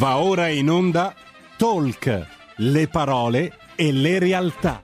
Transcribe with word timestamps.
Va 0.00 0.16
ora 0.16 0.48
in 0.48 0.70
onda 0.70 1.14
Talk, 1.58 2.26
le 2.56 2.88
parole 2.88 3.52
e 3.76 3.92
le 3.92 4.18
realtà. 4.18 4.82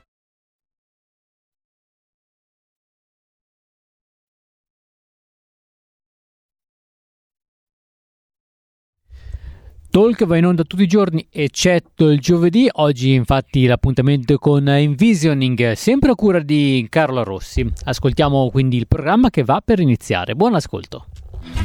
Talk 9.89 10.27
va 10.27 10.37
in 10.37 10.45
onda 10.45 10.65
tutti 10.65 10.83
i 10.83 10.87
giorni 10.87 11.27
eccetto 11.31 12.11
il 12.11 12.21
giovedì, 12.21 12.69
oggi 12.71 13.15
infatti 13.15 13.65
l'appuntamento 13.65 14.37
con 14.37 14.69
Envisioning 14.69 15.73
sempre 15.73 16.11
a 16.11 16.15
cura 16.15 16.41
di 16.41 16.87
Carola 16.91 17.23
Rossi. 17.23 17.67
Ascoltiamo 17.85 18.51
quindi 18.51 18.77
il 18.77 18.87
programma 18.87 19.31
che 19.31 19.45
va 19.45 19.63
per 19.65 19.81
iniziare. 19.81 20.35
Buon 20.35 20.55
ascolto. 20.55 21.07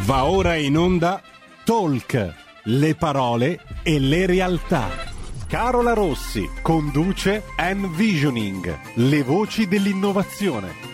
Va 0.06 0.24
ora 0.24 0.56
in 0.56 0.78
onda 0.78 1.22
Talk, 1.66 2.51
le 2.66 2.96
parole 2.96 3.60
e 3.84 4.00
le 4.00 4.26
realtà. 4.26 4.90
Carola 5.48 5.94
Rossi 5.94 6.48
conduce 6.62 7.44
Envisioning, 7.58 8.78
le 8.96 9.24
voci 9.24 9.68
dell'innovazione. 9.68 10.90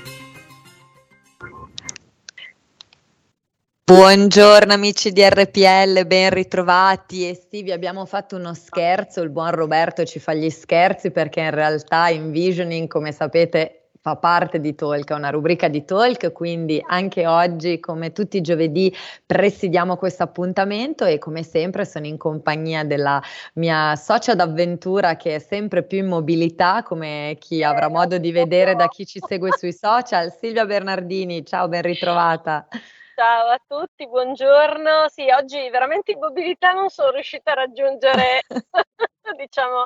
Buongiorno 3.83 4.73
amici 4.73 5.11
di 5.11 5.23
RPL, 5.27 6.05
ben 6.05 6.29
ritrovati. 6.29 7.27
E 7.27 7.41
sì, 7.49 7.63
vi 7.63 7.71
abbiamo 7.71 8.05
fatto 8.05 8.35
uno 8.35 8.53
scherzo, 8.53 9.21
il 9.21 9.29
buon 9.29 9.51
Roberto 9.51 10.05
ci 10.05 10.19
fa 10.19 10.33
gli 10.33 10.49
scherzi 10.49 11.11
perché 11.11 11.41
in 11.41 11.51
realtà 11.51 12.09
Envisioning, 12.09 12.87
come 12.87 13.11
sapete, 13.11 13.76
fa 14.07 14.15
parte 14.15 14.61
di 14.61 14.73
Talk, 14.73 15.09
è 15.09 15.13
una 15.13 15.31
rubrica 15.31 15.67
di 15.67 15.83
Talk, 15.83 16.31
quindi 16.31 16.81
anche 16.87 17.27
oggi, 17.27 17.81
come 17.81 18.13
tutti 18.13 18.37
i 18.37 18.41
giovedì, 18.41 18.95
presidiamo 19.25 19.97
questo 19.97 20.23
appuntamento 20.23 21.03
e 21.03 21.17
come 21.17 21.43
sempre 21.43 21.83
sono 21.83 22.05
in 22.05 22.15
compagnia 22.15 22.85
della 22.85 23.21
mia 23.55 23.97
socia 23.97 24.33
d'avventura 24.33 25.17
che 25.17 25.35
è 25.35 25.39
sempre 25.39 25.83
più 25.83 25.97
in 25.97 26.07
mobilità, 26.07 26.83
come 26.83 27.35
chi 27.37 27.63
avrà 27.63 27.89
modo 27.89 28.17
di 28.17 28.31
vedere 28.31 28.75
da 28.75 28.87
chi 28.87 29.05
ci 29.05 29.19
segue 29.19 29.51
sui 29.57 29.73
social, 29.73 30.31
Silvia 30.31 30.65
Bernardini. 30.65 31.45
Ciao, 31.45 31.67
ben 31.67 31.81
ritrovata. 31.81 32.65
Ciao 33.13 33.49
a 33.49 33.59
tutti, 33.67 34.07
buongiorno. 34.07 35.09
Sì, 35.09 35.25
oggi 35.31 35.69
veramente 35.69 36.13
in 36.13 36.19
mobilità 36.19 36.71
non 36.71 36.87
sono 36.87 37.09
riuscita 37.09 37.51
a 37.51 37.55
raggiungere 37.55 38.43
diciamo, 39.37 39.85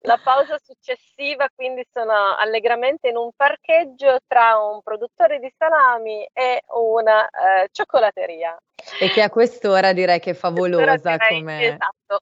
la 0.00 0.18
pausa 0.22 0.58
successiva, 0.58 1.48
quindi 1.54 1.86
sono 1.92 2.36
allegramente 2.36 3.08
in 3.08 3.16
un 3.16 3.30
parcheggio 3.34 4.18
tra 4.26 4.58
un 4.58 4.82
produttore 4.82 5.38
di 5.38 5.52
salami 5.56 6.28
e 6.32 6.62
una 6.76 7.28
eh, 7.28 7.68
cioccolateria. 7.70 8.56
E 8.98 9.10
che 9.10 9.22
a 9.22 9.28
quest'ora 9.28 9.92
direi 9.92 10.20
che 10.20 10.30
è 10.30 10.34
favolosa 10.34 11.16
come... 11.28 11.64
Esatto. 11.64 12.20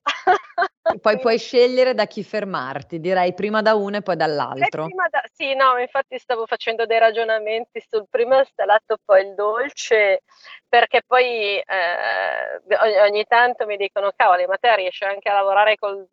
Poi 0.99 1.19
puoi 1.19 1.37
scegliere 1.37 1.93
da 1.93 2.05
chi 2.05 2.23
fermarti, 2.23 2.99
direi 2.99 3.33
prima 3.33 3.61
da 3.61 3.75
uno 3.75 3.97
e 3.97 4.01
poi 4.01 4.15
dall'altro. 4.15 4.87
Da... 5.09 5.18
Sì, 5.41 5.53
no, 5.55 5.77
infatti 5.77 6.17
stavo 6.19 6.45
facendo 6.45 6.85
dei 6.85 6.99
ragionamenti 6.99 7.79
sul 7.87 8.05
primo 8.09 8.43
salato, 8.55 8.97
poi 9.05 9.21
il 9.25 9.35
dolce, 9.35 10.23
perché 10.67 11.01
poi 11.07 11.57
eh, 11.59 12.99
ogni 13.03 13.23
tanto 13.25 13.65
mi 13.65 13.77
dicono, 13.77 14.11
cavoli, 14.13 14.45
ma 14.47 14.57
te 14.57 14.75
riesci 14.75 15.05
anche 15.05 15.29
a 15.29 15.33
lavorare 15.35 15.77
col... 15.77 16.05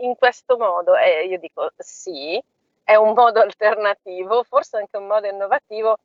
in 0.00 0.14
questo 0.14 0.58
modo? 0.58 0.94
E 0.94 1.24
io 1.26 1.38
dico 1.38 1.70
sì, 1.78 2.38
è 2.84 2.94
un 2.96 3.14
modo 3.14 3.40
alternativo, 3.40 4.42
forse 4.42 4.76
anche 4.76 4.98
un 4.98 5.06
modo 5.06 5.26
innovativo, 5.26 5.96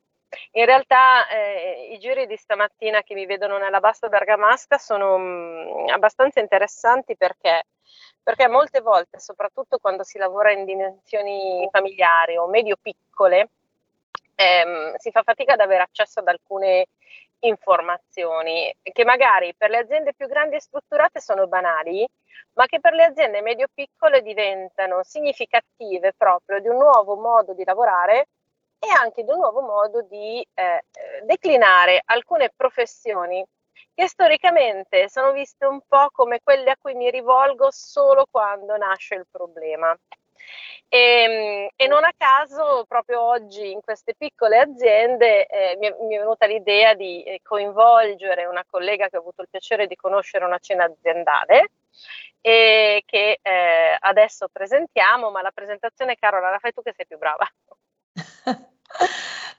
in 0.52 0.64
realtà 0.64 1.28
eh, 1.28 1.90
i 1.92 1.98
giri 1.98 2.26
di 2.26 2.36
stamattina 2.36 3.02
che 3.02 3.14
mi 3.14 3.26
vedono 3.26 3.58
nella 3.58 3.80
bassa 3.80 4.08
bergamasca 4.08 4.78
sono 4.78 5.18
mh, 5.18 5.22
mm, 5.22 5.88
abbastanza 5.88 6.40
interessanti 6.40 7.16
perché, 7.16 7.64
perché 8.22 8.48
molte 8.48 8.80
volte, 8.80 9.18
soprattutto 9.20 9.78
quando 9.78 10.02
si 10.02 10.18
lavora 10.18 10.52
in 10.52 10.64
dimensioni 10.64 11.68
familiari 11.70 12.36
o 12.36 12.48
medio-piccole, 12.48 13.48
ehm, 14.34 14.96
si 14.96 15.10
fa 15.10 15.22
fatica 15.22 15.54
ad 15.54 15.60
avere 15.60 15.82
accesso 15.82 16.20
ad 16.20 16.28
alcune 16.28 16.86
informazioni 17.40 18.74
che 18.82 19.04
magari 19.04 19.54
per 19.56 19.70
le 19.70 19.78
aziende 19.78 20.14
più 20.14 20.26
grandi 20.26 20.56
e 20.56 20.60
strutturate 20.60 21.20
sono 21.20 21.46
banali, 21.46 22.06
ma 22.54 22.66
che 22.66 22.80
per 22.80 22.94
le 22.94 23.04
aziende 23.04 23.42
medio-piccole 23.42 24.22
diventano 24.22 25.02
significative 25.02 26.14
proprio 26.16 26.60
di 26.60 26.68
un 26.68 26.76
nuovo 26.78 27.16
modo 27.16 27.52
di 27.52 27.64
lavorare 27.64 28.28
e 28.78 28.88
anche 28.88 29.24
di 29.24 29.30
un 29.30 29.38
nuovo 29.38 29.60
modo 29.62 30.02
di 30.02 30.46
eh, 30.54 30.84
declinare 31.24 32.02
alcune 32.04 32.52
professioni 32.54 33.44
che 33.94 34.08
storicamente 34.08 35.08
sono 35.08 35.32
viste 35.32 35.64
un 35.64 35.80
po' 35.86 36.10
come 36.12 36.40
quelle 36.42 36.70
a 36.70 36.76
cui 36.80 36.94
mi 36.94 37.10
rivolgo 37.10 37.70
solo 37.70 38.26
quando 38.30 38.76
nasce 38.76 39.14
il 39.14 39.26
problema. 39.30 39.96
E, 40.88 40.98
ehm, 40.98 41.68
e 41.74 41.86
non 41.86 42.04
a 42.04 42.12
caso 42.16 42.84
proprio 42.86 43.22
oggi 43.22 43.72
in 43.72 43.80
queste 43.80 44.14
piccole 44.14 44.58
aziende 44.58 45.46
eh, 45.46 45.76
mi, 45.78 45.86
è, 45.88 45.96
mi, 46.00 46.14
è, 46.14 46.18
venuta 46.18 46.46
l'idea 46.46 46.94
di 46.94 47.22
eh, 47.24 47.40
coinvolgere 47.42 48.44
una 48.44 48.64
collega 48.68 49.08
che 49.08 49.16
ho 49.16 49.20
avuto 49.20 49.42
il 49.42 49.48
piacere 49.50 49.86
di 49.86 49.96
conoscere 49.96 50.44
una 50.44 50.58
cena 50.58 50.84
aziendale 50.84 51.70
e 52.40 53.02
che 53.06 53.38
eh, 53.42 53.96
adesso 53.98 54.48
presentiamo, 54.52 55.30
ma 55.30 55.42
la 55.42 55.50
presentazione 55.50 56.16
Carola 56.16 56.50
la 56.50 56.58
fai 56.58 56.72
tu 56.72 56.82
che 56.82 56.92
sei 56.94 57.06
più 57.06 57.18
brava. 57.18 57.46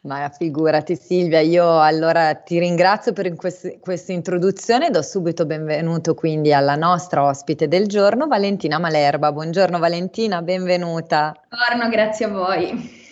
Ma 0.01 0.29
figurati 0.29 0.95
Silvia, 0.95 1.41
io 1.41 1.81
allora 1.81 2.33
ti 2.35 2.59
ringrazio 2.59 3.11
per 3.11 3.35
questa 3.35 4.11
introduzione 4.13 4.89
do 4.89 5.01
subito 5.01 5.45
benvenuto 5.45 6.15
quindi 6.15 6.53
alla 6.53 6.75
nostra 6.75 7.23
ospite 7.23 7.67
del 7.67 7.87
giorno, 7.87 8.27
Valentina 8.27 8.79
Malerba. 8.79 9.33
Buongiorno 9.33 9.79
Valentina, 9.79 10.41
benvenuta. 10.41 11.33
Buongiorno, 11.49 11.89
grazie 11.89 12.25
a 12.25 12.29
voi. 12.29 13.05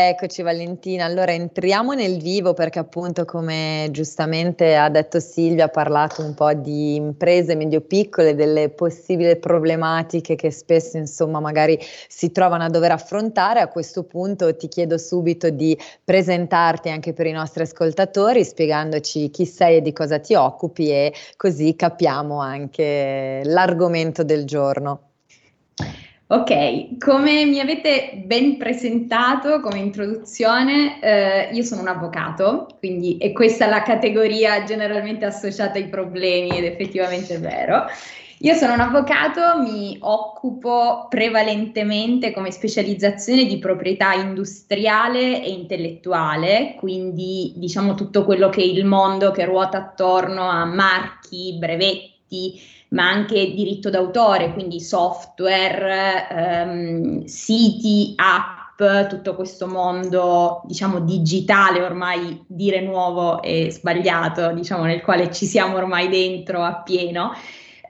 Eccoci 0.00 0.42
Valentina, 0.42 1.06
allora 1.06 1.32
entriamo 1.32 1.92
nel 1.92 2.22
vivo 2.22 2.54
perché 2.54 2.78
appunto 2.78 3.24
come 3.24 3.88
giustamente 3.90 4.76
ha 4.76 4.88
detto 4.88 5.18
Silvia 5.18 5.64
ha 5.64 5.68
parlato 5.70 6.22
un 6.22 6.34
po' 6.34 6.52
di 6.52 6.94
imprese 6.94 7.56
medio-piccole, 7.56 8.36
delle 8.36 8.68
possibili 8.68 9.36
problematiche 9.38 10.36
che 10.36 10.52
spesso 10.52 10.98
insomma 10.98 11.40
magari 11.40 11.76
si 12.06 12.30
trovano 12.30 12.62
a 12.62 12.68
dover 12.68 12.92
affrontare. 12.92 13.58
A 13.58 13.66
questo 13.66 14.04
punto 14.04 14.54
ti 14.54 14.68
chiedo 14.68 14.98
subito 14.98 15.50
di 15.50 15.76
presentarti 16.04 16.90
anche 16.90 17.12
per 17.12 17.26
i 17.26 17.32
nostri 17.32 17.64
ascoltatori 17.64 18.44
spiegandoci 18.44 19.30
chi 19.30 19.46
sei 19.46 19.78
e 19.78 19.82
di 19.82 19.92
cosa 19.92 20.20
ti 20.20 20.34
occupi 20.34 20.90
e 20.92 21.12
così 21.36 21.74
capiamo 21.74 22.40
anche 22.40 23.40
l'argomento 23.42 24.22
del 24.22 24.44
giorno. 24.44 25.00
Ok, 26.30 26.98
come 26.98 27.46
mi 27.46 27.58
avete 27.58 28.22
ben 28.22 28.58
presentato 28.58 29.60
come 29.60 29.78
introduzione, 29.78 31.00
eh, 31.00 31.48
io 31.54 31.62
sono 31.62 31.80
un 31.80 31.88
avvocato, 31.88 32.66
quindi 32.78 33.16
è 33.16 33.32
questa 33.32 33.66
la 33.66 33.80
categoria 33.80 34.62
generalmente 34.64 35.24
associata 35.24 35.78
ai 35.78 35.88
problemi 35.88 36.50
ed 36.50 36.64
effettivamente 36.64 37.36
è 37.36 37.40
vero. 37.40 37.86
Io 38.40 38.54
sono 38.56 38.74
un 38.74 38.80
avvocato, 38.80 39.62
mi 39.62 39.96
occupo 40.00 41.06
prevalentemente 41.08 42.30
come 42.32 42.50
specializzazione 42.50 43.46
di 43.46 43.56
proprietà 43.58 44.12
industriale 44.12 45.42
e 45.42 45.48
intellettuale, 45.48 46.74
quindi 46.76 47.54
diciamo 47.56 47.94
tutto 47.94 48.26
quello 48.26 48.50
che 48.50 48.60
è 48.60 48.66
il 48.66 48.84
mondo 48.84 49.30
che 49.30 49.46
ruota 49.46 49.78
attorno 49.78 50.46
a 50.46 50.66
marchi, 50.66 51.56
brevetti, 51.58 52.17
ma 52.90 53.08
anche 53.08 53.52
diritto 53.52 53.90
d'autore, 53.90 54.52
quindi 54.52 54.80
software, 54.80 56.28
ehm, 56.30 57.24
siti, 57.24 58.14
app, 58.16 58.66
tutto 59.08 59.34
questo 59.34 59.66
mondo, 59.66 60.62
diciamo, 60.64 61.00
digitale, 61.00 61.82
ormai 61.82 62.44
dire 62.46 62.80
nuovo 62.80 63.42
è 63.42 63.68
sbagliato, 63.70 64.52
diciamo, 64.52 64.84
nel 64.84 65.02
quale 65.02 65.32
ci 65.32 65.46
siamo 65.46 65.76
ormai 65.76 66.08
dentro 66.08 66.62
appieno. 66.62 67.32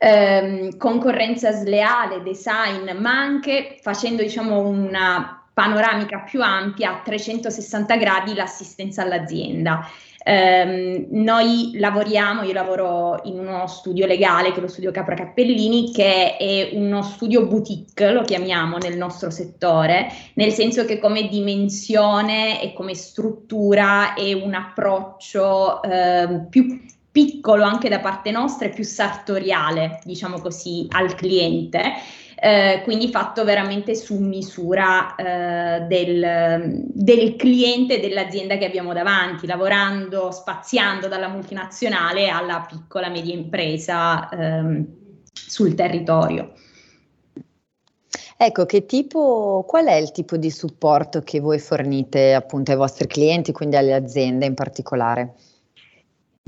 Ehm, 0.00 0.76
concorrenza 0.78 1.52
sleale, 1.52 2.22
design, 2.22 2.96
ma 2.98 3.10
anche 3.10 3.78
facendo, 3.82 4.22
diciamo, 4.22 4.60
una 4.60 5.42
panoramica 5.52 6.20
più 6.20 6.40
ampia 6.40 6.90
a 6.90 7.00
360 7.04 7.96
gradi 7.96 8.32
l'assistenza 8.32 9.02
all'azienda. 9.02 9.86
Eh, 10.28 11.06
noi 11.08 11.70
lavoriamo, 11.76 12.42
io 12.42 12.52
lavoro 12.52 13.18
in 13.24 13.38
uno 13.38 13.66
studio 13.66 14.04
legale 14.04 14.52
che 14.52 14.58
è 14.58 14.60
lo 14.60 14.68
studio 14.68 14.90
Capra 14.90 15.14
Cappellini, 15.14 15.90
che 15.90 16.36
è 16.36 16.68
uno 16.74 17.00
studio 17.00 17.46
boutique, 17.46 18.12
lo 18.12 18.24
chiamiamo 18.24 18.76
nel 18.76 18.98
nostro 18.98 19.30
settore, 19.30 20.12
nel 20.34 20.52
senso 20.52 20.84
che 20.84 20.98
come 20.98 21.28
dimensione 21.28 22.60
e 22.60 22.74
come 22.74 22.94
struttura 22.94 24.12
è 24.12 24.34
un 24.34 24.52
approccio 24.52 25.82
eh, 25.82 26.46
più 26.50 26.78
piccolo 27.10 27.62
anche 27.62 27.88
da 27.88 28.00
parte 28.00 28.30
nostra 28.30 28.66
e 28.66 28.70
più 28.70 28.84
sartoriale, 28.84 30.00
diciamo 30.04 30.40
così, 30.40 30.86
al 30.90 31.14
cliente 31.14 31.94
eh, 32.40 32.80
quindi 32.84 33.08
fatto 33.10 33.44
veramente 33.44 33.94
su 33.94 34.18
misura 34.18 35.14
eh, 35.14 35.80
del, 35.86 36.84
del 36.92 37.36
cliente 37.36 38.00
dell'azienda 38.00 38.56
che 38.56 38.66
abbiamo 38.66 38.92
davanti, 38.92 39.46
lavorando, 39.46 40.30
spaziando 40.30 41.08
dalla 41.08 41.28
multinazionale 41.28 42.28
alla 42.28 42.64
piccola 42.68 43.08
media 43.08 43.34
impresa. 43.34 44.28
Ehm, 44.30 44.96
sul 45.46 45.74
territorio. 45.74 46.52
Ecco, 48.36 48.66
tipo, 48.66 49.64
qual 49.66 49.86
è 49.86 49.94
il 49.94 50.12
tipo 50.12 50.36
di 50.36 50.50
supporto 50.50 51.22
che 51.22 51.40
voi 51.40 51.58
fornite 51.58 52.34
appunto 52.34 52.70
ai 52.70 52.76
vostri 52.76 53.06
clienti, 53.08 53.52
quindi 53.52 53.76
alle 53.76 53.94
aziende 53.94 54.46
in 54.46 54.54
particolare? 54.54 55.34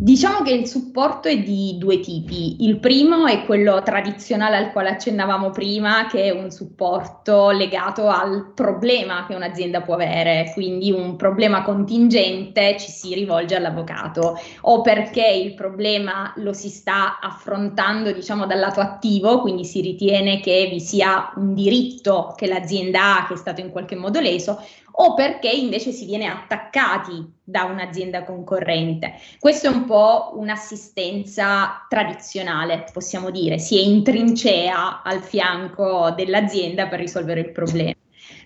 Diciamo 0.02 0.40
che 0.40 0.52
il 0.52 0.66
supporto 0.66 1.28
è 1.28 1.38
di 1.40 1.76
due 1.76 2.00
tipi. 2.00 2.64
Il 2.64 2.78
primo 2.78 3.26
è 3.26 3.44
quello 3.44 3.82
tradizionale 3.82 4.56
al 4.56 4.72
quale 4.72 4.88
accennavamo 4.88 5.50
prima, 5.50 6.06
che 6.06 6.22
è 6.22 6.30
un 6.30 6.50
supporto 6.50 7.50
legato 7.50 8.08
al 8.08 8.52
problema 8.54 9.26
che 9.26 9.34
un'azienda 9.34 9.82
può 9.82 9.92
avere, 9.92 10.52
quindi 10.54 10.90
un 10.90 11.16
problema 11.16 11.62
contingente 11.62 12.78
ci 12.78 12.90
si 12.90 13.12
rivolge 13.12 13.56
all'avvocato 13.56 14.40
o 14.62 14.80
perché 14.80 15.26
il 15.26 15.52
problema 15.52 16.32
lo 16.36 16.54
si 16.54 16.70
sta 16.70 17.18
affrontando, 17.20 18.10
diciamo, 18.10 18.46
dal 18.46 18.58
lato 18.58 18.80
attivo, 18.80 19.42
quindi 19.42 19.66
si 19.66 19.82
ritiene 19.82 20.40
che 20.40 20.66
vi 20.70 20.80
sia 20.80 21.30
un 21.36 21.52
diritto 21.52 22.32
che 22.38 22.46
l'azienda 22.46 23.18
ha 23.18 23.26
che 23.26 23.34
è 23.34 23.36
stato 23.36 23.60
in 23.60 23.68
qualche 23.68 23.96
modo 23.96 24.18
leso, 24.18 24.64
o 24.92 25.14
perché 25.14 25.48
invece 25.48 25.92
si 25.92 26.06
viene 26.06 26.26
attaccati 26.26 27.38
da 27.42 27.64
un'azienda 27.64 28.24
concorrente. 28.24 29.14
Questo 29.38 29.66
è 29.66 29.70
un 29.70 29.84
po' 29.84 30.32
un'assistenza 30.36 31.86
tradizionale, 31.88 32.86
possiamo 32.92 33.30
dire, 33.30 33.58
si 33.58 33.78
è 33.78 33.82
in 33.82 34.02
trincea 34.02 35.02
al 35.02 35.22
fianco 35.22 36.10
dell'azienda 36.10 36.86
per 36.86 37.00
risolvere 37.00 37.40
il 37.40 37.52
problema. 37.52 37.94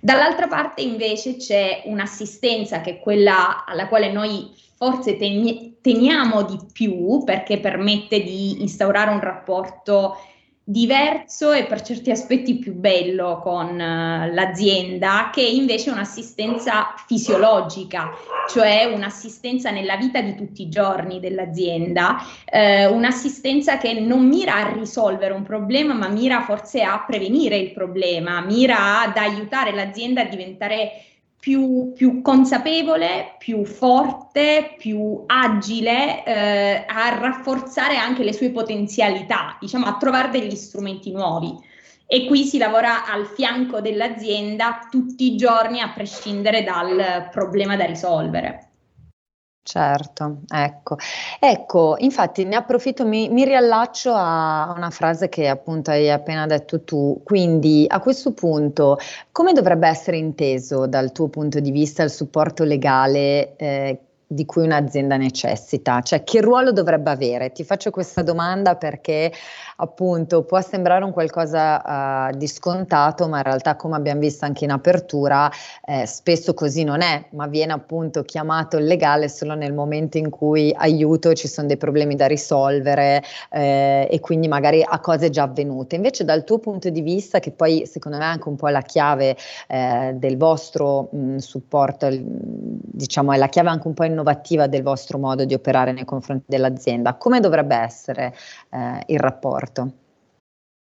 Dall'altra 0.01 0.49
parte 0.49 0.83
invece 0.83 1.37
c'è 1.37 1.83
un'assistenza 1.87 2.81
che 2.81 2.91
è 2.91 3.01
quella 3.01 3.65
alla 3.65 3.89
quale 3.89 4.13
noi 4.13 4.51
forse 4.77 5.17
teniamo 5.17 6.43
di 6.43 6.59
più 6.73 7.25
perché 7.25 7.59
permette 7.59 8.23
di 8.23 8.61
instaurare 8.61 9.11
un 9.11 9.21
rapporto 9.21 10.17
diverso 10.67 11.53
e 11.53 11.67
per 11.67 11.83
certi 11.83 12.11
aspetti 12.11 12.57
più 12.57 12.73
bello 12.73 13.39
con 13.43 13.75
uh, 13.75 14.33
l'azienda 14.33 15.29
che 15.31 15.43
invece 15.43 15.91
un'assistenza 15.91 16.95
fisiologica, 17.07 18.11
cioè 18.49 18.87
un'assistenza 18.87 19.71
nella 19.71 19.97
vita 19.97 20.23
di 20.23 20.35
tutti 20.35 20.63
i 20.63 20.71
giorni 20.71 21.21
dell'azienda, 21.21 22.17
eh, 22.47 22.87
un'assistenza 22.87 23.77
che 23.77 23.93
non 24.01 24.27
mira 24.27 24.55
a 24.55 24.73
risolvere 24.73 25.35
un 25.35 25.43
problema 25.43 25.93
ma 25.93 26.09
mira 26.09 26.41
forse 26.41 26.83
a 26.83 27.05
prevenire 27.07 27.59
il 27.59 27.73
problema, 27.73 28.41
mira 28.41 29.03
ad 29.03 29.19
aiutare 29.19 29.73
l'azienda 29.73 30.23
a 30.23 30.27
diventare 30.27 30.93
più, 31.45 31.93
più, 31.95 32.23
consapevole, 32.23 33.35
più 33.37 33.67
forte, 33.67 34.77
più 34.79 35.25
agile 35.27 36.25
eh, 36.25 36.87
a 36.89 37.19
rafforzare 37.19 37.99
anche 37.99 38.25
le 38.25 38.33
sue 38.33 38.49
potenzialità, 38.49 39.59
diciamo 39.61 39.85
a 39.85 39.99
trovare 39.99 40.31
degli 40.31 40.55
strumenti 40.55 41.13
nuovi. 41.13 41.55
E 42.07 42.25
qui 42.25 42.45
si 42.45 42.57
lavora 42.57 43.05
al 43.05 43.27
fianco 43.27 43.83
dell'azienda 43.83 44.89
tutti 44.91 45.35
i 45.35 45.37
giorni 45.37 45.83
a 45.83 45.93
prescindere 45.93 46.65
dal 46.65 47.29
problema 47.31 47.77
da 47.77 47.85
risolvere. 47.85 48.71
Certo, 49.67 50.41
ecco. 50.53 50.99
Ecco, 51.41 51.97
infatti 52.01 52.45
ne 52.45 52.57
approfitto, 52.57 53.07
mi, 53.07 53.31
mi, 53.31 53.45
riallaccio 53.45 54.13
a 54.15 54.75
una 54.77 54.91
frase 54.91 55.31
che 55.31 55.49
appunto 55.49 55.91
hai 55.91 56.11
appena 56.11 56.45
detto 56.47 56.83
tu, 56.85 57.23
quindi 57.25 57.87
a 57.89 57.99
questo 57.99 58.35
punto 58.35 58.99
come 59.33 59.55
dovrebbe 59.55 59.89
essere 59.89 60.19
inteso 60.19 60.87
dal 60.87 61.13
tuo 61.13 61.29
punto 61.29 61.61
di 61.61 61.71
vista 61.71 62.03
il 62.03 62.11
supporto 62.11 62.63
legale 62.65 63.57
eh, 63.57 63.99
di 64.35 64.45
cui 64.45 64.65
un'azienda 64.65 65.17
necessita? 65.17 66.01
Cioè 66.01 66.25
che 66.25 66.41
ruolo 66.41 66.73
dovrebbe 66.73 67.11
avere? 67.11 67.53
Ti 67.53 67.63
faccio 67.63 67.91
questa 67.91 68.23
domanda 68.23 68.75
perché 68.75 69.33
appunto 69.77 70.43
può 70.43 70.61
sembrare 70.61 71.05
un 71.05 71.13
qualcosa 71.13 72.29
uh, 72.31 72.37
di 72.37 72.49
scontato, 72.49 73.29
ma 73.29 73.39
in 73.39 73.45
realtà 73.45 73.77
come 73.77 73.95
abbiamo 73.95 74.21
visto 74.21 74.45
anche 74.45 74.65
in 74.65 74.73
apertura, 74.73 75.51
eh, 75.85 76.07
spesso 76.07 76.53
così 76.55 76.83
non 76.83 77.01
è, 77.01 77.27
ma 77.31 77.47
viene 77.47 77.73
appunto 77.73 78.23
chiamato 78.23 78.77
il 78.77 78.87
legale 78.87 79.29
solo 79.29 79.55
nel 79.55 79.73
momento 79.73 80.19
in 80.19 80.31
cui 80.31 80.75
aiuto, 80.77 81.33
ci 81.35 81.47
sono 81.47 81.69
dei 81.69 81.77
problemi 81.77 82.17
da 82.17 82.27
risolvere 82.27 83.23
eh, 83.51 84.09
e 84.11 84.21
quindi 84.21 84.49
magari 84.49 84.85
a 84.85 84.99
cose 84.99 85.31
già 85.31 85.45
avvenute. 85.45 85.95
Invece 85.95 86.25
dal 86.25 86.43
tuo 86.43 86.59
punto 86.59 86.91
di 86.91 87.03
vista, 87.03 87.39
che 87.39 87.53
poi 87.53 87.87
secondo 87.87 88.19
me 88.19 88.25
è 88.25 88.29
anche 88.29 88.49
un 88.49 88.57
po' 88.57 88.69
la 88.69 88.83
chiave 88.83 89.37
eh, 89.69 90.13
del 90.17 90.37
vostro 90.37 91.09
mh, 91.13 91.37
supporto, 91.37 92.09
diciamo 92.11 93.33
è 93.33 93.37
la 93.37 93.49
chiave 93.49 93.69
anche 93.69 93.87
un 93.87 93.95
po' 93.95 94.05
innovativa 94.05 94.24
del 94.67 94.83
vostro 94.83 95.19
modo 95.19 95.45
di 95.45 95.55
operare 95.55 95.93
nei 95.93 96.05
confronti 96.05 96.47
dell'azienda, 96.49 97.15
come 97.15 97.41
dovrebbe 97.41 97.77
essere 97.77 98.35
eh, 98.71 99.03
il 99.07 99.19
rapporto? 99.19 99.93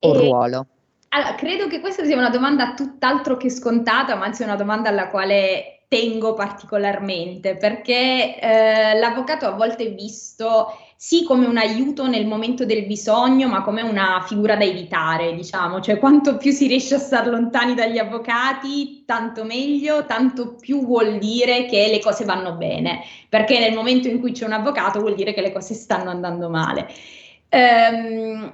o 0.04 0.14
e, 0.14 0.18
ruolo? 0.18 0.66
Allora, 1.08 1.34
credo 1.34 1.68
che 1.68 1.80
questa 1.80 2.04
sia 2.04 2.16
una 2.16 2.30
domanda 2.30 2.74
tutt'altro 2.74 3.36
che 3.36 3.48
scontata, 3.50 4.16
ma 4.16 4.24
anzi 4.24 4.42
una 4.42 4.56
domanda 4.56 4.88
alla 4.88 5.08
quale 5.08 5.73
tengo 5.88 6.34
particolarmente, 6.34 7.56
perché 7.56 8.38
eh, 8.38 8.98
l'avvocato 8.98 9.46
a 9.46 9.50
volte 9.50 9.84
è 9.86 9.94
visto 9.94 10.76
sì 10.96 11.24
come 11.24 11.46
un 11.46 11.58
aiuto 11.58 12.08
nel 12.08 12.26
momento 12.26 12.64
del 12.64 12.86
bisogno, 12.86 13.48
ma 13.48 13.62
come 13.62 13.82
una 13.82 14.24
figura 14.26 14.56
da 14.56 14.64
evitare, 14.64 15.34
diciamo, 15.34 15.80
cioè 15.80 15.98
quanto 15.98 16.36
più 16.36 16.50
si 16.50 16.66
riesce 16.66 16.94
a 16.94 16.98
stare 16.98 17.28
lontani 17.30 17.74
dagli 17.74 17.98
avvocati, 17.98 19.04
tanto 19.04 19.44
meglio, 19.44 20.06
tanto 20.06 20.54
più 20.54 20.84
vuol 20.84 21.18
dire 21.18 21.66
che 21.66 21.88
le 21.90 22.00
cose 22.00 22.24
vanno 22.24 22.54
bene, 22.54 23.02
perché 23.28 23.58
nel 23.58 23.74
momento 23.74 24.08
in 24.08 24.18
cui 24.20 24.32
c'è 24.32 24.46
un 24.46 24.52
avvocato 24.52 25.00
vuol 25.00 25.14
dire 25.14 25.34
che 25.34 25.42
le 25.42 25.52
cose 25.52 25.74
stanno 25.74 26.10
andando 26.10 26.48
male. 26.48 26.88
Ehm, 27.50 28.52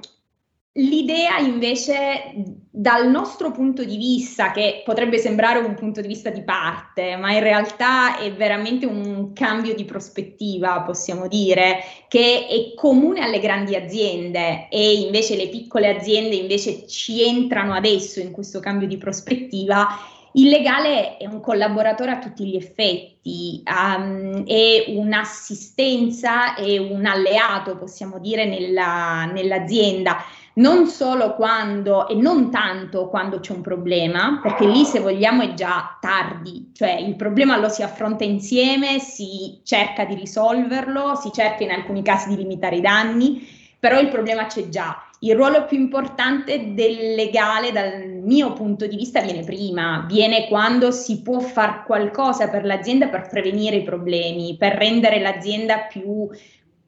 L'idea 0.75 1.37
invece 1.39 2.31
dal 2.69 3.09
nostro 3.09 3.51
punto 3.51 3.83
di 3.83 3.97
vista, 3.97 4.51
che 4.51 4.83
potrebbe 4.85 5.17
sembrare 5.17 5.59
un 5.59 5.75
punto 5.75 5.99
di 5.99 6.07
vista 6.07 6.29
di 6.29 6.43
parte, 6.43 7.17
ma 7.17 7.33
in 7.33 7.41
realtà 7.41 8.17
è 8.17 8.31
veramente 8.31 8.85
un 8.85 9.33
cambio 9.33 9.75
di 9.75 9.83
prospettiva, 9.83 10.81
possiamo 10.83 11.27
dire, 11.27 11.79
che 12.07 12.47
è 12.47 12.73
comune 12.73 13.19
alle 13.19 13.39
grandi 13.39 13.75
aziende 13.75 14.69
e 14.69 14.93
invece 14.93 15.35
le 15.35 15.49
piccole 15.49 15.93
aziende 15.93 16.35
invece 16.35 16.87
ci 16.87 17.21
entrano 17.21 17.73
adesso 17.73 18.21
in 18.21 18.31
questo 18.31 18.61
cambio 18.61 18.87
di 18.87 18.95
prospettiva 18.95 19.89
il 20.33 20.47
legale 20.47 21.17
è 21.17 21.25
un 21.25 21.41
collaboratore 21.41 22.11
a 22.11 22.19
tutti 22.19 22.45
gli 22.45 22.55
effetti, 22.55 23.61
um, 23.65 24.45
è 24.45 24.85
un'assistenza, 24.87 26.55
è 26.55 26.77
un 26.77 27.05
alleato, 27.05 27.77
possiamo 27.77 28.17
dire, 28.17 28.45
nella, 28.45 29.25
nell'azienda, 29.25 30.23
non 30.55 30.87
solo 30.87 31.35
quando 31.35 32.07
e 32.07 32.15
non 32.15 32.51
tanto 32.51 33.07
quando 33.07 33.39
c'è 33.39 33.53
un 33.53 33.61
problema, 33.61 34.39
perché 34.41 34.65
lì 34.65 34.83
se 34.83 34.99
vogliamo 34.99 35.43
è 35.43 35.53
già 35.53 35.97
tardi, 36.01 36.71
cioè 36.73 36.93
il 36.93 37.15
problema 37.15 37.57
lo 37.57 37.69
si 37.69 37.83
affronta 37.83 38.23
insieme, 38.23 38.99
si 38.99 39.61
cerca 39.63 40.03
di 40.05 40.15
risolverlo, 40.15 41.15
si 41.15 41.31
cerca 41.31 41.63
in 41.63 41.71
alcuni 41.71 42.03
casi 42.03 42.29
di 42.29 42.37
limitare 42.37 42.77
i 42.77 42.81
danni, 42.81 43.47
però 43.79 43.99
il 43.99 44.09
problema 44.09 44.45
c'è 44.45 44.67
già. 44.69 45.05
Il 45.23 45.35
ruolo 45.35 45.65
più 45.65 45.77
importante 45.77 46.73
del 46.73 47.13
legale 47.13 47.71
dal 47.71 48.07
mio 48.07 48.53
punto 48.53 48.87
di 48.87 48.95
vista 48.95 49.21
viene 49.21 49.43
prima, 49.43 50.03
viene 50.07 50.47
quando 50.47 50.91
si 50.91 51.21
può 51.21 51.39
fare 51.39 51.83
qualcosa 51.85 52.49
per 52.49 52.65
l'azienda 52.65 53.07
per 53.07 53.27
prevenire 53.29 53.77
i 53.77 53.83
problemi, 53.83 54.55
per 54.57 54.73
rendere 54.73 55.19
l'azienda 55.19 55.81
più, 55.81 56.27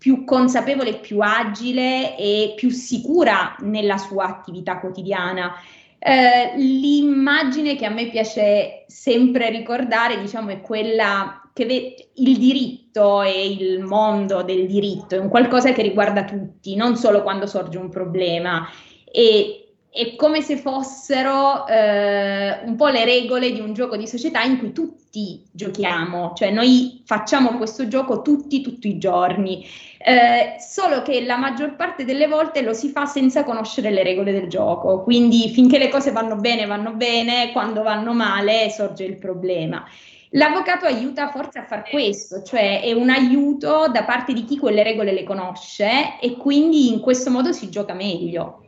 più 0.04 0.26
consapevole, 0.26 0.96
più 0.96 1.20
agile 1.22 2.18
e 2.18 2.56
più 2.58 2.70
sicura 2.72 3.56
nella 3.62 3.98
sua 3.98 4.26
attività 4.26 4.78
quotidiana. 4.78 5.54
Eh, 5.98 6.58
l'immagine 6.58 7.78
che 7.78 7.86
a 7.86 7.90
me 7.90 8.10
piace 8.10 8.84
sempre 8.88 9.50
ricordare, 9.50 10.20
diciamo, 10.20 10.50
è 10.50 10.60
quella 10.60 11.50
che 11.54 11.66
ve- 11.66 12.10
il 12.16 12.38
diritto 12.38 13.22
e 13.22 13.50
il 13.50 13.80
mondo 13.80 14.44
del 14.44 14.68
diritto 14.68 15.16
è 15.16 15.20
un 15.20 15.30
qualcosa 15.30 15.72
che 15.72 15.82
riguarda 15.82 16.26
tutti, 16.26 16.76
non 16.76 16.98
solo 16.98 17.24
quando 17.24 17.46
sorge 17.46 17.78
un 17.78 17.88
problema. 17.88 18.68
E 19.10 19.63
è 19.94 20.16
come 20.16 20.42
se 20.42 20.58
fossero 20.58 21.68
eh, 21.68 22.62
un 22.66 22.76
po' 22.76 22.88
le 22.88 23.06
regole 23.06 23.52
di 23.52 23.60
un 23.60 23.74
gioco 23.74 23.96
di 23.96 24.08
società 24.08 24.42
in 24.42 24.58
cui 24.58 24.72
tutti 24.72 25.44
giochiamo, 25.52 26.34
cioè 26.34 26.50
noi 26.50 27.04
facciamo 27.06 27.58
questo 27.58 27.88
gioco 27.88 28.24
tutti, 28.24 28.62
tutti 28.62 28.88
i 28.88 28.98
giorni, 28.98 29.64
eh, 30.00 30.56
solo 30.58 31.04
che 31.04 31.24
la 31.24 31.38
maggior 31.38 31.76
parte 31.76 32.06
delle 32.06 32.28
volte 32.28 32.64
lo 32.64 32.74
si 32.74 32.90
fa 32.90 33.06
senza 33.06 33.44
conoscere 33.44 33.92
le 33.92 34.02
regole 34.02 34.32
del 34.32 34.48
gioco, 34.48 35.04
quindi 35.04 35.50
finché 35.50 35.78
le 35.78 35.90
cose 35.90 36.12
vanno 36.12 36.38
bene, 36.38 36.66
vanno 36.66 36.94
bene, 36.94 37.52
quando 37.52 37.84
vanno 37.84 38.14
male 38.14 38.72
sorge 38.72 39.04
il 39.04 39.18
problema. 39.18 39.86
L'avvocato 40.32 40.88
aiuta 40.88 41.30
forse 41.30 41.60
a 41.60 41.66
fare 41.66 41.84
questo, 41.92 42.42
cioè 42.42 42.82
è 42.82 42.92
un 42.94 43.12
aiuto 43.12 43.90
da 43.90 44.04
parte 44.06 44.34
di 44.34 44.44
chi 44.44 44.58
quelle 44.58 44.82
regole 44.82 45.14
le 45.14 45.22
conosce 45.22 46.18
e 46.20 46.36
quindi 46.36 46.92
in 46.92 47.00
questo 47.00 47.30
modo 47.30 47.52
si 47.52 47.70
gioca 47.70 47.94
meglio. 47.94 48.63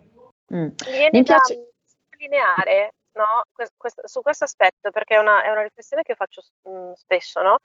Mm. 0.53 0.69
Mi 1.11 1.23
piace 1.23 1.71
sottolineare 1.83 2.93
no, 3.13 3.43
questo, 3.51 4.07
su 4.07 4.21
questo 4.21 4.43
aspetto 4.43 4.91
perché 4.91 5.15
è 5.15 5.19
una, 5.19 5.43
è 5.43 5.49
una 5.49 5.63
riflessione 5.63 6.03
che 6.03 6.15
faccio 6.15 6.41
mh, 6.63 6.69
mm, 6.69 6.91
spesso. 6.93 7.41
No? 7.41 7.57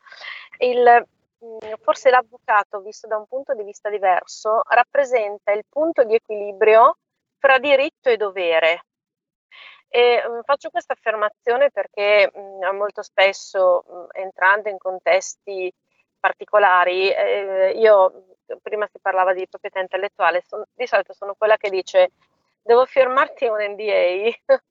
Il, 0.59 1.07
mh, 1.39 1.47
mm, 1.47 1.73
forse 1.83 2.11
l'avvocato, 2.11 2.81
visto 2.81 3.07
da 3.07 3.17
un 3.17 3.27
punto 3.27 3.55
di 3.55 3.63
vista 3.63 3.91
diverso, 3.91 4.63
rappresenta 4.69 5.53
il 5.53 5.65
punto 5.69 6.05
di 6.05 6.15
equilibrio 6.15 6.97
fra 7.39 7.59
diritto 7.59 8.09
e 8.09 8.17
dovere. 8.17 8.85
E 9.89 10.23
mh, 10.27 10.43
faccio 10.45 10.71
questa 10.71 10.93
affermazione 10.93 11.71
perché 11.71 12.31
molto 12.73 13.03
spesso 13.03 14.09
entrando 14.13 14.69
in 14.69 14.79
contesti 14.79 15.73
particolari, 16.21 17.11
eh, 17.11 17.73
io 17.77 18.37
prima 18.63 18.87
si 18.91 18.99
parlava 19.01 19.33
di 19.33 19.49
proprietà 19.49 19.81
intellettuale, 19.81 20.43
son, 20.47 20.63
di 20.73 20.87
solito 20.87 21.13
sono 21.13 21.35
quella 21.37 21.57
che 21.57 21.71
dice 21.71 22.11
devo 22.63 22.85
firmarti 22.87 23.47
un 23.47 23.59
NDA 23.59 24.31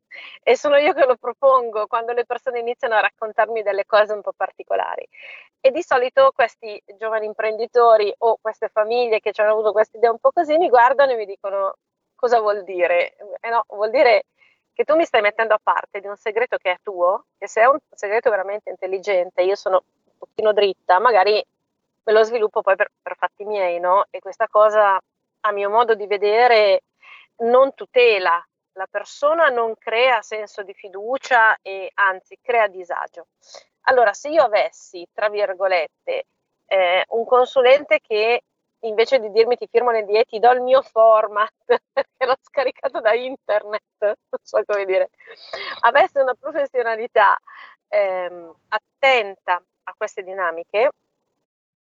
e 0.43 0.55
sono 0.58 0.77
io 0.77 0.93
che 0.93 1.05
lo 1.05 1.15
propongo 1.15 1.88
quando 1.88 2.13
le 2.13 2.25
persone 2.25 2.60
iniziano 2.60 2.96
a 2.96 3.01
raccontarmi 3.01 3.62
delle 3.62 3.86
cose 3.86 4.13
un 4.13 4.22
po' 4.22 4.34
particolari. 4.36 5.08
E 5.60 5.72
di 5.72 5.84
solito 5.84 6.31
questi 6.34 6.81
giovani 6.98 7.25
imprenditori 7.25 8.13
o 8.19 8.38
queste 8.41 8.69
famiglie 8.69 9.19
che 9.19 9.31
ci 9.31 9.41
hanno 9.41 9.51
avuto 9.51 9.72
questa 9.72 9.98
idea 9.98 10.12
un 10.12 10.19
po' 10.19 10.31
così 10.31 10.58
mi 10.58 10.69
guardano 10.69 11.12
e 11.12 11.15
mi 11.15 11.25
dicono 11.25 11.75
cosa 12.15 12.39
vuol 12.39 12.63
dire? 12.63 13.15
Eh 13.39 13.50
no, 13.50 13.63
vuol 13.69 13.89
dire 13.89 14.25
che 14.74 14.86
tu 14.86 14.96
mi 14.96 15.03
stai 15.03 15.22
mettendo 15.22 15.53
a 15.53 15.60
parte 15.62 16.00
di 16.00 16.08
un 16.08 16.15
segreto 16.15 16.55
che 16.58 16.72
è 16.72 16.77
tuo, 16.81 17.25
e 17.38 17.48
se 17.50 17.62
è 17.62 17.65
un 17.65 17.77
segreto 17.93 18.29
veramente 18.29 18.69
intelligente, 18.69 19.41
io 19.41 19.55
sono 19.55 19.84
un 20.05 20.17
pochino 20.17 20.53
dritta, 20.53 21.00
magari 21.00 21.43
me 22.03 22.13
lo 22.13 22.24
sviluppo 22.24 22.62
poi 22.62 22.77
per, 22.77 22.89
per 23.01 23.17
fatti 23.17 23.43
miei, 23.43 23.79
no? 23.79 24.05
E 24.10 24.19
questa 24.19 24.48
cosa, 24.48 24.98
a 25.41 25.51
mio 25.51 25.69
modo 25.69 25.96
di 25.96 26.08
vedere, 26.08 26.84
non 27.39 27.74
tutela 27.74 28.43
la 28.74 28.88
persona, 28.89 29.48
non 29.48 29.75
crea 29.77 30.22
senso 30.22 30.63
di 30.63 30.74
fiducia 30.74 31.58
e 31.62 31.91
anzi 31.96 32.38
crea 32.41 32.67
disagio. 32.67 33.27
Allora, 33.84 34.13
se 34.13 34.29
io 34.29 34.43
avessi, 34.43 35.05
tra 35.13 35.29
virgolette, 35.29 36.25
eh, 36.65 37.05
un 37.10 37.25
consulente 37.25 38.00
che 38.00 38.43
invece 38.84 39.19
di 39.19 39.31
dirmi 39.31 39.58
ti 39.58 39.67
firmo 39.69 39.91
le 39.91 40.05
die, 40.05 40.24
ti 40.24 40.39
do 40.39 40.51
il 40.51 40.62
mio 40.62 40.81
format 40.81 41.51
perché 41.65 42.25
l'ho 42.25 42.38
scaricato 42.41 43.01
da 43.01 43.13
internet, 43.13 43.84
non 44.00 44.39
so 44.41 44.62
come 44.65 44.86
dire, 44.86 45.10
avesse 45.81 46.22
una 46.22 46.36
professionalità 46.36 47.38
ehm, 47.88 48.53
attenta 48.69 49.62
a 49.84 49.93
queste 49.98 50.24
dinamiche, 50.24 50.91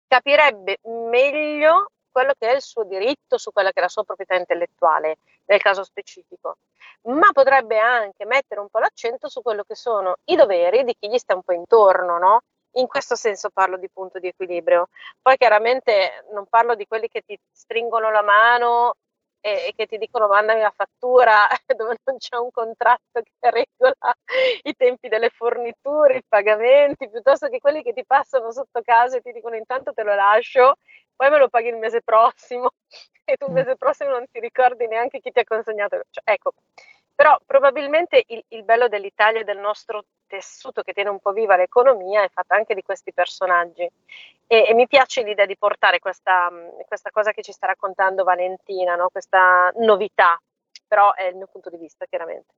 capirebbe 0.08 0.78
meglio 0.84 1.92
quello 2.18 2.34
che 2.36 2.50
è 2.50 2.56
il 2.56 2.64
suo 2.64 2.84
diritto 2.84 3.38
su 3.38 3.52
quella 3.52 3.72
che 3.72 3.78
è 3.78 3.82
la 3.84 3.90
sua 3.90 4.04
proprietà 4.04 4.34
intellettuale 4.34 5.20
nel 5.46 5.62
caso 5.62 5.84
specifico, 5.84 6.58
ma 7.04 7.30
potrebbe 7.32 7.78
anche 7.78 8.26
mettere 8.26 8.60
un 8.60 8.70
po' 8.70 8.80
l'accento 8.80 9.30
su 9.30 9.44
quello 9.44 9.64
che 9.64 9.76
sono 9.76 10.16
i 10.26 10.36
doveri 10.36 10.84
di 10.84 10.96
chi 11.00 11.10
gli 11.10 11.18
sta 11.20 11.36
un 11.36 11.44
po' 11.44 11.54
intorno, 11.54 12.18
no? 12.18 12.42
In 12.78 12.88
questo 12.88 13.16
senso 13.16 13.52
parlo 13.52 13.78
di 13.78 13.88
punto 13.94 14.18
di 14.18 14.30
equilibrio. 14.30 14.88
Poi 15.22 15.38
chiaramente 15.38 16.26
non 16.34 16.48
parlo 16.48 16.74
di 16.74 16.88
quelli 16.88 17.08
che 17.08 17.22
ti 17.22 17.40
stringono 17.52 18.10
la 18.10 18.24
mano 18.24 18.96
e, 19.40 19.68
e, 19.68 19.74
che 19.76 19.86
ti 19.86 19.98
dicono 19.98 20.28
mandami 20.28 20.62
la 20.62 20.74
fattura 20.76 21.48
dove 21.76 21.98
non 22.04 22.18
c'è 22.18 22.38
un 22.38 22.52
contratto 22.52 23.22
che 23.22 23.52
regola 23.52 24.16
i 24.64 24.76
tempi 24.76 25.08
delle 25.08 25.30
forniture, 25.30 26.18
i 26.18 26.24
pagamenti, 26.28 27.10
piuttosto 27.10 27.48
che 27.50 27.60
quelli 27.60 27.84
che 27.84 27.94
ti 27.94 28.06
passano 28.06 28.52
sotto 28.52 28.82
casa 28.82 29.18
e 29.18 29.22
ti 29.22 29.32
dicono 29.32 29.56
intanto 29.56 29.94
te 29.94 30.04
lo 30.04 30.16
lascio, 30.16 30.76
poi 31.16 31.30
me 31.30 31.38
lo 31.38 31.50
paghi 31.50 31.70
il 31.70 31.78
mese 31.78 32.02
prossimo 32.02 32.72
e 33.26 33.38
tu 33.38 33.48
il 33.48 33.54
mese 33.54 33.76
prossimo 33.76 34.12
non 34.12 34.26
ti 34.32 34.40
ricordi 34.40 34.88
neanche 34.88 35.20
chi 35.20 35.32
ti 35.32 35.40
ha 35.40 35.44
consegnato. 35.44 36.04
Cioè, 36.10 36.24
ecco, 36.34 36.54
però 37.18 37.36
probabilmente 37.48 38.24
il, 38.28 38.44
il 38.50 38.64
bello 38.64 38.88
dell'Italia 38.88 39.42
e 39.42 39.44
del 39.44 39.58
nostro 39.58 40.06
tessuto 40.28 40.84
che 40.84 40.94
tiene 40.94 41.10
un 41.10 41.20
po' 41.20 41.32
viva 41.32 41.56
l'economia 41.56 42.22
è 42.22 42.30
fatta 42.30 42.54
anche 42.54 42.76
di 42.76 42.84
questi 42.84 43.12
personaggi 43.12 43.90
e, 44.46 44.66
e 44.68 44.74
mi 44.76 44.86
piace 44.86 45.24
l'idea 45.24 45.48
di 45.48 45.58
portare 45.58 45.98
questa, 45.98 46.52
questa, 46.86 47.10
cosa 47.10 47.32
che 47.32 47.42
ci 47.42 47.52
sta 47.52 47.66
raccontando 47.66 48.24
Valentina, 48.24 48.94
no? 48.94 49.10
questa 49.10 49.72
novità, 49.78 50.40
però 50.88 51.12
è 51.16 51.24
il 51.24 51.38
mio 51.38 51.48
punto 51.52 51.72
di 51.72 51.78
vista 51.78 52.06
chiaramente. 52.06 52.54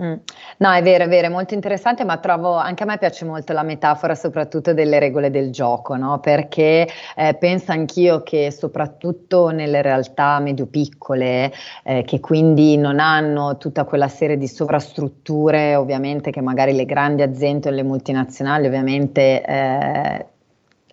Mm. 0.00 0.14
No, 0.58 0.72
è 0.72 0.80
vero, 0.80 1.04
è 1.04 1.08
vero, 1.08 1.26
è 1.26 1.30
molto 1.30 1.54
interessante, 1.54 2.04
ma 2.04 2.18
trovo 2.18 2.54
anche 2.54 2.84
a 2.84 2.86
me 2.86 2.98
piace 2.98 3.24
molto 3.24 3.52
la 3.52 3.64
metafora 3.64 4.14
soprattutto 4.14 4.72
delle 4.72 5.00
regole 5.00 5.28
del 5.30 5.50
gioco, 5.50 5.96
no? 5.96 6.20
Perché 6.20 6.86
eh, 7.16 7.34
penso 7.34 7.72
anch'io 7.72 8.22
che 8.22 8.52
soprattutto 8.52 9.48
nelle 9.48 9.82
realtà 9.82 10.38
medio-piccole, 10.38 11.52
eh, 11.82 12.02
che 12.04 12.20
quindi 12.20 12.76
non 12.76 13.00
hanno 13.00 13.56
tutta 13.56 13.82
quella 13.84 14.06
serie 14.06 14.36
di 14.36 14.46
sovrastrutture, 14.46 15.74
ovviamente 15.74 16.30
che 16.30 16.40
magari 16.42 16.74
le 16.74 16.84
grandi 16.84 17.22
aziende 17.22 17.68
o 17.68 17.72
le 17.72 17.82
multinazionali 17.82 18.66
ovviamente 18.68 19.42
eh, 19.44 20.26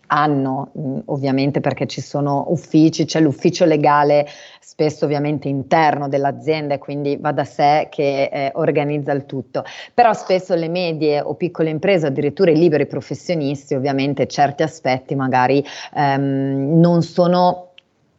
hanno 0.07 0.69
mh, 0.73 0.99
ovviamente 1.05 1.61
perché 1.61 1.87
ci 1.87 2.01
sono 2.01 2.45
uffici, 2.49 3.05
c'è 3.05 3.19
l'ufficio 3.19 3.65
legale 3.65 4.27
spesso 4.59 5.05
ovviamente 5.05 5.47
interno 5.47 6.09
dell'azienda 6.09 6.73
e 6.73 6.77
quindi 6.79 7.17
va 7.17 7.31
da 7.31 7.45
sé 7.45 7.87
che 7.89 8.29
eh, 8.31 8.51
organizza 8.55 9.11
il 9.13 9.25
tutto, 9.25 9.63
però 9.93 10.11
spesso 10.13 10.53
le 10.55 10.67
medie 10.67 11.21
o 11.21 11.35
piccole 11.35 11.69
imprese, 11.69 12.07
addirittura 12.07 12.51
i 12.51 12.57
liberi 12.57 12.85
professionisti, 12.85 13.73
ovviamente 13.73 14.27
certi 14.27 14.63
aspetti 14.63 15.15
magari 15.15 15.63
ehm, 15.93 16.79
non 16.79 17.03
sono 17.03 17.64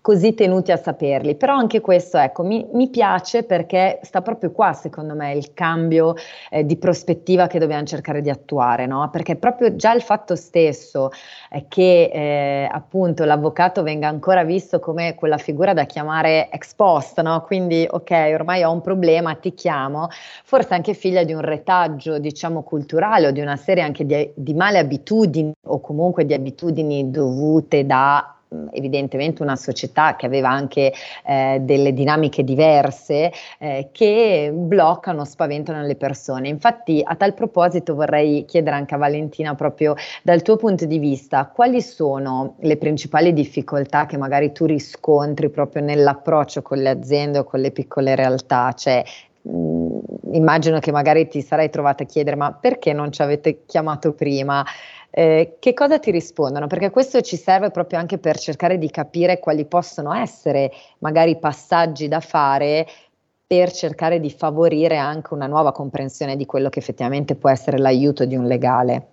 così 0.06 0.34
tenuti 0.34 0.70
a 0.70 0.76
saperli. 0.76 1.34
Però 1.34 1.56
anche 1.56 1.80
questo, 1.80 2.16
ecco, 2.16 2.44
mi, 2.44 2.64
mi 2.75 2.90
piace 2.90 3.42
perché 3.42 3.98
sta 4.04 4.22
proprio 4.22 4.52
qua, 4.52 4.72
secondo 4.72 5.16
me, 5.16 5.32
il 5.32 5.52
cambio 5.52 6.14
eh, 6.48 6.64
di 6.64 6.76
prospettiva 6.76 7.48
che 7.48 7.58
dobbiamo 7.58 7.82
cercare 7.82 8.20
di 8.20 8.30
attuare, 8.30 8.86
no? 8.86 9.10
Perché 9.10 9.34
proprio 9.34 9.75
già 9.75 9.92
il 9.92 10.02
fatto 10.02 10.36
stesso 10.36 11.10
eh, 11.50 11.64
che 11.66 12.04
eh, 12.12 12.68
appunto 12.70 13.25
l'avvocato 13.25 13.82
venga 13.82 14.06
ancora 14.06 14.44
visto 14.44 14.78
come 14.78 15.16
quella 15.16 15.38
figura 15.38 15.72
da 15.72 15.86
chiamare 15.86 16.50
ex 16.52 16.75
post, 16.75 17.20
no? 17.22 17.42
Quindi, 17.42 17.84
ok, 17.90 18.30
ormai 18.32 18.62
ho 18.62 18.70
un 18.70 18.82
problema, 18.82 19.34
ti 19.34 19.54
chiamo, 19.54 20.06
forse 20.44 20.72
anche 20.75 20.94
figlia 20.94 21.25
di 21.25 21.32
un 21.32 21.40
retaggio, 21.40 22.20
diciamo, 22.20 22.62
culturale 22.62 23.26
o 23.26 23.30
di 23.32 23.40
una 23.40 23.56
serie 23.56 23.82
anche 23.82 24.06
di, 24.06 24.30
di 24.36 24.54
male 24.54 24.78
abitudini 24.78 25.52
o 25.66 25.80
comunque 25.80 26.25
di 26.25 26.32
abitudini 26.32 27.10
dovute 27.10 27.84
da 27.84 28.30
evidentemente 28.72 29.42
una 29.42 29.56
società 29.56 30.16
che 30.16 30.26
aveva 30.26 30.50
anche 30.50 30.92
eh, 31.24 31.58
delle 31.60 31.92
dinamiche 31.92 32.44
diverse 32.44 33.32
eh, 33.58 33.88
che 33.92 34.50
bloccano, 34.52 35.24
spaventano 35.24 35.82
le 35.82 35.96
persone. 35.96 36.48
Infatti 36.48 37.02
a 37.04 37.14
tal 37.16 37.34
proposito 37.34 37.94
vorrei 37.94 38.44
chiedere 38.44 38.76
anche 38.76 38.94
a 38.94 38.98
Valentina 38.98 39.54
proprio 39.54 39.94
dal 40.22 40.42
tuo 40.42 40.56
punto 40.56 40.84
di 40.84 40.98
vista 40.98 41.46
quali 41.46 41.82
sono 41.82 42.56
le 42.60 42.76
principali 42.76 43.32
difficoltà 43.32 44.06
che 44.06 44.16
magari 44.16 44.52
tu 44.52 44.64
riscontri 44.64 45.50
proprio 45.50 45.82
nell'approccio 45.82 46.62
con 46.62 46.78
le 46.78 46.88
aziende 46.88 47.38
o 47.38 47.44
con 47.44 47.60
le 47.60 47.70
piccole 47.70 48.14
realtà, 48.14 48.72
cioè 48.72 49.02
immagino 50.32 50.80
che 50.80 50.90
magari 50.90 51.28
ti 51.28 51.40
sarai 51.40 51.70
trovata 51.70 52.02
a 52.02 52.06
chiedere 52.06 52.34
ma 52.36 52.52
perché 52.52 52.92
non 52.92 53.12
ci 53.12 53.22
avete 53.22 53.64
chiamato 53.64 54.12
prima? 54.12 54.64
Eh, 55.18 55.56
che 55.61 55.73
cosa 55.73 55.99
ti 55.99 56.11
rispondono? 56.11 56.66
Perché 56.66 56.90
questo 56.90 57.23
ci 57.23 57.37
serve 57.37 57.70
proprio 57.70 57.99
anche 57.99 58.18
per 58.18 58.38
cercare 58.38 58.76
di 58.76 58.90
capire 58.90 59.38
quali 59.38 59.64
possono 59.64 60.12
essere 60.12 60.70
magari 60.99 61.30
i 61.30 61.38
passaggi 61.38 62.06
da 62.06 62.20
fare 62.20 62.87
per 63.46 63.73
cercare 63.73 64.20
di 64.20 64.30
favorire 64.30 64.99
anche 64.99 65.32
una 65.32 65.46
nuova 65.46 65.73
comprensione 65.73 66.37
di 66.37 66.44
quello 66.44 66.68
che 66.68 66.80
effettivamente 66.80 67.35
può 67.35 67.49
essere 67.49 67.78
l'aiuto 67.78 68.26
di 68.26 68.37
un 68.37 68.44
legale. 68.44 69.06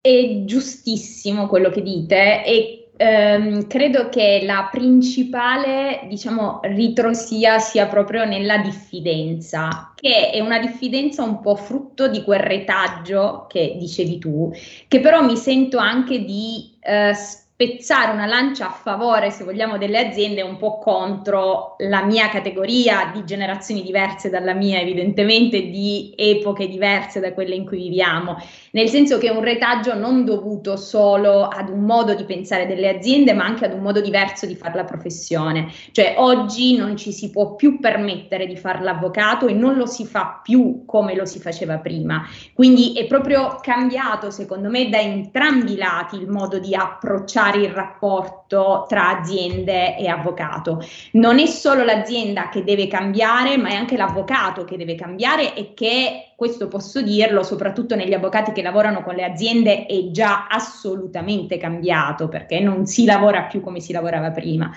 È 0.00 0.44
giustissimo 0.44 1.48
quello 1.48 1.70
che 1.70 1.82
dite 1.82 2.44
e 2.44 2.77
ehm, 2.98 3.66
credo 3.68 4.08
che 4.08 4.42
la 4.44 4.68
principale, 4.70 6.00
diciamo, 6.08 6.60
ritrosia 6.64 7.58
sia 7.58 7.86
proprio 7.86 8.24
nella 8.24 8.58
diffidenza, 8.58 9.92
che 9.94 10.30
è 10.30 10.40
una 10.40 10.58
diffidenza 10.58 11.22
un 11.22 11.40
po' 11.40 11.56
frutto 11.56 12.08
di 12.08 12.22
quel 12.22 12.40
retaggio 12.40 13.46
che 13.48 13.76
dicevi 13.78 14.18
tu, 14.18 14.52
che 14.88 15.00
però 15.00 15.22
mi 15.24 15.36
sento 15.36 15.78
anche 15.78 16.24
di 16.24 16.76
eh, 16.80 17.14
spezzare 17.60 18.12
una 18.12 18.26
lancia 18.26 18.68
a 18.68 18.70
favore, 18.70 19.32
se 19.32 19.42
vogliamo, 19.42 19.78
delle 19.78 19.98
aziende 19.98 20.42
un 20.42 20.58
po' 20.58 20.78
contro 20.78 21.74
la 21.78 22.04
mia 22.04 22.28
categoria 22.28 23.10
di 23.12 23.24
generazioni 23.24 23.82
diverse 23.82 24.30
dalla 24.30 24.54
mia, 24.54 24.78
evidentemente 24.78 25.68
di 25.68 26.12
epoche 26.14 26.68
diverse 26.68 27.18
da 27.18 27.32
quelle 27.32 27.56
in 27.56 27.66
cui 27.66 27.78
viviamo, 27.78 28.36
nel 28.70 28.88
senso 28.88 29.18
che 29.18 29.26
è 29.26 29.36
un 29.36 29.42
retaggio 29.42 29.94
non 29.94 30.24
dovuto 30.24 30.76
solo 30.76 31.48
ad 31.48 31.68
un 31.68 31.80
modo 31.80 32.14
di 32.14 32.22
pensare 32.22 32.64
delle 32.64 32.90
aziende, 32.90 33.32
ma 33.32 33.46
anche 33.46 33.64
ad 33.64 33.72
un 33.72 33.80
modo 33.80 34.00
diverso 34.00 34.46
di 34.46 34.54
fare 34.54 34.76
la 34.76 34.84
professione. 34.84 35.66
Cioè 35.90 36.14
oggi 36.18 36.76
non 36.76 36.96
ci 36.96 37.10
si 37.10 37.28
può 37.30 37.56
più 37.56 37.80
permettere 37.80 38.46
di 38.46 38.56
fare 38.56 38.84
l'avvocato 38.84 39.48
e 39.48 39.52
non 39.52 39.76
lo 39.76 39.86
si 39.86 40.06
fa 40.06 40.38
più 40.44 40.84
come 40.86 41.16
lo 41.16 41.24
si 41.24 41.40
faceva 41.40 41.78
prima. 41.78 42.24
Quindi 42.54 42.92
è 42.92 43.08
proprio 43.08 43.58
cambiato, 43.60 44.30
secondo 44.30 44.70
me, 44.70 44.88
da 44.88 45.00
entrambi 45.00 45.72
i 45.72 45.76
lati 45.76 46.14
il 46.14 46.28
modo 46.28 46.60
di 46.60 46.72
approcciare 46.72 47.46
fare 47.48 47.64
il 47.64 47.70
rapporto 47.70 48.84
tra 48.88 49.18
aziende 49.18 49.96
e 49.96 50.06
avvocato. 50.08 50.84
Non 51.12 51.38
è 51.38 51.46
solo 51.46 51.82
l'azienda 51.82 52.48
che 52.50 52.62
deve 52.62 52.86
cambiare, 52.86 53.56
ma 53.56 53.70
è 53.70 53.74
anche 53.74 53.96
l'avvocato 53.96 54.64
che 54.64 54.76
deve 54.76 54.94
cambiare 54.94 55.54
e 55.54 55.72
che, 55.74 56.32
questo 56.36 56.68
posso 56.68 57.00
dirlo, 57.00 57.42
soprattutto 57.42 57.94
negli 57.94 58.12
avvocati 58.12 58.52
che 58.52 58.62
lavorano 58.62 59.02
con 59.02 59.14
le 59.14 59.24
aziende, 59.24 59.86
è 59.86 60.10
già 60.10 60.46
assolutamente 60.46 61.56
cambiato 61.56 62.28
perché 62.28 62.60
non 62.60 62.86
si 62.86 63.06
lavora 63.06 63.42
più 63.44 63.60
come 63.60 63.80
si 63.80 63.92
lavorava 63.92 64.30
prima. 64.30 64.70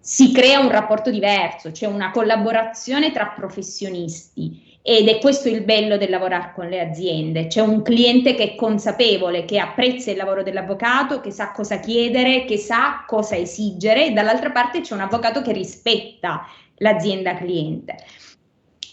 si 0.00 0.32
crea 0.32 0.60
un 0.60 0.70
rapporto 0.70 1.10
diverso, 1.10 1.72
c'è 1.72 1.86
una 1.86 2.12
collaborazione 2.12 3.10
tra 3.10 3.26
professionisti 3.26 4.65
ed 4.88 5.08
è 5.08 5.18
questo 5.18 5.48
il 5.48 5.62
bello 5.62 5.96
del 5.96 6.10
lavorare 6.10 6.52
con 6.54 6.68
le 6.68 6.78
aziende. 6.78 7.48
C'è 7.48 7.60
un 7.60 7.82
cliente 7.82 8.36
che 8.36 8.52
è 8.52 8.54
consapevole, 8.54 9.44
che 9.44 9.58
apprezza 9.58 10.12
il 10.12 10.16
lavoro 10.16 10.44
dell'avvocato, 10.44 11.20
che 11.20 11.32
sa 11.32 11.50
cosa 11.50 11.80
chiedere, 11.80 12.44
che 12.44 12.56
sa 12.56 13.02
cosa 13.04 13.34
esigere 13.34 14.06
e 14.06 14.12
dall'altra 14.12 14.52
parte 14.52 14.82
c'è 14.82 14.94
un 14.94 15.00
avvocato 15.00 15.42
che 15.42 15.50
rispetta 15.50 16.46
l'azienda 16.76 17.34
cliente. 17.34 17.96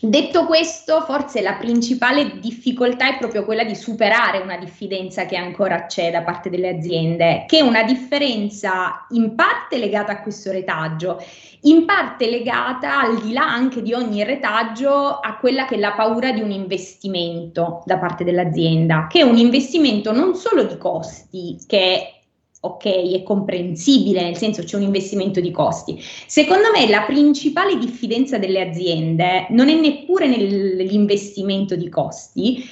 Detto 0.05 0.45
questo, 0.45 0.99
forse 0.99 1.39
la 1.39 1.53
principale 1.53 2.37
difficoltà 2.37 3.07
è 3.07 3.17
proprio 3.17 3.45
quella 3.45 3.63
di 3.63 3.73
superare 3.73 4.39
una 4.39 4.57
diffidenza 4.57 5.25
che 5.25 5.37
ancora 5.37 5.85
c'è 5.85 6.11
da 6.11 6.23
parte 6.23 6.49
delle 6.49 6.75
aziende, 6.75 7.45
che 7.47 7.59
è 7.59 7.61
una 7.61 7.83
differenza 7.83 9.05
in 9.11 9.33
parte 9.33 9.77
legata 9.77 10.11
a 10.11 10.21
questo 10.21 10.51
retaggio, 10.51 11.23
in 11.61 11.85
parte 11.85 12.29
legata 12.29 12.99
al 12.99 13.21
di 13.21 13.31
là 13.31 13.43
anche 13.43 13.81
di 13.81 13.93
ogni 13.93 14.25
retaggio 14.25 14.91
a 14.91 15.37
quella 15.37 15.63
che 15.63 15.75
è 15.75 15.79
la 15.79 15.93
paura 15.93 16.33
di 16.33 16.41
un 16.41 16.51
investimento 16.51 17.81
da 17.85 17.97
parte 17.97 18.25
dell'azienda, 18.25 19.07
che 19.09 19.19
è 19.19 19.23
un 19.23 19.37
investimento 19.37 20.11
non 20.11 20.35
solo 20.35 20.65
di 20.65 20.77
costi, 20.77 21.57
che 21.65 22.22
ok, 22.65 22.85
è 23.13 23.23
comprensibile, 23.23 24.23
nel 24.23 24.37
senso 24.37 24.63
c'è 24.63 24.77
un 24.77 24.83
investimento 24.83 25.41
di 25.41 25.51
costi. 25.51 26.01
Secondo 26.01 26.71
me 26.73 26.87
la 26.87 27.01
principale 27.01 27.77
diffidenza 27.77 28.37
delle 28.37 28.61
aziende 28.61 29.47
non 29.49 29.67
è 29.67 29.73
neppure 29.73 30.27
nell'investimento 30.27 31.75
di 31.75 31.89
costi, 31.89 32.63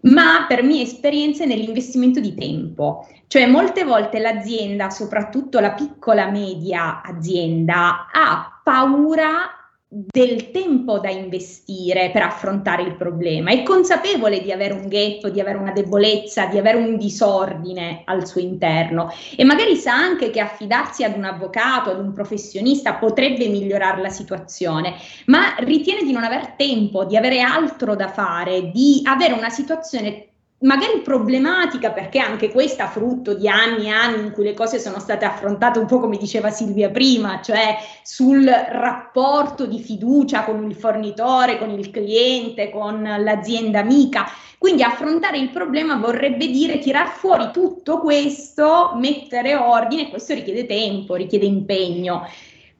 ma 0.00 0.44
per 0.48 0.64
mia 0.64 0.82
esperienza 0.82 1.44
è 1.44 1.46
nell'investimento 1.46 2.18
di 2.18 2.34
tempo. 2.34 3.06
Cioè 3.28 3.46
molte 3.46 3.84
volte 3.84 4.18
l'azienda, 4.18 4.90
soprattutto 4.90 5.60
la 5.60 5.72
piccola 5.72 6.30
media 6.30 7.02
azienda, 7.02 8.08
ha 8.12 8.60
paura 8.64 9.57
del 9.90 10.50
tempo 10.50 10.98
da 10.98 11.08
investire 11.08 12.10
per 12.10 12.20
affrontare 12.20 12.82
il 12.82 12.94
problema, 12.96 13.50
è 13.50 13.62
consapevole 13.62 14.42
di 14.42 14.52
avere 14.52 14.74
un 14.74 14.86
gap, 14.86 15.28
di 15.28 15.40
avere 15.40 15.56
una 15.56 15.72
debolezza, 15.72 16.44
di 16.44 16.58
avere 16.58 16.76
un 16.76 16.98
disordine 16.98 18.02
al 18.04 18.26
suo 18.26 18.42
interno. 18.42 19.10
E 19.34 19.44
magari 19.44 19.76
sa 19.76 19.94
anche 19.94 20.28
che 20.28 20.40
affidarsi 20.40 21.04
ad 21.04 21.16
un 21.16 21.24
avvocato, 21.24 21.90
ad 21.90 22.00
un 22.00 22.12
professionista 22.12 22.96
potrebbe 22.96 23.48
migliorare 23.48 24.02
la 24.02 24.10
situazione, 24.10 24.94
ma 25.26 25.54
ritiene 25.60 26.02
di 26.02 26.12
non 26.12 26.24
aver 26.24 26.48
tempo, 26.48 27.06
di 27.06 27.16
avere 27.16 27.40
altro 27.40 27.96
da 27.96 28.08
fare, 28.08 28.70
di 28.70 29.00
avere 29.04 29.32
una 29.32 29.48
situazione 29.48 30.27
magari 30.60 31.02
problematica 31.02 31.92
perché 31.92 32.18
anche 32.18 32.50
questa 32.50 32.88
frutto 32.88 33.34
di 33.34 33.48
anni 33.48 33.86
e 33.86 33.90
anni 33.90 34.24
in 34.24 34.32
cui 34.32 34.42
le 34.42 34.54
cose 34.54 34.80
sono 34.80 34.98
state 34.98 35.24
affrontate 35.24 35.78
un 35.78 35.86
po' 35.86 36.00
come 36.00 36.16
diceva 36.16 36.50
Silvia 36.50 36.90
prima, 36.90 37.40
cioè 37.40 37.76
sul 38.02 38.44
rapporto 38.44 39.66
di 39.66 39.78
fiducia 39.78 40.42
con 40.44 40.64
il 40.68 40.74
fornitore, 40.74 41.58
con 41.58 41.70
il 41.70 41.90
cliente, 41.90 42.70
con 42.70 43.02
l'azienda 43.02 43.80
amica. 43.80 44.26
Quindi 44.58 44.82
affrontare 44.82 45.38
il 45.38 45.50
problema 45.50 45.96
vorrebbe 45.96 46.48
dire 46.48 46.80
tirar 46.80 47.08
fuori 47.08 47.50
tutto 47.52 48.00
questo, 48.00 48.94
mettere 48.96 49.54
ordine, 49.54 50.10
questo 50.10 50.34
richiede 50.34 50.66
tempo, 50.66 51.14
richiede 51.14 51.46
impegno. 51.46 52.26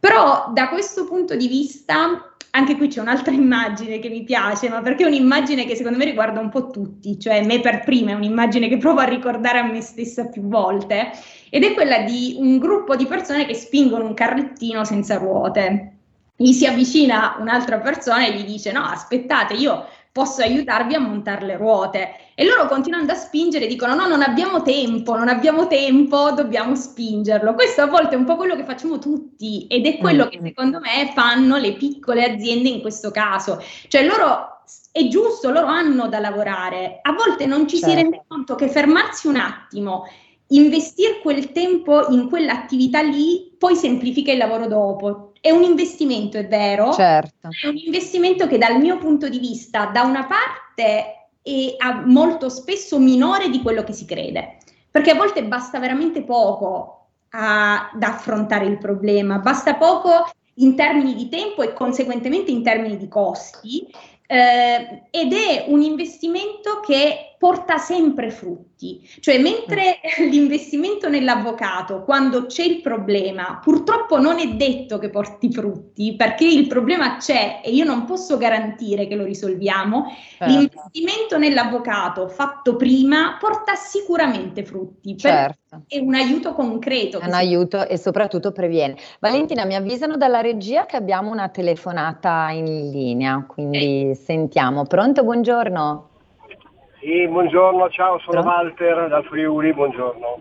Però 0.00 0.50
da 0.52 0.68
questo 0.68 1.04
punto 1.04 1.36
di 1.36 1.46
vista 1.46 2.27
anche 2.50 2.76
qui 2.76 2.88
c'è 2.88 3.00
un'altra 3.00 3.32
immagine 3.32 3.98
che 3.98 4.08
mi 4.08 4.24
piace, 4.24 4.68
ma 4.68 4.80
perché 4.80 5.04
è 5.04 5.06
un'immagine 5.06 5.64
che 5.64 5.76
secondo 5.76 5.98
me 5.98 6.04
riguarda 6.04 6.40
un 6.40 6.48
po' 6.48 6.70
tutti, 6.70 7.18
cioè 7.18 7.44
me 7.44 7.60
per 7.60 7.84
prima, 7.84 8.12
è 8.12 8.14
un'immagine 8.14 8.68
che 8.68 8.78
provo 8.78 9.00
a 9.00 9.04
ricordare 9.04 9.58
a 9.58 9.64
me 9.64 9.80
stessa 9.80 10.26
più 10.26 10.42
volte, 10.42 11.10
ed 11.50 11.64
è 11.64 11.74
quella 11.74 12.00
di 12.00 12.36
un 12.38 12.58
gruppo 12.58 12.96
di 12.96 13.06
persone 13.06 13.46
che 13.46 13.54
spingono 13.54 14.06
un 14.06 14.14
carrettino 14.14 14.84
senza 14.84 15.16
ruote. 15.16 15.92
Gli 16.36 16.52
si 16.52 16.66
avvicina 16.66 17.36
un'altra 17.40 17.78
persona 17.78 18.24
e 18.26 18.32
gli 18.32 18.44
dice: 18.44 18.70
No, 18.70 18.84
aspettate, 18.84 19.54
io 19.54 19.86
posso 20.18 20.42
aiutarvi 20.42 20.94
a 20.94 20.98
montare 20.98 21.46
le 21.46 21.56
ruote. 21.56 22.10
E 22.34 22.44
loro 22.44 22.66
continuando 22.66 23.12
a 23.12 23.14
spingere 23.14 23.68
dicono 23.68 23.94
no, 23.94 24.08
non 24.08 24.20
abbiamo 24.20 24.62
tempo, 24.62 25.16
non 25.16 25.28
abbiamo 25.28 25.68
tempo, 25.68 26.32
dobbiamo 26.32 26.74
spingerlo. 26.74 27.54
Questo 27.54 27.82
a 27.82 27.86
volte 27.86 28.16
è 28.16 28.18
un 28.18 28.24
po' 28.24 28.34
quello 28.34 28.56
che 28.56 28.64
facciamo 28.64 28.98
tutti 28.98 29.68
ed 29.68 29.86
è 29.86 29.96
quello 29.98 30.24
mm. 30.24 30.28
che 30.28 30.40
secondo 30.42 30.80
me 30.80 31.12
fanno 31.14 31.56
le 31.56 31.74
piccole 31.74 32.24
aziende 32.24 32.68
in 32.68 32.80
questo 32.80 33.12
caso. 33.12 33.62
Cioè 33.86 34.04
loro 34.04 34.62
è 34.90 35.06
giusto, 35.06 35.52
loro 35.52 35.68
hanno 35.68 36.08
da 36.08 36.18
lavorare. 36.18 36.98
A 37.02 37.12
volte 37.12 37.46
non 37.46 37.68
ci 37.68 37.78
certo. 37.78 37.94
si 37.94 38.02
rende 38.02 38.24
conto 38.26 38.56
che 38.56 38.68
fermarsi 38.68 39.28
un 39.28 39.36
attimo, 39.36 40.04
investire 40.48 41.20
quel 41.20 41.52
tempo 41.52 42.08
in 42.08 42.28
quell'attività 42.28 43.02
lì, 43.02 43.54
poi 43.56 43.76
semplifica 43.76 44.32
il 44.32 44.38
lavoro 44.38 44.66
dopo 44.66 45.27
è 45.40 45.50
un 45.50 45.62
investimento, 45.62 46.36
è 46.36 46.46
vero? 46.46 46.92
Certo. 46.92 47.48
È 47.62 47.66
un 47.66 47.76
investimento 47.76 48.46
che 48.46 48.58
dal 48.58 48.78
mio 48.78 48.98
punto 48.98 49.28
di 49.28 49.38
vista, 49.38 49.86
da 49.86 50.02
una 50.02 50.26
parte, 50.26 51.28
è 51.42 51.76
molto 52.04 52.48
spesso 52.48 52.98
minore 52.98 53.48
di 53.48 53.62
quello 53.62 53.82
che 53.82 53.92
si 53.92 54.04
crede, 54.04 54.58
perché 54.90 55.10
a 55.10 55.16
volte 55.16 55.44
basta 55.44 55.78
veramente 55.78 56.22
poco 56.22 57.06
ad 57.30 58.02
affrontare 58.02 58.66
il 58.66 58.78
problema, 58.78 59.38
basta 59.38 59.74
poco 59.74 60.30
in 60.54 60.74
termini 60.74 61.14
di 61.14 61.28
tempo 61.28 61.62
e 61.62 61.72
conseguentemente 61.72 62.50
in 62.50 62.62
termini 62.62 62.96
di 62.96 63.08
costi 63.08 63.86
eh, 64.26 65.04
ed 65.10 65.32
è 65.32 65.64
un 65.68 65.80
investimento 65.82 66.80
che 66.80 67.27
porta 67.38 67.78
sempre 67.78 68.30
frutti, 68.30 69.00
cioè 69.20 69.38
mentre 69.38 70.00
mm. 70.20 70.26
l'investimento 70.28 71.08
nell'avvocato 71.08 72.02
quando 72.02 72.46
c'è 72.46 72.64
il 72.64 72.80
problema 72.80 73.60
purtroppo 73.62 74.18
non 74.20 74.40
è 74.40 74.48
detto 74.54 74.98
che 74.98 75.08
porti 75.08 75.52
frutti 75.52 76.16
perché 76.16 76.44
il 76.44 76.66
problema 76.66 77.16
c'è 77.16 77.60
e 77.64 77.70
io 77.70 77.84
non 77.84 78.04
posso 78.04 78.36
garantire 78.36 79.06
che 79.06 79.14
lo 79.14 79.24
risolviamo, 79.24 80.12
certo. 80.36 80.52
l'investimento 80.52 81.38
nell'avvocato 81.38 82.28
fatto 82.28 82.74
prima 82.76 83.36
porta 83.38 83.76
sicuramente 83.76 84.64
frutti, 84.64 85.16
certo. 85.16 85.82
è 85.86 85.98
un 85.98 86.14
aiuto 86.14 86.52
concreto. 86.52 87.20
È 87.20 87.26
un 87.26 87.34
aiuto 87.34 87.86
e 87.86 87.96
soprattutto 87.96 88.50
previene. 88.50 88.96
Valentina 89.20 89.64
mi 89.64 89.76
avvisano 89.76 90.16
dalla 90.16 90.40
regia 90.40 90.86
che 90.86 90.96
abbiamo 90.96 91.30
una 91.30 91.48
telefonata 91.48 92.50
in 92.50 92.90
linea, 92.90 93.44
quindi 93.46 94.10
eh. 94.10 94.14
sentiamo. 94.14 94.84
Pronto, 94.86 95.22
buongiorno. 95.22 96.08
Sì, 97.00 97.28
buongiorno, 97.28 97.88
ciao, 97.90 98.18
sono 98.18 98.40
Pronto? 98.40 98.48
Walter 98.48 99.08
dal 99.08 99.24
Friuli, 99.24 99.72
buongiorno. 99.72 100.38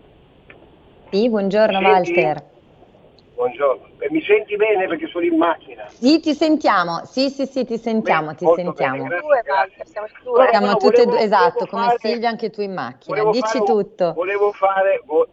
Sì, 1.10 1.28
buongiorno 1.28 1.78
senti? 1.80 2.12
Walter. 2.12 2.42
Buongiorno, 3.34 3.86
e 4.00 4.08
mi 4.10 4.20
senti 4.22 4.56
bene 4.56 4.88
perché 4.88 5.06
sono 5.06 5.24
in 5.24 5.36
macchina? 5.36 5.86
Sì, 5.86 6.18
ti 6.18 6.34
sentiamo, 6.34 7.04
sì, 7.04 7.30
sì, 7.30 7.46
sì, 7.46 7.64
ti 7.64 7.78
sentiamo, 7.78 8.32
bene, 8.32 8.36
ti 8.36 8.46
sentiamo. 8.56 9.04
Bene, 9.04 9.08
grazie, 9.08 9.42
grazie. 9.44 9.84
Siamo, 9.84 10.06
due, 10.24 10.48
siamo 10.48 10.66
no, 10.66 10.76
tutte 10.76 11.04
volevo, 11.04 11.22
esatto, 11.22 11.66
come 11.66 11.84
fare, 11.84 11.98
Silvia 11.98 12.28
anche 12.28 12.50
tu 12.50 12.60
in 12.62 12.72
macchina, 12.72 13.30
dici 13.30 13.62
tutto. 13.62 14.12
volevo 14.14 14.50
fare, 14.50 15.00
vo, 15.04 15.28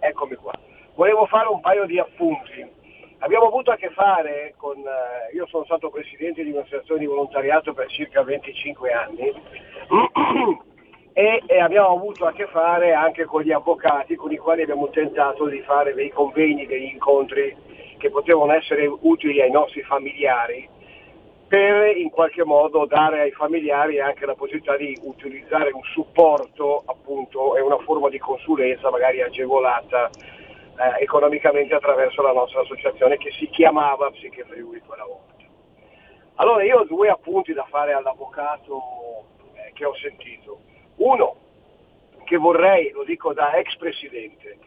eccomi 0.00 0.34
qua, 0.34 0.52
volevo 0.94 1.24
fare 1.24 1.48
un 1.48 1.60
paio 1.60 1.86
di 1.86 1.98
appunti. 1.98 2.75
Abbiamo 3.18 3.46
avuto 3.46 3.70
a 3.70 3.76
che 3.76 3.90
fare 3.90 4.54
con, 4.56 4.76
eh, 4.76 5.34
io 5.34 5.46
sono 5.46 5.64
stato 5.64 5.88
presidente 5.88 6.44
di 6.44 6.50
un'associazione 6.50 7.00
di 7.00 7.06
volontariato 7.06 7.72
per 7.72 7.88
circa 7.88 8.22
25 8.22 8.92
anni 8.92 9.32
e, 11.14 11.42
e, 11.46 11.60
abbiamo 11.60 11.88
avuto 11.88 12.26
a 12.26 12.32
che 12.32 12.46
fare 12.46 12.92
anche 12.92 13.24
con 13.24 13.40
gli 13.40 13.52
avvocati 13.52 14.16
con 14.16 14.32
i 14.32 14.36
quali 14.36 14.62
abbiamo 14.62 14.90
tentato 14.90 15.46
di 15.46 15.60
fare 15.62 15.94
dei 15.94 16.10
convegni, 16.10 16.66
degli 16.66 16.92
incontri 16.92 17.56
che 17.96 18.10
potevano 18.10 18.52
essere 18.52 18.86
utili 18.86 19.40
ai 19.40 19.50
nostri 19.50 19.82
familiari 19.82 20.68
per 21.48 21.96
in 21.96 22.10
qualche 22.10 22.44
modo 22.44 22.84
dare 22.84 23.20
ai 23.20 23.30
familiari 23.30 23.98
anche 23.98 24.26
la 24.26 24.34
possibilità 24.34 24.76
di 24.76 24.98
utilizzare 25.02 25.70
un 25.72 25.82
supporto 25.92 26.82
appunto 26.84 27.56
e 27.56 27.60
una 27.62 27.78
forma 27.78 28.10
di 28.10 28.18
consulenza 28.18 28.90
magari 28.90 29.22
agevolata 29.22 30.10
eh, 30.78 31.02
economicamente 31.02 31.74
attraverso 31.74 32.22
la 32.22 32.32
nostra 32.32 32.60
associazione 32.60 33.16
che 33.16 33.30
si 33.32 33.48
chiamava 33.48 34.10
Psiche 34.10 34.44
Friuli 34.44 34.80
quella 34.80 35.04
volta. 35.04 35.44
Allora 36.36 36.62
io 36.64 36.80
ho 36.80 36.84
due 36.84 37.08
appunti 37.08 37.52
da 37.52 37.66
fare 37.70 37.92
all'avvocato 37.92 39.24
eh, 39.54 39.72
che 39.72 39.84
ho 39.84 39.94
sentito. 39.94 40.60
Uno, 40.96 41.36
che 42.24 42.36
vorrei, 42.36 42.90
lo 42.90 43.04
dico 43.04 43.32
da 43.32 43.54
ex 43.54 43.76
presidente, 43.76 44.58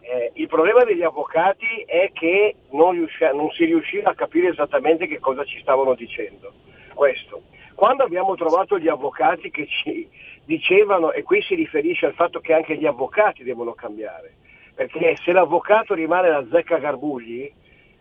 eh, 0.00 0.32
il 0.34 0.48
problema 0.48 0.82
degli 0.82 1.02
avvocati 1.02 1.84
è 1.86 2.10
che 2.12 2.56
non, 2.70 2.92
riusci- 2.92 3.30
non, 3.32 3.50
si 3.50 3.64
riusciva 3.64 4.10
a 4.10 4.14
capire 4.14 4.48
esattamente 4.48 5.06
che 5.06 5.20
cosa 5.20 5.44
ci 5.44 5.60
stavano 5.60 5.94
dicendo. 5.94 6.52
Questo. 6.92 7.42
Quando 7.74 8.02
abbiamo 8.02 8.34
trovato 8.34 8.78
gli 8.78 8.88
avvocati 8.88 9.50
che 9.50 9.66
ci 9.66 10.08
dicevano, 10.44 11.12
e 11.12 11.22
qui 11.22 11.40
si 11.42 11.54
riferisce 11.54 12.06
al 12.06 12.14
fatto 12.14 12.40
che 12.40 12.52
anche 12.52 12.76
gli 12.76 12.86
avvocati 12.86 13.44
devono 13.44 13.72
cambiare, 13.74 14.34
perché 14.74 15.16
se 15.22 15.32
l'avvocato 15.32 15.94
rimane 15.94 16.28
la 16.28 16.44
zecca 16.50 16.78
Garbugli, 16.78 17.52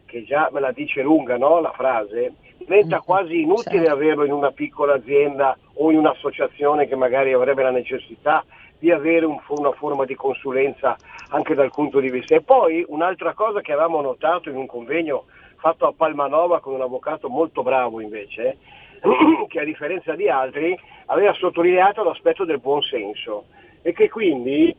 che 0.06 0.24
già 0.24 0.50
me 0.52 0.60
la 0.60 0.72
dice 0.72 1.02
lunga 1.02 1.38
no, 1.38 1.60
la 1.60 1.72
frase, 1.72 2.34
diventa 2.58 2.96
mm-hmm. 2.96 3.06
quasi 3.06 3.42
inutile 3.42 3.86
certo. 3.86 3.92
averlo 3.92 4.26
in 4.26 4.34
una 4.34 4.52
piccola 4.52 4.96
azienda 4.96 5.58
o 5.76 5.92
in 5.92 5.98
un'associazione 5.98 6.88
che 6.88 6.96
magari 6.96 7.34
avrebbe 7.34 7.64
la 7.64 7.72
necessità 7.72 8.44
di 8.78 8.92
avere 8.92 9.26
un, 9.26 9.40
una 9.50 9.72
forma 9.72 10.06
di 10.06 10.16
consulenza 10.16 10.98
anche 11.30 11.54
dal 11.54 11.70
punto 11.70 12.00
di 12.00 12.10
vista. 12.10 12.36
E 12.36 12.42
poi 12.42 12.84
un'altra 12.88 13.34
cosa 13.34 13.62
che 13.62 13.72
avevamo 13.72 14.02
notato 14.02 14.50
in 14.50 14.58
un 14.58 14.66
convegno 14.66 15.26
fatto 15.58 15.86
a 15.86 15.94
Palmanova 15.94 16.60
con 16.60 16.74
un 16.74 16.82
avvocato 16.82 17.30
molto 17.30 17.62
bravo 17.62 18.02
invece, 18.02 18.58
che 19.48 19.60
a 19.60 19.64
differenza 19.64 20.16
di 20.16 20.28
altri 20.28 20.78
aveva 21.06 21.34
sottolineato 21.34 22.04
l'aspetto 22.04 22.44
del 22.44 22.60
buon 22.60 22.82
senso 22.82 23.46
e 23.82 23.94
che 23.94 24.10
quindi 24.10 24.76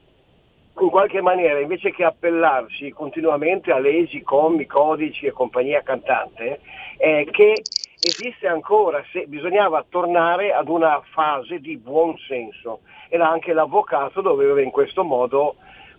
in 0.80 0.88
qualche 0.88 1.20
maniera 1.20 1.60
invece 1.60 1.90
che 1.90 2.04
appellarsi 2.04 2.90
continuamente 2.90 3.72
a 3.72 3.78
leggi, 3.78 4.22
commi, 4.22 4.66
codici 4.66 5.26
e 5.26 5.30
compagnia 5.32 5.82
cantante, 5.82 6.60
eh, 6.96 7.28
che 7.30 7.62
esiste 8.00 8.48
ancora, 8.48 9.04
se 9.12 9.26
bisognava 9.26 9.84
tornare 9.88 10.52
ad 10.52 10.68
una 10.68 11.00
fase 11.12 11.60
di 11.60 11.76
buon 11.76 12.16
senso 12.26 12.80
e 13.08 13.18
anche 13.18 13.52
l'avvocato 13.52 14.20
doveva 14.20 14.60
in 14.60 14.70
questo 14.70 15.04
modo 15.04 15.56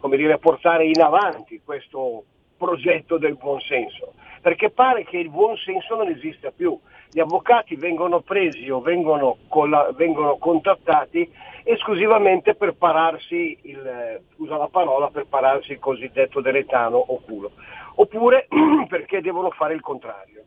dire, 0.09 0.37
portare 0.37 0.85
in 0.85 1.01
avanti 1.01 1.61
questo 1.63 2.25
progetto 2.57 3.17
del 3.17 3.35
buon 3.35 3.59
senso, 3.61 4.13
perché 4.41 4.69
pare 4.69 5.05
che 5.05 5.17
il 5.17 5.29
buon 5.29 5.55
senso 5.57 5.95
non 5.95 6.09
esista 6.09 6.51
più. 6.51 6.77
Gli 7.13 7.19
avvocati 7.19 7.75
vengono 7.75 8.21
presi 8.21 8.71
o 8.71 8.81
vengono, 8.81 9.37
vengono 9.95 10.37
contattati 10.37 11.31
esclusivamente 11.63 12.55
per 12.55 12.73
pararsi 12.73 13.55
il, 13.61 14.19
scusa 14.33 14.57
la 14.57 14.67
parola, 14.67 15.09
per 15.09 15.27
pararsi 15.27 15.73
il 15.73 15.79
cosiddetto 15.79 16.41
deletano 16.41 16.97
o 16.97 17.21
culo, 17.23 17.51
oppure 17.95 18.47
perché 18.89 19.21
devono 19.21 19.51
fare 19.51 19.75
il 19.75 19.81
contrario. 19.81 20.41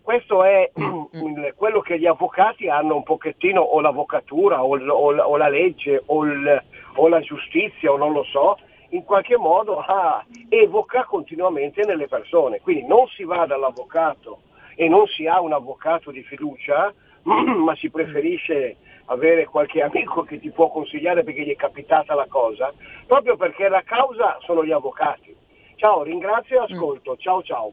Questo 0.00 0.44
è 0.44 0.70
quello 1.56 1.80
che 1.80 1.98
gli 1.98 2.06
avvocati 2.06 2.68
hanno 2.68 2.94
un 2.94 3.02
pochettino, 3.02 3.60
o 3.60 3.80
l'avvocatura, 3.80 4.62
o, 4.62 4.78
o, 4.78 5.16
o 5.16 5.36
la 5.36 5.48
legge, 5.48 6.00
o, 6.06 6.24
il, 6.24 6.62
o, 6.94 7.08
la 7.08 7.18
giustizia, 7.18 7.90
o 7.90 7.96
non 7.96 8.12
lo 8.12 8.22
so, 8.22 8.56
in 8.90 9.02
qualche 9.02 9.36
modo 9.36 9.80
ah, 9.80 10.24
evoca 10.48 11.02
continuamente 11.02 11.84
nelle 11.84 12.06
persone. 12.06 12.60
Quindi 12.60 12.86
non 12.86 13.08
si 13.08 13.24
va 13.24 13.44
dall'avvocato 13.44 14.42
e 14.76 14.88
non 14.88 15.06
si 15.08 15.26
ha 15.26 15.40
un 15.40 15.52
avvocato 15.52 16.12
di 16.12 16.22
fiducia, 16.22 16.94
ma 17.24 17.74
si 17.76 17.90
preferisce 17.90 18.76
avere 19.06 19.46
qualche 19.46 19.82
amico 19.82 20.22
che 20.22 20.38
ti 20.38 20.50
può 20.50 20.70
consigliare 20.70 21.24
perché 21.24 21.42
gli 21.42 21.52
è 21.52 21.56
capitata 21.56 22.14
la 22.14 22.26
cosa, 22.28 22.72
proprio 23.06 23.36
perché 23.36 23.68
la 23.68 23.82
causa 23.82 24.38
sono 24.42 24.64
gli 24.64 24.72
avvocati. 24.72 25.34
Ciao, 25.76 26.02
ringrazio 26.02 26.60
e 26.60 26.72
ascolto. 26.72 27.16
Ciao 27.16 27.42
ciao. 27.42 27.72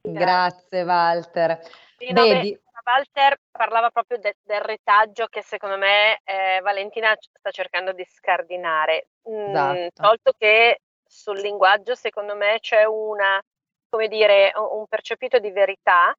Grazie 0.00 0.82
Walter. 0.82 1.60
Sì, 1.98 2.12
no, 2.12 2.22
Vedi... 2.22 2.52
beh, 2.52 2.60
Walter 2.84 3.38
parlava 3.50 3.90
proprio 3.90 4.18
de- 4.18 4.36
del 4.42 4.60
retaggio 4.60 5.26
che 5.26 5.42
secondo 5.42 5.76
me 5.76 6.20
eh, 6.24 6.60
Valentina 6.62 7.14
sta 7.18 7.50
cercando 7.50 7.92
di 7.92 8.04
scardinare. 8.04 9.08
Mm, 9.28 9.54
esatto. 9.54 10.02
Tolto 10.02 10.32
che 10.38 10.80
sul 11.04 11.40
linguaggio 11.40 11.94
secondo 11.94 12.36
me 12.36 12.58
c'è 12.60 12.84
una, 12.84 13.40
come 13.90 14.08
dire, 14.08 14.52
un 14.54 14.86
percepito 14.86 15.38
di 15.38 15.50
verità 15.50 16.14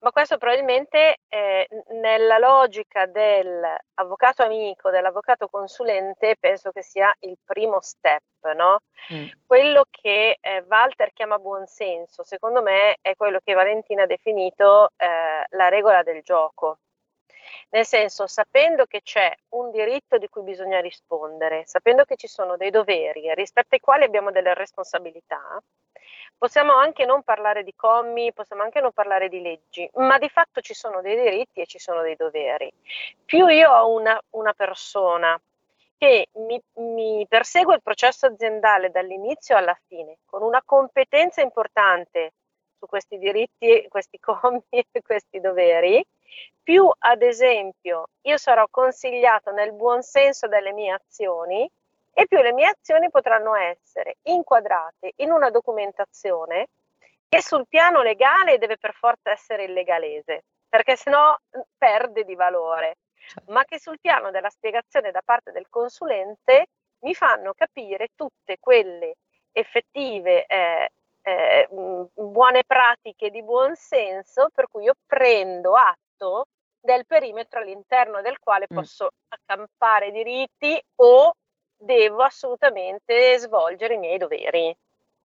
ma 0.00 0.10
questo 0.10 0.38
probabilmente 0.38 1.18
eh, 1.28 1.66
nella 1.90 2.38
logica 2.38 3.06
dell'avvocato 3.06 4.42
amico, 4.42 4.90
dell'avvocato 4.90 5.48
consulente, 5.48 6.36
penso 6.38 6.70
che 6.70 6.82
sia 6.82 7.14
il 7.20 7.36
primo 7.44 7.80
step, 7.80 8.22
no? 8.54 8.80
Mm. 9.12 9.28
Quello 9.46 9.84
che 9.90 10.38
eh, 10.40 10.64
Walter 10.68 11.12
chiama 11.12 11.38
buonsenso, 11.38 12.22
secondo 12.24 12.62
me 12.62 12.96
è 13.00 13.14
quello 13.16 13.40
che 13.42 13.54
Valentina 13.54 14.02
ha 14.04 14.06
definito 14.06 14.90
eh, 14.96 15.46
la 15.48 15.68
regola 15.68 16.02
del 16.02 16.22
gioco. 16.22 16.78
Nel 17.70 17.86
senso, 17.86 18.26
sapendo 18.26 18.84
che 18.86 19.02
c'è 19.02 19.32
un 19.50 19.70
diritto 19.70 20.18
di 20.18 20.28
cui 20.28 20.42
bisogna 20.42 20.80
rispondere, 20.80 21.62
sapendo 21.66 22.04
che 22.04 22.16
ci 22.16 22.28
sono 22.28 22.56
dei 22.56 22.70
doveri 22.70 23.32
rispetto 23.34 23.74
ai 23.74 23.80
quali 23.80 24.04
abbiamo 24.04 24.30
delle 24.30 24.54
responsabilità, 24.54 25.60
Possiamo 26.42 26.72
anche 26.72 27.04
non 27.04 27.22
parlare 27.22 27.62
di 27.62 27.72
commi, 27.72 28.32
possiamo 28.32 28.64
anche 28.64 28.80
non 28.80 28.90
parlare 28.90 29.28
di 29.28 29.40
leggi, 29.40 29.88
ma 29.94 30.18
di 30.18 30.28
fatto 30.28 30.60
ci 30.60 30.74
sono 30.74 31.00
dei 31.00 31.14
diritti 31.14 31.60
e 31.60 31.66
ci 31.66 31.78
sono 31.78 32.02
dei 32.02 32.16
doveri. 32.16 32.68
Più 33.24 33.46
io 33.46 33.70
ho 33.70 33.88
una, 33.92 34.20
una 34.30 34.52
persona 34.52 35.40
che 35.96 36.26
mi, 36.32 36.60
mi 36.78 37.24
persegue 37.28 37.76
il 37.76 37.80
processo 37.80 38.26
aziendale 38.26 38.90
dall'inizio 38.90 39.56
alla 39.56 39.78
fine 39.86 40.16
con 40.26 40.42
una 40.42 40.60
competenza 40.64 41.42
importante 41.42 42.32
su 42.76 42.86
questi 42.86 43.18
diritti, 43.18 43.86
questi 43.88 44.18
commi 44.18 44.64
e 44.68 44.84
questi 45.00 45.38
doveri, 45.38 46.04
più 46.60 46.90
ad 46.98 47.22
esempio 47.22 48.08
io 48.22 48.36
sarò 48.36 48.66
consigliato 48.68 49.52
nel 49.52 49.72
buon 49.74 50.02
senso 50.02 50.48
delle 50.48 50.72
mie 50.72 50.90
azioni 50.90 51.70
e 52.12 52.26
più 52.26 52.40
le 52.40 52.52
mie 52.52 52.66
azioni 52.66 53.10
potranno 53.10 53.54
essere 53.54 54.16
inquadrate 54.22 55.12
in 55.16 55.30
una 55.30 55.50
documentazione 55.50 56.68
che 57.28 57.40
sul 57.40 57.66
piano 57.66 58.02
legale 58.02 58.58
deve 58.58 58.76
per 58.76 58.92
forza 58.92 59.30
essere 59.30 59.64
illegalese, 59.64 60.44
perché 60.68 60.96
sennò 60.96 61.34
perde 61.78 62.24
di 62.24 62.34
valore, 62.34 62.98
certo. 63.14 63.50
ma 63.52 63.64
che 63.64 63.78
sul 63.80 63.98
piano 64.00 64.30
della 64.30 64.50
spiegazione 64.50 65.10
da 65.10 65.22
parte 65.24 65.50
del 65.50 65.66
consulente 65.70 66.66
mi 67.00 67.14
fanno 67.14 67.54
capire 67.54 68.08
tutte 68.14 68.58
quelle 68.60 69.14
effettive 69.52 70.44
eh, 70.44 70.90
eh, 71.22 71.68
buone 72.14 72.64
pratiche 72.66 73.30
di 73.30 73.42
buon 73.42 73.74
senso 73.76 74.50
per 74.52 74.68
cui 74.68 74.84
io 74.84 74.94
prendo 75.06 75.74
atto 75.74 76.46
del 76.80 77.06
perimetro 77.06 77.60
all'interno 77.60 78.20
del 78.22 78.38
quale 78.38 78.66
mm. 78.70 78.76
posso 78.76 79.10
accampare 79.28 80.10
diritti 80.10 80.80
o 80.96 81.32
devo 81.82 82.22
assolutamente 82.22 83.36
svolgere 83.38 83.94
i 83.94 83.98
miei 83.98 84.18
doveri. 84.18 84.74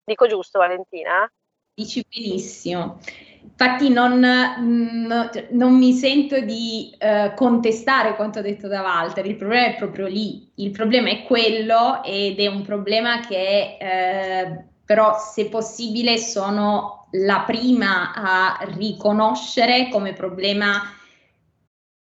Dico 0.05 0.27
giusto, 0.27 0.59
Valentina? 0.59 1.31
Dici 1.75 2.05
benissimo. 2.09 2.99
Infatti 3.43 3.89
non, 3.89 4.19
no, 4.19 5.31
non, 5.51 5.79
mi 5.79 5.93
sento 5.93 6.41
di 6.41 6.95
uh, 6.99 7.35
contestare 7.35 8.15
quanto 8.15 8.43
detto 8.43 8.69
da 8.69 8.83
Walter, 8.83 9.25
il 9.25 9.37
problema 9.37 9.67
è 9.67 9.77
proprio 9.77 10.07
lì, 10.07 10.51
il 10.57 10.71
problema 10.71 11.09
è 11.09 11.23
quello 11.23 12.03
ed 12.05 12.39
è 12.39 12.47
un 12.49 12.63
problema 12.63 13.21
che 13.21 13.79
uh, 13.81 14.69
però 14.85 15.17
se 15.19 15.49
possibile 15.49 16.19
sono 16.19 17.09
la 17.13 17.45
prima 17.47 18.13
a 18.13 18.59
riconoscere 18.77 19.89
come 19.89 20.13
problema 20.13 20.83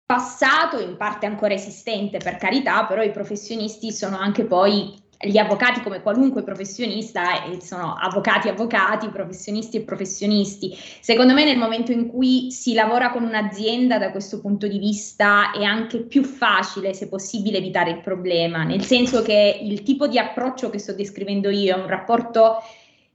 passato, 0.05 0.79
in 0.79 0.97
parte 0.97 1.25
ancora 1.25 1.53
esistente 1.53 2.17
per 2.17 2.37
carità, 2.37 2.85
però 2.85 3.01
i 3.01 3.11
professionisti 3.11 3.91
sono 3.91 4.17
anche 4.17 4.45
poi 4.45 5.01
gli 5.25 5.37
avvocati 5.37 5.81
come 5.81 6.01
qualunque 6.01 6.43
professionista 6.43 7.45
e 7.45 7.61
sono 7.61 7.95
avvocati 7.97 8.49
avvocati, 8.49 9.07
professionisti 9.09 9.77
e 9.77 9.81
professionisti. 9.81 10.75
Secondo 10.99 11.33
me 11.33 11.45
nel 11.45 11.57
momento 11.57 11.91
in 11.91 12.07
cui 12.07 12.51
si 12.51 12.73
lavora 12.73 13.09
con 13.11 13.23
un'azienda 13.23 13.97
da 13.97 14.11
questo 14.11 14.41
punto 14.41 14.67
di 14.67 14.77
vista 14.77 15.51
è 15.51 15.63
anche 15.63 15.99
più 15.99 16.23
facile 16.23 16.93
se 16.93 17.07
possibile 17.07 17.59
evitare 17.59 17.91
il 17.91 18.01
problema, 18.01 18.63
nel 18.63 18.83
senso 18.83 19.21
che 19.21 19.59
il 19.61 19.83
tipo 19.83 20.07
di 20.07 20.19
approccio 20.19 20.69
che 20.69 20.79
sto 20.79 20.93
descrivendo 20.93 21.49
io 21.49 21.75
è 21.75 21.79
un 21.79 21.87
rapporto 21.87 22.57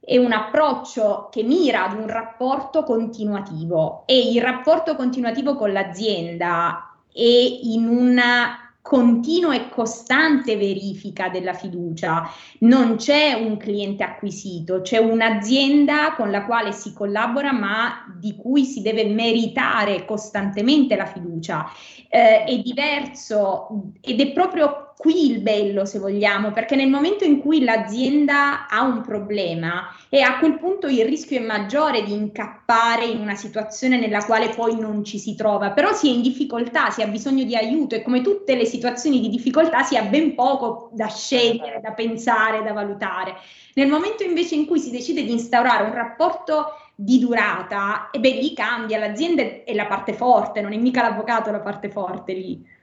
è 0.01 0.17
un 0.17 0.33
approccio 0.33 1.29
che 1.31 1.43
mira 1.43 1.89
ad 1.89 1.99
un 1.99 2.07
rapporto 2.07 2.83
continuativo 2.83 4.05
e 4.07 4.33
il 4.33 4.41
rapporto 4.41 4.97
continuativo 4.97 5.55
con 5.55 5.73
l'azienda 5.73 6.95
e 7.13 7.61
in 7.63 7.87
una 7.89 8.69
continua 8.89 9.55
e 9.55 9.69
costante 9.69 10.57
verifica 10.57 11.29
della 11.29 11.53
fiducia. 11.53 12.27
Non 12.61 12.97
c'è 12.97 13.35
un 13.35 13.59
cliente 13.59 14.03
acquisito, 14.03 14.81
c'è 14.81 14.97
un'azienda 14.97 16.15
con 16.15 16.31
la 16.31 16.47
quale 16.47 16.73
si 16.73 16.95
collabora 16.95 17.53
ma 17.53 18.07
di 18.19 18.35
cui 18.35 18.65
si 18.65 18.81
deve 18.81 19.05
meritare 19.05 20.07
costantemente 20.07 20.97
la 20.97 21.05
fiducia. 21.05 21.71
Eh, 22.09 22.45
è 22.45 22.59
diverso 22.61 23.91
ed 24.01 24.23
è 24.23 24.33
proprio 24.33 24.88
qui 24.99 25.31
il 25.31 25.41
bello, 25.41 25.85
se 25.85 26.01
vogliamo, 26.01 26.51
perché 26.51 26.75
nel 26.75 26.91
momento 26.91 27.23
in 27.23 27.39
cui 27.39 27.63
l'azienda 27.63 28.67
ha 28.67 28.83
un 28.83 29.01
problema 29.03 29.95
e 30.09 30.23
a 30.23 30.41
quel 30.41 30.59
punto 30.59 30.89
il 30.89 31.05
rischio 31.05 31.39
è 31.39 31.45
maggiore 31.45 32.03
di 32.03 32.13
incappare 32.13 33.05
in 33.05 33.21
una 33.21 33.37
situazione 33.37 34.01
nella 34.01 34.25
quale 34.25 34.49
poi 34.49 34.77
non 34.77 35.05
ci 35.05 35.21
si 35.21 35.37
trova, 35.37 35.71
però 35.71 35.93
si 35.93 36.09
è 36.09 36.13
in 36.13 36.21
difficoltà, 36.21 36.91
si 36.91 37.03
ha 37.03 37.07
bisogno 37.07 37.45
di 37.45 37.55
aiuto 37.55 37.95
e 37.95 38.03
come 38.03 38.23
tutte 38.23 38.57
le 38.57 38.65
situazioni 38.65 39.21
di 39.21 39.29
difficoltà 39.29 39.85
si 39.85 39.97
ha 39.97 40.03
ben 40.03 40.35
poco 40.35 40.91
da 40.93 41.07
scegliere, 41.07 41.79
da 41.81 41.93
pensare, 41.93 42.65
da 42.65 42.73
valutare. 42.73 43.37
Nel 43.75 43.87
momento 43.87 44.25
invece 44.25 44.57
in 44.57 44.67
cui 44.67 44.81
si 44.81 44.91
decide 44.91 45.23
di 45.23 45.31
instaurare 45.31 45.85
un 45.85 45.95
rapporto 45.95 46.73
di 46.97 47.21
durata, 47.21 48.11
e 48.11 48.19
beh, 48.19 48.31
lì 48.31 48.53
cambia, 48.53 48.99
l'azienda 48.99 49.45
è 49.65 49.73
la 49.75 49.87
parte 49.87 50.13
forte, 50.13 50.61
non 50.61 50.73
è 50.73 50.77
mica 50.77 51.03
l'avvocato 51.03 51.53
la 51.53 51.61
parte 51.61 51.89
forte 51.89 52.33
lì. 52.33 52.77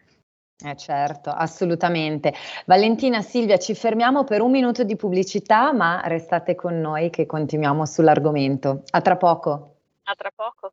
Eh 0.63 0.75
certo, 0.77 1.29
assolutamente. 1.31 2.33
Valentina, 2.65 3.21
Silvia, 3.21 3.57
ci 3.57 3.75
fermiamo 3.75 4.23
per 4.23 4.41
un 4.41 4.51
minuto 4.51 4.83
di 4.83 4.95
pubblicità, 4.95 5.73
ma 5.73 6.01
restate 6.05 6.55
con 6.55 6.79
noi 6.79 7.09
che 7.09 7.25
continuiamo 7.25 7.85
sull'argomento. 7.85 8.83
A 8.91 9.01
tra 9.01 9.17
poco. 9.17 9.75
A 10.03 10.15
tra 10.15 10.31
poco. 10.33 10.71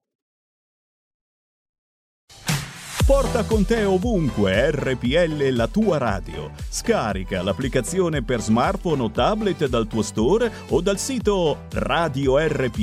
Porta 3.04 3.44
con 3.44 3.66
te 3.66 3.82
ovunque 3.82 4.70
RPL 4.70 5.48
la 5.50 5.66
tua 5.66 5.98
radio. 5.98 6.52
Scarica 6.68 7.42
l'applicazione 7.42 8.22
per 8.22 8.40
smartphone 8.40 9.02
o 9.02 9.10
tablet 9.10 9.66
dal 9.66 9.88
tuo 9.88 10.02
store 10.02 10.50
o 10.68 10.80
dal 10.80 10.98
sito 10.98 11.66
radiorpl.it. 11.72 12.78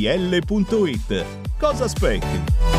Cosa 1.58 1.86
aspetti? 1.86 2.79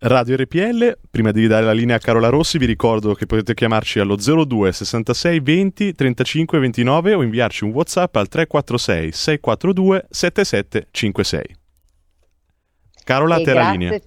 Radio 0.00 0.36
RPL, 0.36 0.96
prima 1.10 1.32
di 1.32 1.48
dare 1.48 1.64
la 1.64 1.72
linea 1.72 1.96
a 1.96 1.98
Carola 1.98 2.28
Rossi 2.28 2.56
vi 2.56 2.66
ricordo 2.66 3.14
che 3.14 3.26
potete 3.26 3.52
chiamarci 3.52 3.98
allo 3.98 4.14
02 4.14 4.70
66 4.70 5.40
20 5.40 5.92
35 5.92 6.58
29 6.60 7.14
o 7.14 7.22
inviarci 7.24 7.64
un 7.64 7.70
Whatsapp 7.70 8.14
al 8.14 8.28
346 8.28 9.10
642 9.10 10.06
7756. 10.08 11.56
Carola, 13.02 13.38
E 13.38 13.42
te 13.42 13.52
la 13.52 13.70
linea. 13.72 14.00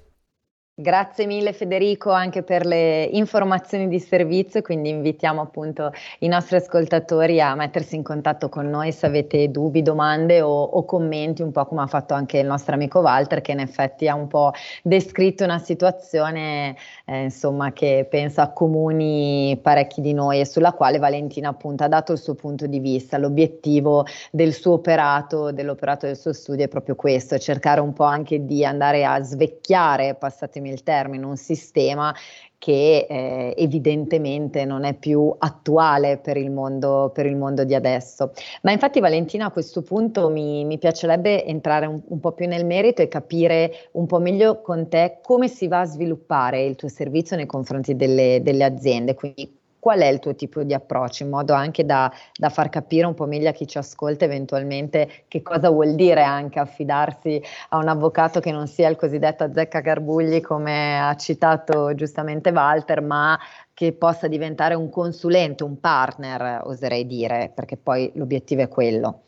Grazie 0.82 1.28
mille 1.28 1.54
Federico 1.54 2.10
anche 2.10 2.41
per 2.41 2.65
le 2.65 3.04
informazioni 3.04 3.88
di 3.88 4.00
servizio, 4.00 4.63
quindi 4.63 4.89
invitiamo 4.89 5.39
appunto 5.39 5.91
i 6.22 6.28
nostri 6.28 6.56
ascoltatori 6.56 7.39
a 7.39 7.54
mettersi 7.54 7.96
in 7.96 8.02
contatto 8.02 8.50
con 8.50 8.67
noi 8.67 8.91
se 8.91 9.06
avete 9.06 9.52
dubbi, 9.52 9.84
domande 9.84 10.41
o, 10.41 10.50
o 10.50 10.84
commenti, 10.84 11.44
un 11.44 11.52
po' 11.52 11.67
come 11.67 11.84
ha 11.84 11.88
fatto 11.88 12.15
anche 12.15 12.39
il 12.39 12.48
nostro 12.48 12.74
amico 12.74 12.98
Walter 12.98 13.41
che 13.41 13.52
in 13.52 13.60
effetti 13.60 14.08
ha 14.08 14.15
un 14.15 14.26
po' 14.28 14.54
descritto 14.82 15.44
una 15.44 15.60
situazione 15.60 16.76
eh, 17.06 17.26
insomma 17.26 17.72
che 17.74 18.08
penso 18.10 18.41
accomuni 18.41 19.60
parecchi 19.62 20.02
di 20.02 20.13
noi 20.13 20.39
e 20.39 20.48
sulla 20.48 20.74
quale 20.74 20.98
Valentina 20.98 21.50
appunto 21.50 21.84
ha 21.84 21.89
dato 21.89 22.12
il 22.13 22.17
suo 22.17 22.34
punto 22.34 22.65
di 22.65 22.80
vista. 22.80 23.20
L'obiettivo 23.20 24.08
del 24.32 24.52
suo 24.52 24.74
operato, 24.74 25.52
dell'operato 25.52 26.08
del 26.08 26.17
suo 26.17 26.34
studio 26.34 26.65
è 26.65 26.67
proprio 26.67 26.96
questo, 26.96 27.38
cercare 27.38 27.82
un 27.82 27.94
po' 27.94 28.06
anche 28.06 28.46
di 28.46 28.65
andare 28.65 29.06
a 29.06 29.22
svecchiare, 29.22 30.15
passatemi 30.15 30.70
il 30.71 30.84
termine, 30.84 31.25
un 31.25 31.38
sistema 31.38 32.13
che 32.57 33.07
eh, 33.10 33.55
evidentemente 33.57 34.65
non 34.65 34.84
è 34.84 34.93
più 34.93 35.34
attuale 35.36 36.17
per 36.17 36.38
il, 36.38 36.51
mondo, 36.51 37.10
per 37.12 37.25
il 37.25 37.36
mondo 37.36 37.63
di 37.63 37.73
adesso. 37.73 38.34
Ma 38.62 38.71
infatti 38.71 38.99
Valentina 38.99 39.45
a 39.45 39.51
questo 39.51 39.81
punto 39.81 40.29
mi, 40.29 40.63
mi 40.65 40.77
piacerebbe 40.77 41.43
entrare 41.43 41.88
un, 41.88 41.99
un 42.05 42.19
po' 42.19 42.34
più 42.34 42.47
nel 42.47 42.65
merito 42.65 43.01
e 43.01 43.07
capire 43.07 43.89
un 43.93 44.05
po' 44.05 44.19
meglio 44.19 44.62
con 44.62 44.89
te 44.89 45.19
come 45.23 45.47
si 45.47 45.67
va 45.67 45.79
a 45.79 45.86
sviluppare 45.86 46.63
il 46.63 46.75
tuo 46.75 46.88
servizio 46.88 47.36
nei 47.36 47.47
confronti 47.47 47.95
delle, 47.95 48.41
delle 48.43 48.63
aziende, 48.63 49.15
quindi 49.15 49.61
qual 49.82 50.00
è 50.02 50.06
il 50.06 50.20
tuo 50.20 50.36
tipo 50.36 50.62
di 50.62 50.76
approccio, 50.76 51.24
in 51.24 51.30
modo 51.30 51.54
anche 51.54 51.84
da, 51.84 52.13
da, 52.38 52.50
far 52.50 52.70
capire 52.70 53.08
un 53.08 53.15
po' 53.15 53.26
meglio 53.26 53.50
a 53.50 53.52
chi 53.52 53.65
ci 53.65 53.80
ascolta 53.80 54.26
eventualmente 54.26 55.26
che 55.28 55.41
cosa 55.41 55.72
vuol 55.72 55.96
dire 55.96 56.22
anche 56.22 56.60
affidarsi 56.60 57.41
a 57.70 57.78
un 57.78 57.88
avvocato 57.88 58.39
che 58.39 58.52
non 58.52 58.67
sia 58.67 58.88
il 58.89 58.96
cosiddetto 58.96 59.44
azzecca 59.44 59.80
garbugli 59.80 60.39
come 60.39 61.00
ha 61.00 61.15
citato 61.15 61.96
giustamente 61.96 62.52
Walter, 62.52 63.02
ma 63.02 63.39
che 63.74 63.94
possa 63.94 64.28
diventare 64.28 64.76
un 64.76 64.91
consulente, 64.91 65.63
un 65.63 65.80
partner, 65.80 66.62
oserei 66.65 67.08
dire, 67.08 67.52
perché 67.52 67.76
poi 67.76 68.12
l'obiettivo 68.13 68.62
è 68.62 68.67
quello. 68.67 69.22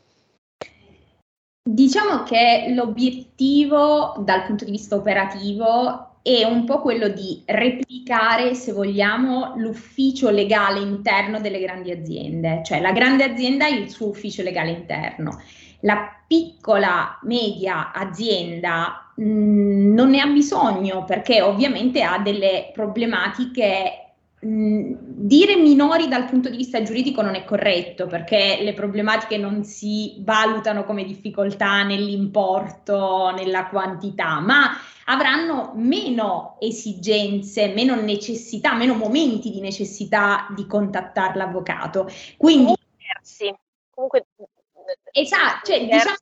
Diciamo 1.68 2.22
che 2.22 2.66
l'obiettivo 2.68 4.14
dal 4.18 4.44
punto 4.44 4.64
di 4.64 4.70
vista 4.70 4.94
operativo 4.94 6.13
è 6.24 6.42
un 6.44 6.64
po' 6.64 6.80
quello 6.80 7.08
di 7.08 7.42
replicare, 7.44 8.54
se 8.54 8.72
vogliamo, 8.72 9.52
l'ufficio 9.56 10.30
legale 10.30 10.80
interno 10.80 11.38
delle 11.38 11.60
grandi 11.60 11.90
aziende, 11.90 12.62
cioè 12.64 12.80
la 12.80 12.92
grande 12.92 13.24
azienda 13.24 13.66
ha 13.66 13.68
il 13.68 13.90
suo 13.90 14.08
ufficio 14.08 14.42
legale 14.42 14.70
interno. 14.70 15.38
La 15.80 16.08
piccola, 16.26 17.18
media 17.24 17.92
azienda 17.92 19.12
mh, 19.14 19.92
non 19.92 20.08
ne 20.08 20.20
ha 20.20 20.26
bisogno 20.26 21.04
perché 21.04 21.42
ovviamente 21.42 22.00
ha 22.00 22.18
delle 22.18 22.70
problematiche 22.72 24.03
dire 24.46 25.56
minori 25.56 26.06
dal 26.06 26.26
punto 26.26 26.50
di 26.50 26.58
vista 26.58 26.82
giuridico 26.82 27.22
non 27.22 27.34
è 27.34 27.44
corretto 27.44 28.06
perché 28.06 28.58
le 28.60 28.74
problematiche 28.74 29.38
non 29.38 29.64
si 29.64 30.16
valutano 30.18 30.84
come 30.84 31.04
difficoltà 31.04 31.82
nell'importo, 31.82 33.30
nella 33.34 33.68
quantità, 33.68 34.40
ma 34.40 34.70
avranno 35.06 35.72
meno 35.76 36.56
esigenze, 36.60 37.68
meno 37.68 37.94
necessità, 37.94 38.74
meno 38.74 38.94
momenti 38.94 39.50
di 39.50 39.60
necessità 39.60 40.46
di 40.54 40.66
contattare 40.66 41.38
l'avvocato. 41.38 42.06
Quindi 42.36 42.74
diversi. 42.98 43.54
Comunque 43.90 44.26
esatto, 45.12 45.70
cioè, 45.70 45.80
diciamo, 45.80 46.16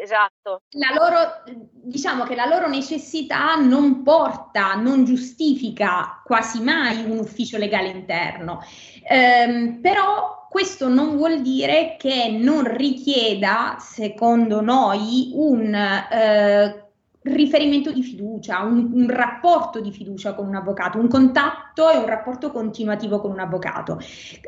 esatto. 0.00 0.62
La 0.70 0.92
loro, 0.94 1.42
diciamo 1.72 2.24
che 2.24 2.34
la 2.34 2.46
loro 2.46 2.68
necessità 2.68 3.56
non 3.56 4.02
porta, 4.02 4.74
non 4.74 5.04
giustifica 5.04 6.22
quasi 6.24 6.62
mai 6.62 7.04
un 7.04 7.18
ufficio 7.18 7.58
legale 7.58 7.88
interno, 7.88 8.60
ehm, 9.08 9.80
però 9.80 10.46
questo 10.48 10.88
non 10.88 11.16
vuol 11.16 11.40
dire 11.40 11.96
che 11.98 12.28
non 12.30 12.64
richieda, 12.64 13.76
secondo 13.78 14.60
noi, 14.60 15.30
un 15.34 15.74
eh, 15.74 16.82
riferimento 17.22 17.92
di 17.92 18.02
fiducia, 18.02 18.60
un, 18.60 18.90
un, 18.92 19.08
rapporto 19.08 19.80
di 19.80 19.92
fiducia 19.92 20.34
con 20.34 20.46
un 20.46 20.56
avvocato, 20.56 20.98
un 20.98 21.08
contatto 21.08 21.88
e 21.88 21.96
un 21.96 22.06
rapporto 22.06 22.50
continuativo 22.50 23.20
con 23.20 23.30
un 23.30 23.38
avvocato. 23.38 23.98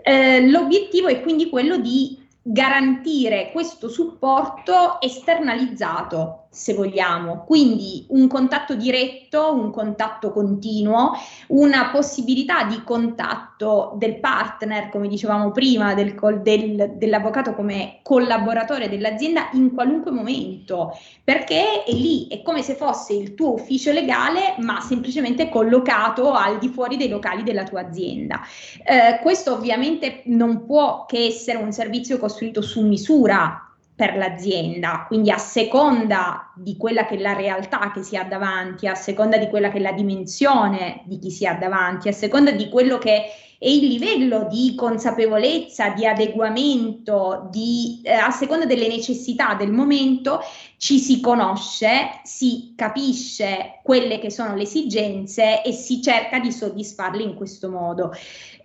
Eh, 0.02 0.48
l'obiettivo 0.50 1.09
è 1.09 1.22
quindi 1.22 1.48
quello 1.48 1.78
di 1.78 2.23
garantire 2.46 3.50
questo 3.52 3.88
supporto 3.88 5.00
esternalizzato, 5.00 6.43
se 6.55 6.73
vogliamo, 6.73 7.43
quindi 7.45 8.07
un 8.11 8.29
contatto 8.29 8.77
diretto, 8.77 9.53
un 9.53 9.73
contatto 9.73 10.31
continuo, 10.31 11.11
una 11.49 11.90
possibilità 11.90 12.62
di 12.62 12.83
contatto 12.85 13.95
del 13.97 14.21
partner, 14.21 14.88
come 14.88 15.09
dicevamo 15.09 15.51
prima, 15.51 15.95
del, 15.95 16.14
del, 16.43 16.93
dell'avvocato 16.95 17.55
come 17.55 17.99
collaboratore 18.03 18.88
dell'azienda 18.88 19.49
in 19.55 19.75
qualunque 19.75 20.12
momento, 20.12 20.97
perché 21.25 21.83
è 21.83 21.93
lì, 21.93 22.29
è 22.29 22.40
come 22.43 22.62
se 22.62 22.75
fosse 22.75 23.14
il 23.14 23.35
tuo 23.35 23.55
ufficio 23.55 23.90
legale, 23.90 24.55
ma 24.59 24.81
semplicemente 24.81 25.49
collocato 25.49 26.33
al 26.33 26.59
di 26.59 26.69
fuori 26.69 26.97
dei 26.97 27.09
locali 27.09 27.43
della 27.43 27.64
tua 27.64 27.81
azienda. 27.81 28.40
Eh, 28.85 29.19
questo 29.23 29.53
ovviamente 29.53 30.23
non 30.27 30.64
può 30.67 31.05
che 31.05 31.27
essere 31.27 31.59
un 31.59 31.73
servizio 31.73 32.19
costruito 32.19 32.62
su 32.62 32.87
misura 32.87 33.63
per 33.96 34.16
l'azienda, 34.16 35.04
quindi 35.07 35.30
a 35.30 35.38
seconda 35.38 36.52
di 36.57 36.76
quella 36.76 37.07
che 37.07 37.14
è 37.14 37.18
la 37.18 37.35
realtà 37.35 37.92
che 37.92 38.02
si 38.02 38.16
ha 38.16 38.24
davanti, 38.24 38.88
a 38.88 38.96
seconda 38.96 39.37
di 39.37 39.48
quella 39.48 39.70
che 39.70 39.78
è 39.78 39.80
la 39.80 39.92
dimensione 39.92 41.02
di 41.04 41.20
chi 41.20 41.30
si 41.30 41.46
ha 41.46 41.54
davanti, 41.54 42.09
a 42.09 42.12
seconda 42.12 42.50
di 42.50 42.68
quello 42.68 42.98
che 42.98 43.14
è 43.14 43.68
il 43.68 43.87
livello 43.87 44.48
di 44.50 44.74
consapevolezza, 44.74 45.90
di 45.90 46.04
adeguamento, 46.07 47.48
di, 47.50 48.00
eh, 48.02 48.12
a 48.12 48.30
seconda 48.30 48.66
delle 48.66 48.88
necessità 48.88 49.54
del 49.54 49.70
momento, 49.70 50.40
ci 50.76 50.98
si 50.98 51.20
conosce, 51.20 52.20
si 52.24 52.74
capisce 52.76 53.80
quelle 53.85 54.18
che 54.18 54.30
sono 54.30 54.57
le 54.57 54.64
esigenze 54.64 55.62
e 55.62 55.72
si 55.72 56.02
cerca 56.02 56.40
di 56.40 56.50
soddisfarle 56.50 57.22
in 57.22 57.35
questo 57.35 57.70
modo. 57.70 58.12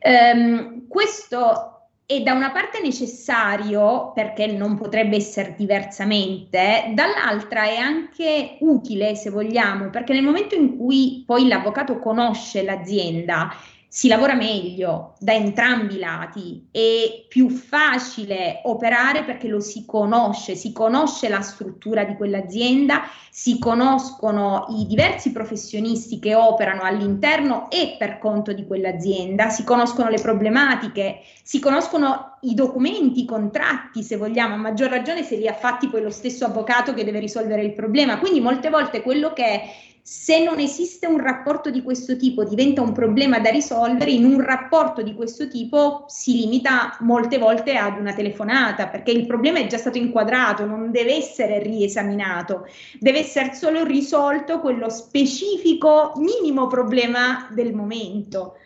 Um, 0.01 0.87
questo 0.87 1.78
è 2.09 2.23
da 2.23 2.33
una 2.33 2.49
parte 2.49 2.81
necessario 2.81 4.13
perché 4.15 4.47
non 4.47 4.75
potrebbe 4.75 5.15
essere 5.15 5.53
diversamente, 5.55 6.91
dall'altra 6.95 7.65
è 7.65 7.75
anche 7.75 8.57
utile 8.61 9.13
se 9.13 9.29
vogliamo, 9.29 9.91
perché 9.91 10.13
nel 10.13 10.23
momento 10.23 10.55
in 10.55 10.75
cui 10.75 11.21
poi 11.23 11.47
l'avvocato 11.47 11.99
conosce 11.99 12.63
l'azienda 12.63 13.53
si 13.91 14.07
lavora 14.07 14.35
meglio 14.35 15.15
da 15.17 15.33
entrambi 15.33 15.95
i 15.95 15.99
lati, 15.99 16.67
è 16.71 17.25
più 17.27 17.49
facile 17.49 18.61
operare 18.65 19.23
perché 19.23 19.47
lo 19.47 19.59
si 19.59 19.83
conosce, 19.83 20.53
si 20.53 20.71
conosce 20.71 21.27
la 21.27 21.41
struttura 21.41 22.03
di 22.03 22.15
quell'azienda, 22.15 23.01
si 23.31 23.57
conoscono 23.57 24.67
i 24.77 24.85
diversi 24.85 25.31
professionisti 25.31 26.19
che 26.19 26.35
operano 26.35 26.83
all'interno 26.83 27.67
e 27.71 27.95
per 27.97 28.19
conto 28.19 28.53
di 28.53 28.67
quell'azienda, 28.67 29.49
si 29.49 29.63
conoscono 29.63 30.09
le 30.09 30.21
problematiche, 30.21 31.21
si 31.41 31.59
conoscono 31.59 32.37
i 32.41 32.53
documenti, 32.53 33.21
i 33.21 33.25
contratti, 33.25 34.03
se 34.03 34.17
vogliamo, 34.17 34.53
a 34.53 34.57
maggior 34.57 34.89
ragione 34.89 35.23
se 35.23 35.35
li 35.35 35.47
ha 35.47 35.53
fatti 35.53 35.87
poi 35.87 36.03
lo 36.03 36.11
stesso 36.11 36.45
avvocato 36.45 36.93
che 36.93 37.03
deve 37.03 37.19
risolvere 37.19 37.63
il 37.63 37.73
problema. 37.73 38.19
Quindi 38.19 38.39
molte 38.39 38.69
volte 38.69 39.01
quello 39.01 39.33
che 39.33 39.61
se 40.01 40.43
non 40.43 40.59
esiste 40.59 41.05
un 41.07 41.19
rapporto 41.21 41.69
di 41.69 41.83
questo 41.83 42.15
tipo, 42.15 42.43
diventa 42.43 42.81
un 42.81 42.93
problema 42.93 43.39
da 43.39 43.49
risolvere, 43.49 44.11
in 44.11 44.25
un 44.25 44.43
rapporto 44.43 45.01
di 45.01 45.13
questo 45.13 45.47
tipo 45.47 46.05
si 46.07 46.35
limita 46.35 46.97
molte 47.01 47.37
volte 47.37 47.75
ad 47.75 47.99
una 47.99 48.13
telefonata, 48.13 48.87
perché 48.87 49.11
il 49.11 49.25
problema 49.27 49.59
è 49.59 49.67
già 49.67 49.77
stato 49.77 49.97
inquadrato, 49.97 50.65
non 50.65 50.91
deve 50.91 51.15
essere 51.15 51.59
riesaminato, 51.59 52.67
deve 52.99 53.19
essere 53.19 53.53
solo 53.53 53.83
risolto 53.83 54.59
quello 54.59 54.89
specifico 54.89 56.13
minimo 56.15 56.67
problema 56.67 57.47
del 57.51 57.73
momento. 57.73 58.57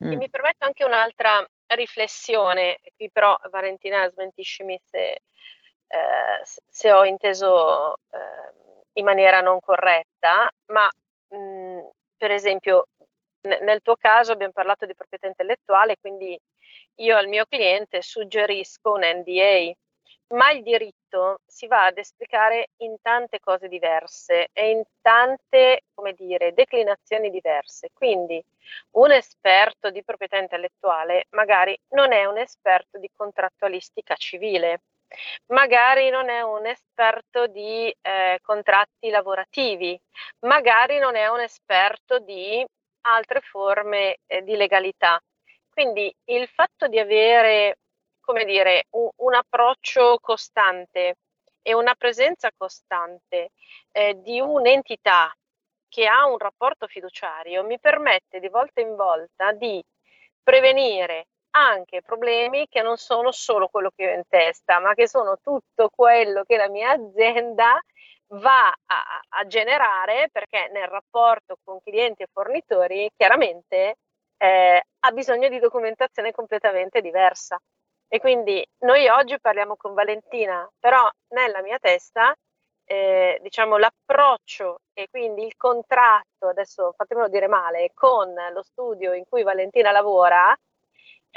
E 0.00 0.16
mi 0.16 0.30
permetto 0.30 0.64
anche 0.64 0.84
un'altra 0.84 1.44
riflessione, 1.66 2.80
qui 2.96 3.10
però 3.10 3.38
Valentina 3.50 4.08
smentiscimi 4.08 4.80
se, 4.84 5.22
eh, 5.88 6.42
se 6.44 6.92
ho 6.92 7.04
inteso 7.04 7.96
eh, 8.10 8.67
in 8.94 9.04
maniera 9.04 9.40
non 9.40 9.60
corretta, 9.60 10.50
ma 10.66 10.88
mh, 11.28 11.88
per 12.16 12.30
esempio 12.30 12.86
n- 13.42 13.58
nel 13.64 13.80
tuo 13.82 13.96
caso 13.96 14.32
abbiamo 14.32 14.52
parlato 14.52 14.86
di 14.86 14.94
proprietà 14.94 15.26
intellettuale, 15.26 15.96
quindi 16.00 16.38
io 16.96 17.16
al 17.16 17.28
mio 17.28 17.44
cliente 17.46 18.02
suggerisco 18.02 18.92
un 18.92 19.00
NDA, 19.04 19.72
ma 20.34 20.50
il 20.50 20.62
diritto 20.62 21.38
si 21.46 21.66
va 21.66 21.86
ad 21.86 21.96
esplicare 21.98 22.68
in 22.78 22.96
tante 23.00 23.38
cose 23.40 23.68
diverse 23.68 24.48
e 24.52 24.70
in 24.70 24.82
tante, 25.00 25.84
come 25.94 26.12
dire, 26.12 26.52
declinazioni 26.52 27.30
diverse. 27.30 27.88
Quindi 27.94 28.42
un 28.92 29.10
esperto 29.12 29.90
di 29.90 30.04
proprietà 30.04 30.36
intellettuale 30.38 31.26
magari 31.30 31.78
non 31.90 32.12
è 32.12 32.24
un 32.26 32.36
esperto 32.38 32.98
di 32.98 33.10
contrattualistica 33.14 34.14
civile 34.16 34.82
magari 35.46 36.10
non 36.10 36.28
è 36.28 36.40
un 36.42 36.66
esperto 36.66 37.46
di 37.46 37.94
eh, 38.00 38.38
contratti 38.42 39.10
lavorativi, 39.10 39.98
magari 40.40 40.98
non 40.98 41.16
è 41.16 41.28
un 41.28 41.40
esperto 41.40 42.18
di 42.18 42.64
altre 43.02 43.40
forme 43.40 44.18
eh, 44.26 44.42
di 44.42 44.56
legalità. 44.56 45.20
Quindi 45.70 46.12
il 46.26 46.48
fatto 46.48 46.88
di 46.88 46.98
avere, 46.98 47.78
come 48.20 48.44
dire, 48.44 48.84
un, 48.90 49.08
un 49.16 49.34
approccio 49.34 50.18
costante 50.20 51.16
e 51.62 51.74
una 51.74 51.94
presenza 51.94 52.50
costante 52.56 53.50
eh, 53.92 54.20
di 54.22 54.40
un'entità 54.40 55.32
che 55.88 56.06
ha 56.06 56.26
un 56.26 56.38
rapporto 56.38 56.86
fiduciario 56.86 57.64
mi 57.64 57.78
permette 57.78 58.40
di 58.40 58.48
volta 58.48 58.80
in 58.80 58.94
volta 58.94 59.52
di 59.52 59.82
prevenire 60.42 61.26
anche 61.58 62.02
problemi 62.02 62.66
che 62.68 62.82
non 62.82 62.96
sono 62.96 63.32
solo 63.32 63.68
quello 63.68 63.90
che 63.94 64.10
ho 64.10 64.14
in 64.14 64.22
testa, 64.28 64.78
ma 64.78 64.94
che 64.94 65.08
sono 65.08 65.38
tutto 65.42 65.90
quello 65.94 66.44
che 66.44 66.56
la 66.56 66.68
mia 66.68 66.90
azienda 66.90 67.80
va 68.32 68.68
a, 68.68 69.20
a 69.28 69.46
generare 69.46 70.28
perché 70.30 70.68
nel 70.72 70.88
rapporto 70.88 71.56
con 71.64 71.80
clienti 71.82 72.22
e 72.22 72.28
fornitori 72.32 73.10
chiaramente 73.16 73.96
eh, 74.36 74.82
ha 75.00 75.10
bisogno 75.12 75.48
di 75.48 75.58
documentazione 75.58 76.32
completamente 76.32 77.00
diversa. 77.00 77.58
E 78.10 78.20
quindi 78.20 78.64
noi 78.84 79.06
oggi 79.08 79.38
parliamo 79.38 79.76
con 79.76 79.92
Valentina, 79.92 80.68
però 80.78 81.06
nella 81.34 81.60
mia 81.62 81.78
testa 81.78 82.34
eh, 82.84 83.38
diciamo 83.42 83.76
l'approccio 83.76 84.78
e 84.94 85.08
quindi 85.10 85.44
il 85.44 85.56
contratto, 85.56 86.48
adesso 86.48 86.94
fatemelo 86.96 87.28
dire 87.28 87.46
male, 87.46 87.90
con 87.92 88.32
lo 88.52 88.62
studio 88.62 89.12
in 89.12 89.24
cui 89.28 89.42
Valentina 89.42 89.90
lavora 89.90 90.56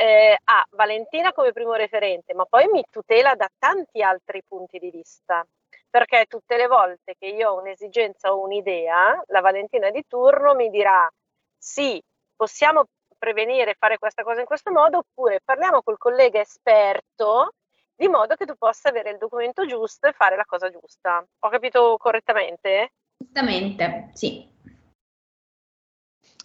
eh, 0.01 0.35
ha 0.43 0.65
Valentina 0.71 1.31
come 1.31 1.51
primo 1.51 1.73
referente, 1.73 2.33
ma 2.33 2.45
poi 2.45 2.67
mi 2.71 2.83
tutela 2.89 3.35
da 3.35 3.47
tanti 3.59 4.01
altri 4.01 4.41
punti 4.47 4.79
di 4.79 4.89
vista. 4.89 5.45
Perché 5.87 6.25
tutte 6.27 6.57
le 6.57 6.65
volte 6.65 7.15
che 7.19 7.27
io 7.27 7.51
ho 7.51 7.59
un'esigenza 7.59 8.33
o 8.33 8.41
un'idea, 8.41 9.21
la 9.27 9.41
Valentina 9.41 9.91
di 9.91 10.03
turno 10.07 10.55
mi 10.55 10.69
dirà 10.71 11.07
sì, 11.55 12.01
possiamo 12.35 12.85
prevenire, 13.15 13.75
fare 13.77 13.99
questa 13.99 14.23
cosa 14.23 14.39
in 14.39 14.47
questo 14.47 14.71
modo, 14.71 14.99
oppure 14.99 15.41
parliamo 15.43 15.83
col 15.83 15.99
collega 15.99 16.39
esperto 16.39 17.53
di 17.93 18.07
modo 18.07 18.33
che 18.33 18.45
tu 18.45 18.55
possa 18.57 18.89
avere 18.89 19.11
il 19.11 19.17
documento 19.19 19.67
giusto 19.67 20.07
e 20.07 20.13
fare 20.13 20.35
la 20.35 20.45
cosa 20.45 20.71
giusta. 20.71 21.23
Ho 21.39 21.49
capito 21.49 21.97
correttamente? 21.99 22.93
Giustamente, 23.17 24.09
sì. 24.13 24.49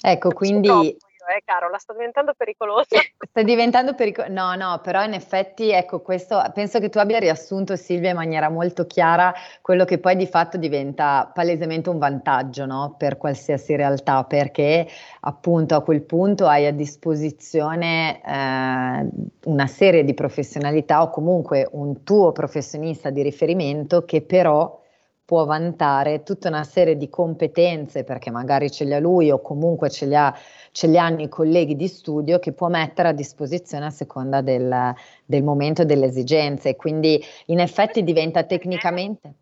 Ecco, 0.03 0.31
quindi 0.33 0.97
eh, 1.27 1.43
Carola, 1.45 1.79
sta 1.79 1.93
diventando 1.93 2.35
pericolosa. 2.37 2.97
Sta 3.29 3.43
diventando 3.43 3.95
pericolosa. 3.95 4.33
No, 4.33 4.55
no, 4.55 4.81
però 4.83 5.05
in 5.05 5.12
effetti, 5.12 5.71
ecco, 5.71 6.01
questo 6.01 6.43
penso 6.55 6.79
che 6.79 6.89
tu 6.89 6.99
abbia 6.99 7.19
riassunto, 7.19 7.77
Silvia, 7.77 8.11
in 8.11 8.17
maniera 8.17 8.49
molto 8.49 8.87
chiara 8.87 9.35
quello 9.61 9.85
che 9.85 9.99
poi 9.99 10.17
di 10.17 10.27
fatto 10.27 10.57
diventa 10.57 11.31
palesemente 11.33 11.91
un 11.91 11.99
vantaggio, 11.99 12.65
no? 12.67 12.95
Per 12.97 13.17
qualsiasi 13.17 13.77
realtà, 13.77 14.25
perché 14.25 14.87
appunto 15.21 15.75
a 15.75 15.83
quel 15.83 16.03
punto 16.03 16.47
hai 16.47 16.67
a 16.67 16.73
disposizione 16.73 18.21
eh, 18.23 19.09
una 19.45 19.67
serie 19.67 20.05
di 20.05 20.15
professionalità 20.15 21.03
o 21.03 21.11
comunque 21.11 21.69
un 21.73 22.03
tuo 22.05 22.33
professionista 22.33 23.11
di 23.11 23.23
riferimento 23.23 24.05
che 24.05 24.23
però 24.23 24.85
può 25.27 25.45
vantare 25.45 26.23
tutta 26.23 26.49
una 26.49 26.62
serie 26.62 26.97
di 26.97 27.11
competenze 27.11 28.05
perché 28.05 28.31
magari 28.31 28.71
ce 28.71 28.85
le 28.85 28.95
ha 28.95 29.01
lui 29.01 29.33
o 29.33 29.43
comunque 29.43 29.91
ce 29.91 30.07
le, 30.07 30.17
ha, 30.17 30.33
ce 30.77 30.89
le 30.89 30.99
hanno 30.99 31.23
i 31.23 31.29
colleghi 31.31 31.75
di 31.75 31.89
studio 31.89 32.39
che 32.39 32.53
può 32.53 32.69
mettere 32.69 33.09
a 33.09 33.12
disposizione 33.12 33.87
a 33.87 33.91
seconda 33.91 34.43
del, 34.43 34.95
del 35.25 35.43
momento 35.43 35.81
e 35.81 35.87
delle 35.87 36.05
esigenze. 36.05 36.77
Quindi 36.77 37.19
in 37.47 37.61
effetti 37.61 38.05
diventa 38.05 38.45
tecnicamente. 38.45 39.33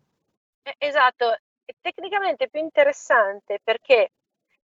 Eh, 0.63 0.75
esatto, 0.77 1.33
è 1.65 1.73
tecnicamente 1.81 2.47
più 2.47 2.61
interessante 2.61 3.59
perché 3.61 4.11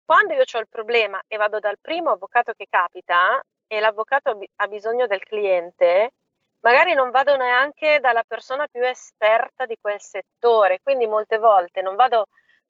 quando 0.04 0.34
io 0.34 0.40
ho 0.40 0.58
il 0.58 0.66
problema 0.68 1.22
e 1.28 1.36
vado 1.36 1.60
dal 1.60 1.78
primo 1.80 2.10
avvocato 2.10 2.52
che 2.56 2.66
capita 2.68 3.40
e 3.68 3.78
l'avvocato 3.78 4.36
ha 4.56 4.66
bisogno 4.66 5.06
del 5.06 5.20
cliente, 5.20 6.14
magari 6.62 6.94
non 6.94 7.12
vado 7.12 7.36
neanche 7.36 8.00
dalla 8.00 8.24
persona 8.26 8.66
più 8.66 8.82
esperta 8.82 9.66
di 9.66 9.76
quel 9.80 10.00
settore, 10.00 10.80
quindi 10.82 11.06
molte 11.06 11.38
volte 11.38 11.80
non 11.80 11.94
vado 11.94 12.26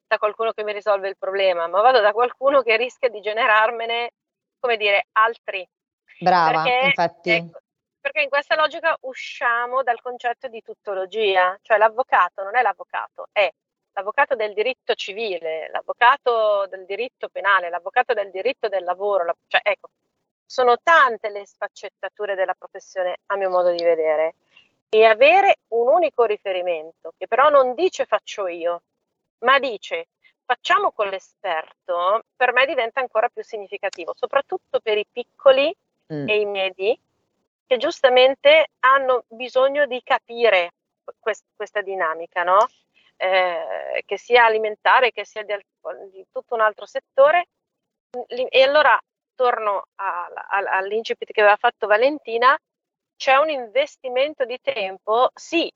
da 0.07 0.17
qualcuno 0.17 0.51
che 0.51 0.63
mi 0.63 0.73
risolve 0.73 1.09
il 1.09 1.17
problema, 1.17 1.67
ma 1.67 1.81
vado 1.81 1.99
da 1.99 2.13
qualcuno 2.13 2.61
che 2.61 2.77
rischia 2.77 3.09
di 3.09 3.19
generarmene, 3.19 4.11
come 4.59 4.77
dire, 4.77 5.07
altri. 5.13 5.67
Brava, 6.19 6.63
perché, 6.63 6.85
infatti. 6.85 7.29
Ecco, 7.31 7.59
perché 7.99 8.21
in 8.21 8.29
questa 8.29 8.55
logica 8.55 8.97
usciamo 9.01 9.83
dal 9.83 10.01
concetto 10.01 10.47
di 10.47 10.61
tuttologia, 10.61 11.57
cioè 11.61 11.77
l'avvocato 11.77 12.41
non 12.43 12.55
è 12.55 12.61
l'avvocato, 12.61 13.27
è 13.33 13.49
l'avvocato 13.91 14.35
del 14.35 14.53
diritto 14.53 14.93
civile, 14.93 15.69
l'avvocato 15.71 16.67
del 16.69 16.85
diritto 16.85 17.27
penale, 17.27 17.69
l'avvocato 17.69 18.13
del 18.13 18.31
diritto 18.31 18.69
del 18.69 18.85
lavoro, 18.85 19.35
cioè 19.47 19.59
ecco, 19.61 19.89
sono 20.45 20.77
tante 20.81 21.29
le 21.29 21.45
sfaccettature 21.45 22.35
della 22.35 22.53
professione 22.53 23.17
a 23.25 23.35
mio 23.35 23.49
modo 23.49 23.71
di 23.71 23.83
vedere 23.83 24.35
e 24.87 25.03
avere 25.03 25.57
un 25.69 25.87
unico 25.87 26.23
riferimento 26.23 27.13
che 27.17 27.27
però 27.27 27.49
non 27.49 27.73
dice 27.73 28.05
faccio 28.05 28.47
io, 28.47 28.83
ma 29.39 29.59
dice 29.59 30.07
facciamo 30.45 30.91
con 30.91 31.09
l'esperto, 31.09 32.23
per 32.35 32.53
me 32.53 32.65
diventa 32.65 33.01
ancora 33.01 33.27
più 33.27 33.43
significativo, 33.43 34.13
soprattutto 34.15 34.79
per 34.79 34.97
i 34.97 35.05
piccoli 35.11 35.75
mm. 36.13 36.29
e 36.29 36.39
i 36.39 36.45
medi 36.45 36.97
che 37.65 37.77
giustamente 37.77 38.69
hanno 38.79 39.25
bisogno 39.27 39.85
di 39.87 40.01
capire 40.01 40.71
quest- 41.19 41.45
questa 41.53 41.81
dinamica, 41.81 42.43
no? 42.43 42.65
eh, 43.17 44.03
che 44.05 44.17
sia 44.17 44.45
alimentare, 44.45 45.11
che 45.11 45.25
sia 45.25 45.43
di, 45.43 45.53
di 46.11 46.25
tutto 46.31 46.53
un 46.55 46.61
altro 46.61 46.85
settore. 46.85 47.47
E 48.27 48.63
allora 48.63 48.97
torno 49.35 49.87
a, 49.95 50.25
a, 50.25 50.77
all'incipit 50.77 51.31
che 51.31 51.41
aveva 51.41 51.57
fatto 51.57 51.87
Valentina, 51.87 52.57
c'è 53.17 53.35
un 53.35 53.49
investimento 53.49 54.45
di 54.45 54.59
tempo, 54.61 55.29
sì, 55.33 55.71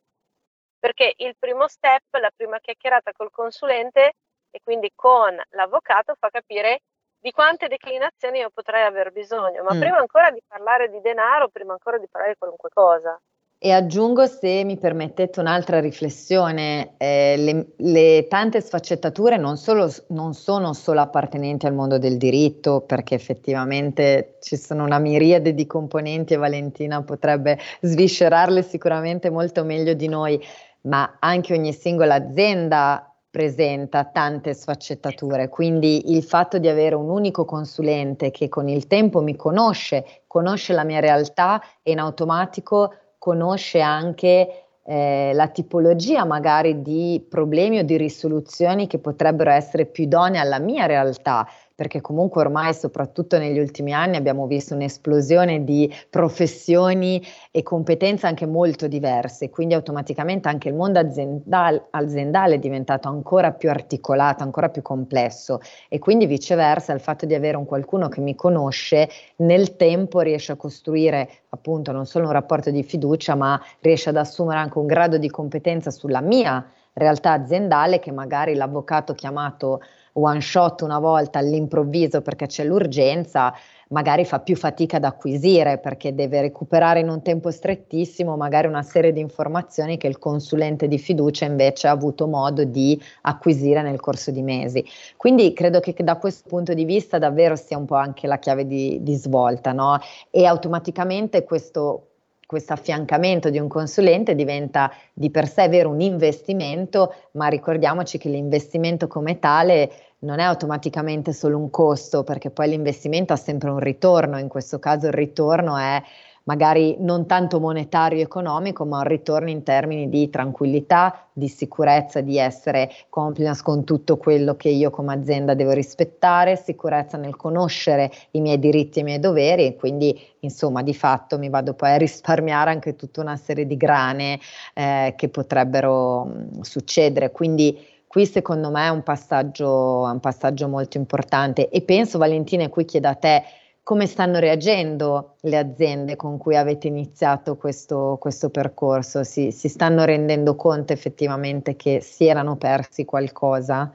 perché 0.81 1.13
il 1.17 1.35
primo 1.37 1.67
step, 1.67 2.15
la 2.19 2.31
prima 2.35 2.57
chiacchierata 2.57 3.11
col 3.13 3.29
consulente 3.29 4.13
e 4.49 4.59
quindi 4.63 4.91
con 4.95 5.39
l'avvocato 5.51 6.15
fa 6.19 6.29
capire 6.29 6.81
di 7.19 7.31
quante 7.31 7.67
declinazioni 7.67 8.39
io 8.39 8.49
potrei 8.49 8.83
aver 8.83 9.11
bisogno, 9.11 9.61
ma 9.61 9.75
mm. 9.75 9.79
prima 9.79 9.97
ancora 9.97 10.31
di 10.31 10.41
parlare 10.45 10.89
di 10.89 10.99
denaro, 11.01 11.49
prima 11.49 11.73
ancora 11.73 11.99
di 11.99 12.07
parlare 12.09 12.33
di 12.33 12.39
qualunque 12.39 12.69
cosa. 12.73 13.21
E 13.63 13.69
aggiungo, 13.69 14.25
se 14.25 14.63
mi 14.63 14.75
permettete, 14.79 15.39
un'altra 15.39 15.79
riflessione. 15.79 16.95
Eh, 16.97 17.35
le, 17.37 17.67
le, 17.75 18.25
tante 18.27 18.59
sfaccettature 18.59 19.37
non, 19.37 19.55
solo, 19.55 19.87
non, 20.07 20.33
sono 20.33 20.73
solo 20.73 20.99
appartenenti 21.01 21.67
al 21.67 21.75
mondo 21.75 21.99
del 21.99 22.17
diritto, 22.17 22.81
perché 22.81 23.13
effettivamente 23.13 24.37
ci 24.41 24.57
sono 24.57 24.83
una 24.83 24.97
miriade 24.97 25.53
di 25.53 25.67
componenti 25.67 26.33
e 26.33 26.37
Valentina 26.37 27.03
potrebbe 27.03 27.59
sviscerarle 27.81 28.63
sicuramente 28.63 29.29
molto 29.29 29.63
meglio 29.63 29.93
di 29.93 30.07
noi, 30.07 30.43
ma 30.85 31.17
anche 31.19 31.53
ogni 31.53 31.71
singola 31.71 32.15
azienda 32.15 33.13
presenta 33.29 34.05
tante 34.05 34.55
sfaccettature, 34.55 35.49
quindi 35.49 36.15
il 36.15 36.23
fatto 36.23 36.57
di 36.57 36.67
avere 36.67 36.95
un 36.95 37.09
unico 37.09 37.45
consulente 37.45 38.31
che 38.31 38.49
con 38.49 38.67
il 38.67 38.87
tempo 38.87 39.21
mi 39.21 39.35
conosce, 39.35 40.23
conosce 40.25 40.73
la 40.73 40.83
mia 40.83 40.99
realtà 40.99 41.61
e 41.83 41.91
in 41.91 41.99
automatico 41.99 42.95
conosce 43.21 43.81
anche 43.81 44.63
eh, 44.83 45.31
la 45.35 45.47
tipologia 45.49 46.25
magari 46.25 46.81
di 46.81 47.23
problemi 47.29 47.77
o 47.77 47.83
di 47.83 47.95
risoluzioni 47.95 48.87
che 48.87 48.97
potrebbero 48.97 49.51
essere 49.51 49.85
più 49.85 50.05
idonee 50.05 50.41
alla 50.41 50.57
mia 50.57 50.87
realtà, 50.87 51.47
perché 51.81 51.99
comunque 51.99 52.41
ormai 52.41 52.75
soprattutto 52.75 53.39
negli 53.39 53.57
ultimi 53.57 53.91
anni 53.91 54.15
abbiamo 54.15 54.45
visto 54.45 54.75
un'esplosione 54.75 55.63
di 55.63 55.91
professioni 56.11 57.19
e 57.49 57.63
competenze 57.63 58.27
anche 58.27 58.45
molto 58.45 58.85
diverse, 58.85 59.49
quindi 59.49 59.73
automaticamente 59.73 60.47
anche 60.47 60.69
il 60.69 60.75
mondo 60.75 60.99
aziendale, 60.99 61.87
aziendale 61.89 62.53
è 62.53 62.59
diventato 62.59 63.07
ancora 63.07 63.51
più 63.53 63.71
articolato, 63.71 64.43
ancora 64.43 64.69
più 64.69 64.83
complesso. 64.83 65.59
E 65.89 65.97
quindi 65.97 66.27
viceversa 66.27 66.93
il 66.93 66.99
fatto 66.99 67.25
di 67.25 67.33
avere 67.33 67.57
un 67.57 67.65
qualcuno 67.65 68.09
che 68.09 68.21
mi 68.21 68.35
conosce 68.35 69.09
nel 69.37 69.75
tempo 69.75 70.19
riesce 70.19 70.51
a 70.51 70.57
costruire 70.57 71.29
appunto 71.49 71.91
non 71.91 72.05
solo 72.05 72.27
un 72.27 72.33
rapporto 72.33 72.69
di 72.69 72.83
fiducia, 72.83 73.33
ma 73.33 73.59
riesce 73.79 74.09
ad 74.09 74.17
assumere 74.17 74.59
anche 74.59 74.77
un 74.77 74.85
grado 74.85 75.17
di 75.17 75.31
competenza 75.31 75.89
sulla 75.89 76.21
mia 76.21 76.63
realtà 76.93 77.31
aziendale 77.31 77.99
che 77.99 78.11
magari 78.11 78.53
l'avvocato 78.53 79.13
chiamato 79.13 79.81
one 80.13 80.41
shot 80.41 80.81
una 80.81 80.99
volta 80.99 81.39
all'improvviso 81.39 82.21
perché 82.21 82.47
c'è 82.47 82.63
l'urgenza, 82.63 83.53
magari 83.89 84.25
fa 84.25 84.39
più 84.39 84.55
fatica 84.55 84.97
ad 84.97 85.03
acquisire 85.03 85.77
perché 85.77 86.13
deve 86.15 86.41
recuperare 86.41 86.99
in 86.99 87.09
un 87.09 87.21
tempo 87.21 87.51
strettissimo 87.51 88.35
magari 88.37 88.67
una 88.67 88.83
serie 88.83 89.11
di 89.13 89.19
informazioni 89.19 89.97
che 89.97 90.07
il 90.07 90.17
consulente 90.17 90.87
di 90.87 90.97
fiducia 90.97 91.45
invece 91.45 91.87
ha 91.87 91.91
avuto 91.91 92.27
modo 92.27 92.63
di 92.63 92.99
acquisire 93.21 93.81
nel 93.81 93.99
corso 93.99 94.31
di 94.31 94.41
mesi. 94.41 94.83
Quindi 95.17 95.53
credo 95.53 95.79
che 95.79 95.95
da 95.99 96.17
questo 96.17 96.47
punto 96.47 96.73
di 96.73 96.85
vista 96.85 97.17
davvero 97.17 97.55
sia 97.55 97.77
un 97.77 97.85
po' 97.85 97.95
anche 97.95 98.27
la 98.27 98.39
chiave 98.39 98.65
di, 98.65 98.99
di 99.01 99.15
svolta, 99.15 99.71
no? 99.71 99.99
E 100.29 100.45
automaticamente 100.45 101.43
questo, 101.43 102.10
questo 102.51 102.73
affiancamento 102.73 103.49
di 103.49 103.59
un 103.59 103.69
consulente 103.69 104.35
diventa 104.35 104.91
di 105.13 105.31
per 105.31 105.47
sé 105.47 105.69
vero 105.69 105.87
un 105.87 106.01
investimento, 106.01 107.13
ma 107.31 107.47
ricordiamoci 107.47 108.17
che 108.17 108.27
l'investimento 108.27 109.07
come 109.07 109.39
tale 109.39 109.89
non 110.19 110.39
è 110.39 110.43
automaticamente 110.43 111.31
solo 111.31 111.57
un 111.57 111.69
costo, 111.69 112.25
perché 112.25 112.49
poi 112.49 112.67
l'investimento 112.67 113.31
ha 113.31 113.37
sempre 113.37 113.69
un 113.69 113.79
ritorno, 113.79 114.37
in 114.37 114.49
questo 114.49 114.79
caso 114.79 115.07
il 115.07 115.13
ritorno 115.13 115.77
è 115.77 116.03
magari 116.43 116.95
non 116.99 117.25
tanto 117.25 117.59
monetario 117.59 118.21
economico, 118.21 118.85
ma 118.85 118.97
un 118.97 119.03
ritorno 119.03 119.49
in 119.49 119.63
termini 119.63 120.09
di 120.09 120.29
tranquillità, 120.29 121.27
di 121.33 121.47
sicurezza, 121.47 122.21
di 122.21 122.37
essere 122.37 122.89
compliance 123.09 123.61
con 123.63 123.83
tutto 123.83 124.17
quello 124.17 124.55
che 124.55 124.69
io 124.69 124.89
come 124.89 125.13
azienda 125.13 125.53
devo 125.53 125.71
rispettare, 125.71 126.55
sicurezza 126.55 127.17
nel 127.17 127.35
conoscere 127.35 128.11
i 128.31 128.41
miei 128.41 128.59
diritti 128.59 128.99
e 128.99 129.01
i 129.01 129.05
miei 129.05 129.19
doveri 129.19 129.65
e 129.65 129.75
quindi 129.75 130.19
insomma 130.39 130.81
di 130.81 130.93
fatto 130.93 131.37
mi 131.37 131.49
vado 131.49 131.73
poi 131.73 131.91
a 131.91 131.97
risparmiare 131.97 132.71
anche 132.71 132.95
tutta 132.95 133.21
una 133.21 133.37
serie 133.37 133.65
di 133.65 133.77
grane 133.77 134.39
eh, 134.73 135.13
che 135.15 135.29
potrebbero 135.29 136.25
mh, 136.25 136.61
succedere. 136.61 137.31
Quindi 137.31 137.77
qui 138.07 138.25
secondo 138.25 138.69
me 138.71 138.87
è 138.87 138.89
un 138.89 139.03
passaggio, 139.03 140.01
un 140.01 140.19
passaggio 140.19 140.67
molto 140.67 140.97
importante 140.97 141.69
e 141.69 141.81
penso 141.81 142.17
Valentina, 142.17 142.67
qui 142.67 142.83
chiedo 142.83 143.07
a 143.07 143.15
te, 143.15 143.41
come 143.83 144.05
stanno 144.05 144.39
reagendo 144.39 145.35
le 145.41 145.57
aziende 145.57 146.15
con 146.15 146.37
cui 146.37 146.55
avete 146.55 146.87
iniziato 146.87 147.57
questo, 147.57 148.17
questo 148.19 148.49
percorso? 148.49 149.23
Si, 149.23 149.51
si, 149.51 149.67
stanno 149.69 150.03
rendendo 150.03 150.55
conto 150.55 150.93
effettivamente 150.93 151.75
che 151.75 151.99
si 152.01 152.25
erano 152.27 152.57
persi 152.57 153.05
qualcosa? 153.05 153.91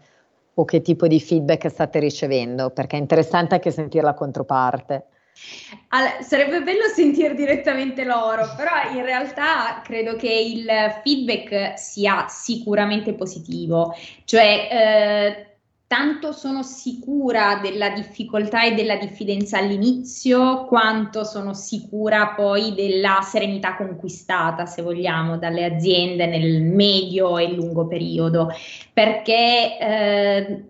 O 0.58 0.64
che 0.64 0.80
tipo 0.80 1.06
di 1.06 1.20
feedback 1.20 1.68
state 1.70 1.98
ricevendo? 1.98 2.70
Perché 2.70 2.96
è 2.96 3.00
interessante 3.00 3.54
anche 3.54 3.70
sentire 3.70 4.04
la 4.04 4.14
controparte. 4.14 5.04
Allora, 5.88 6.22
sarebbe 6.22 6.62
bello 6.62 6.86
sentire 6.94 7.34
direttamente 7.34 8.04
loro, 8.04 8.54
però 8.56 8.90
in 8.90 9.04
realtà 9.04 9.82
credo 9.84 10.16
che 10.16 10.30
il 10.30 10.66
feedback 11.02 11.78
sia 11.78 12.26
sicuramente 12.28 13.12
positivo, 13.12 13.94
cioè 14.24 14.68
eh, 14.70 15.55
tanto 15.86 16.32
sono 16.32 16.62
sicura 16.62 17.60
della 17.62 17.90
difficoltà 17.90 18.64
e 18.64 18.74
della 18.74 18.96
diffidenza 18.96 19.58
all'inizio, 19.58 20.64
quanto 20.64 21.22
sono 21.24 21.54
sicura 21.54 22.34
poi 22.34 22.74
della 22.74 23.20
serenità 23.22 23.76
conquistata, 23.76 24.66
se 24.66 24.82
vogliamo, 24.82 25.38
dalle 25.38 25.64
aziende 25.64 26.26
nel 26.26 26.62
medio 26.62 27.38
e 27.38 27.52
lungo 27.52 27.86
periodo, 27.86 28.48
perché 28.92 29.78
eh, 29.78 30.64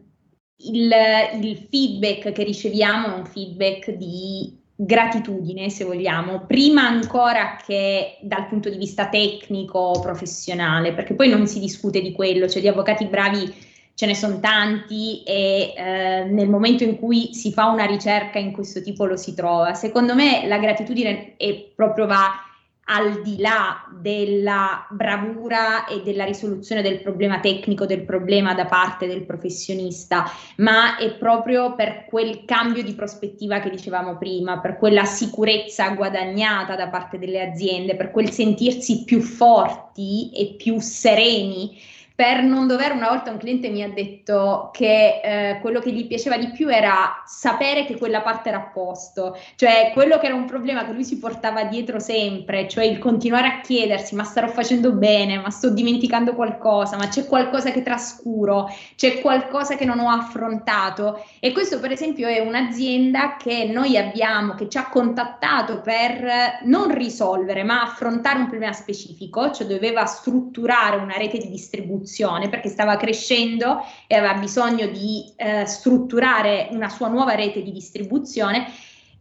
il, 0.57 0.93
il 1.41 1.67
feedback 1.71 2.33
che 2.33 2.43
riceviamo 2.45 3.15
è 3.15 3.19
un 3.19 3.25
feedback 3.25 3.93
di 3.93 4.65
gratitudine, 4.79 5.71
se 5.71 5.85
vogliamo, 5.85 6.45
prima 6.47 6.87
ancora 6.87 7.57
che 7.65 8.19
dal 8.21 8.47
punto 8.47 8.69
di 8.69 8.77
vista 8.77 9.09
tecnico, 9.09 9.99
professionale, 10.03 10.93
perché 10.93 11.15
poi 11.15 11.31
non 11.31 11.47
si 11.47 11.59
discute 11.59 12.03
di 12.03 12.13
quello, 12.13 12.47
cioè 12.47 12.61
di 12.61 12.69
avvocati 12.69 13.07
bravi 13.07 13.75
ce 13.97 14.05
ne 14.05 14.15
sono 14.15 14.39
tanti 14.41 15.23
e 15.23 15.73
eh, 15.75 16.25
nel 16.25 16.51
momento 16.51 16.85
in 16.85 16.99
cui 16.99 17.33
si 17.33 17.51
fa 17.51 17.65
una 17.65 17.87
ricerca 17.87 18.39
in 18.39 18.53
questo 18.53 18.83
tipo 18.83 19.07
lo 19.07 19.17
si 19.17 19.33
trova. 19.33 19.73
Secondo 19.73 20.15
me 20.15 20.47
la 20.47 20.59
gratitudine 20.59 21.33
è 21.39 21.55
proprio 21.75 22.05
va 22.05 22.43
al 22.89 23.23
di 23.23 23.39
là 23.39 23.87
della 23.99 24.87
bravura 24.91 25.87
e 25.87 26.03
della 26.03 26.25
risoluzione 26.25 26.83
del 26.83 27.01
problema 27.01 27.41
tecnico, 27.41 27.87
del 27.87 28.03
problema 28.03 28.53
da 28.53 28.67
parte 28.67 29.07
del 29.07 29.25
professionista, 29.25 30.31
ma 30.59 30.97
è 30.99 31.15
proprio 31.15 31.75
per 31.75 32.05
quel 32.07 32.45
cambio 32.45 32.83
di 32.83 32.93
prospettiva 32.93 33.61
che 33.61 33.71
dicevamo 33.71 34.19
prima, 34.19 34.61
per 34.61 34.77
quella 34.77 35.05
sicurezza 35.05 35.89
guadagnata 35.89 36.77
da 36.77 36.89
parte 36.89 37.19
delle 37.19 37.41
aziende, 37.41 37.97
per 37.97 38.11
quel 38.11 38.31
sentirsi 38.31 39.05
più 39.05 39.21
forti 39.21 40.31
e 40.33 40.55
più 40.57 40.79
sereni 40.79 41.95
per 42.17 42.43
non 42.43 42.67
dover, 42.67 42.93
una 42.93 43.11
volta 43.11 43.31
un 43.31 43.37
cliente 43.37 43.69
mi 43.69 43.83
ha 43.83 43.91
detto 43.91 44.71
che 44.73 45.21
eh, 45.23 45.59
quello 45.61 45.81
che 45.81 45.93
gli 45.93 46.07
piaceva 46.07 46.39
di 46.39 46.51
più 46.51 46.71
era 46.71 47.23
sapere 47.27 47.85
che 47.85 47.99
quella 47.99 48.23
parte 48.23 48.49
era 48.49 48.57
a 48.57 48.71
posto, 48.73 49.39
cioè 49.55 49.91
quello 49.93 50.19
che 50.19 50.25
era 50.25 50.35
un 50.35 50.47
problema 50.47 50.87
che 50.87 50.93
lui 50.93 51.05
si 51.05 51.19
portava 51.19 51.65
dietro 51.65 51.99
sempre, 51.99 52.69
cioè 52.69 52.85
il 52.85 52.99
continuare 52.99 53.49
a 53.49 53.61
chiedersi 53.61 54.15
ma 54.15 54.25
starò 54.25 54.49
facendo 54.49 54.93
bene, 54.93 55.39
ma 55.39 55.51
sto 55.51 55.69
dimenticando 55.69 56.33
qualcosa, 56.35 56.97
ma 56.97 57.07
c'è 57.09 57.27
qualcosa 57.27 57.71
che 57.71 57.83
trascuro, 57.83 58.71
c'è 58.97 59.21
qualcosa 59.21 59.77
che 59.77 59.85
non 59.85 59.99
ho 59.99 60.09
affrontato? 60.09 61.23
E 61.39 61.53
questo 61.53 61.81
per 61.81 61.91
esempio 61.91 62.29
è 62.29 62.39
un'azienda 62.39 63.37
che 63.37 63.67
noi 63.71 63.99
abbiamo, 63.99 64.55
che 64.55 64.71
ci 64.71 64.79
ha 64.79 64.89
contattato 64.89 65.83
per 65.83 66.61
non 66.63 66.95
risolvere 66.95 67.63
ma 67.63 67.83
affrontare 67.83 68.39
un 68.39 68.49
problema 68.49 68.73
specifico, 68.73 69.51
cioè 69.51 69.67
doveva 69.67 70.07
strutturare 70.07 70.97
una 70.97 71.19
rete 71.19 71.37
di 71.37 71.51
distribuzione 71.51 72.05
distribuzione 72.07 72.49
perché 72.49 72.69
stava 72.69 72.97
crescendo 72.97 73.85
e 74.07 74.15
aveva 74.15 74.35
bisogno 74.35 74.87
di 74.87 75.33
eh, 75.37 75.67
strutturare 75.67 76.69
una 76.71 76.89
sua 76.89 77.09
nuova 77.09 77.35
rete 77.35 77.63
di 77.63 77.73
distribuzione. 77.73 78.67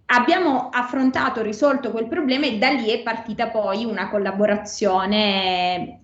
Abbiamo 0.08 0.70
affrontato, 0.70 1.42
risolto 1.42 1.92
quel 1.92 2.08
problema 2.08 2.46
e 2.46 2.60
da 2.60 2.70
lì 2.70 2.90
è 2.90 3.02
partita 3.02 3.50
poi 3.50 3.84
una 3.86 4.08
collaborazione 4.10 6.02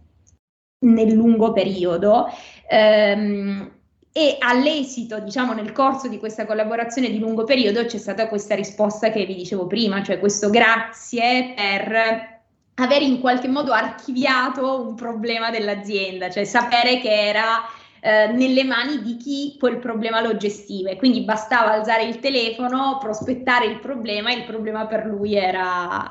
nel 0.80 1.14
lungo 1.14 1.54
periodo. 1.54 2.28
Ehm, 2.68 3.80
e 4.14 4.36
all'esito, 4.40 5.20
diciamo, 5.20 5.54
nel 5.54 5.72
corso 5.72 6.10
di 6.10 6.18
questa 6.18 6.46
collaborazione 6.46 7.10
di 7.10 7.20
lungo 7.20 7.46
periodo 7.46 7.86
c'è 7.86 7.98
stata 7.98 8.28
questa 8.28 8.56
risposta 8.56 9.10
che 9.10 9.26
vi 9.26 9.36
dicevo 9.36 9.68
prima, 9.68 10.04
cioè 10.04 10.20
questo 10.20 10.50
grazie 10.50 11.54
per 11.56 12.41
aver 12.76 13.02
in 13.02 13.20
qualche 13.20 13.48
modo 13.48 13.74
archiviato 13.74 14.82
un 14.82 14.96
problema 14.96 15.50
dell'azienda, 15.50 16.30
cioè 16.30 16.44
sapere 16.46 17.00
che 17.00 17.12
era 17.12 17.62
eh, 18.02 18.28
nelle 18.28 18.64
mani 18.64 19.02
di 19.02 19.18
chi 19.18 19.56
quel 19.60 19.78
problema 19.78 20.22
lo 20.22 20.36
gestiva. 20.38 20.96
Quindi 20.96 21.22
bastava 21.22 21.72
alzare 21.72 22.04
il 22.04 22.20
telefono, 22.20 22.98
prospettare 23.00 23.66
il 23.66 23.80
problema 23.80 24.32
e 24.32 24.38
il 24.38 24.46
problema 24.46 24.88
per 24.88 25.06
lui 25.06 25.36
era 25.36 26.06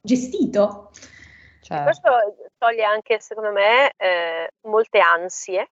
gestito. 0.00 0.90
Certo. 1.60 1.84
Questo 1.84 2.10
toglie 2.56 2.84
anche, 2.84 3.20
secondo 3.20 3.52
me, 3.52 3.92
eh, 3.96 4.50
molte 4.62 5.00
ansie 5.00 5.70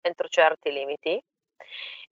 entro 0.00 0.28
certi 0.28 0.72
limiti 0.72 1.22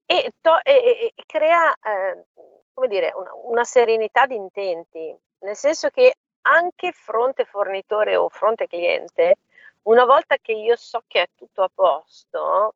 e, 0.05 0.31
to- 0.39 0.61
e, 0.63 1.13
e 1.13 1.23
crea, 1.25 1.73
eh, 1.73 2.25
come 2.73 2.87
dire, 2.87 3.11
una, 3.15 3.31
una 3.43 3.63
serenità 3.63 4.25
di 4.25 4.35
intenti, 4.35 5.13
nel 5.39 5.55
senso 5.55 5.89
che 5.89 6.15
anche 6.47 6.91
fronte 6.91 7.45
fornitore 7.45 8.15
o 8.15 8.29
fronte 8.29 8.67
cliente, 8.67 9.37
una 9.83 10.05
volta 10.05 10.37
che 10.37 10.53
io 10.53 10.75
so 10.75 11.03
che 11.07 11.21
è 11.23 11.27
tutto 11.35 11.63
a 11.63 11.69
posto, 11.73 12.75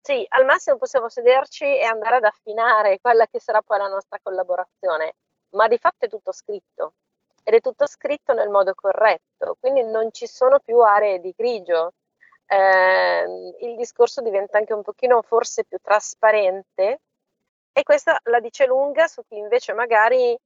sì, 0.00 0.24
al 0.28 0.44
massimo 0.44 0.76
possiamo 0.76 1.08
sederci 1.08 1.64
e 1.64 1.82
andare 1.82 2.16
ad 2.16 2.24
affinare 2.24 3.00
quella 3.00 3.26
che 3.26 3.40
sarà 3.40 3.60
poi 3.62 3.78
la 3.78 3.88
nostra 3.88 4.18
collaborazione, 4.22 5.14
ma 5.50 5.66
di 5.68 5.78
fatto 5.78 6.04
è 6.04 6.08
tutto 6.08 6.32
scritto 6.32 6.92
ed 7.42 7.54
è 7.54 7.60
tutto 7.60 7.86
scritto 7.86 8.32
nel 8.32 8.48
modo 8.48 8.74
corretto, 8.74 9.56
quindi 9.60 9.82
non 9.84 10.12
ci 10.12 10.26
sono 10.26 10.58
più 10.60 10.80
aree 10.80 11.20
di 11.20 11.32
grigio. 11.36 11.94
Eh, 12.46 13.24
il 13.60 13.76
discorso 13.76 14.20
diventa 14.20 14.58
anche 14.58 14.72
un 14.72 14.82
pochino 14.82 15.22
forse 15.22 15.64
più 15.64 15.78
trasparente 15.82 17.00
e 17.72 17.82
questa 17.82 18.20
la 18.24 18.40
dice 18.40 18.66
lunga 18.66 19.08
su 19.08 19.22
chi 19.26 19.36
invece 19.36 19.72
magari 19.72 20.36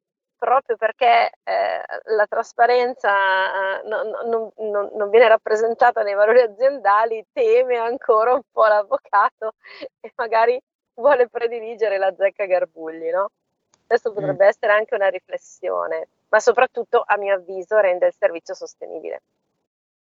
proprio 0.40 0.76
perché 0.76 1.32
eh, 1.44 1.82
la 2.16 2.26
trasparenza 2.26 3.10
eh, 3.10 3.88
non, 3.88 4.08
non, 4.56 4.90
non, 4.94 5.10
viene 5.10 5.28
rappresentata 5.28 6.02
nei 6.02 6.14
valori 6.14 6.40
aziendali, 6.40 7.26
teme 7.30 7.76
ancora 7.76 8.32
un 8.32 8.42
po' 8.50 8.66
l'avvocato 8.66 9.52
e 10.00 10.10
magari 10.16 10.58
vuole 10.94 11.28
prediligere 11.28 11.98
la 11.98 12.14
zecca 12.16 12.46
Garbugli, 12.46 13.10
no? 13.10 13.28
Questo 13.86 14.12
potrebbe 14.12 14.46
mm. 14.46 14.48
essere 14.48 14.72
anche 14.72 14.94
una 14.94 15.08
riflessione 15.08 16.08
ma 16.30 16.40
soprattutto 16.40 17.02
a 17.04 17.16
mio 17.16 17.34
avviso 17.34 17.78
rende 17.78 18.06
il 18.06 18.14
servizio 18.16 18.54
sostenibile. 18.54 19.22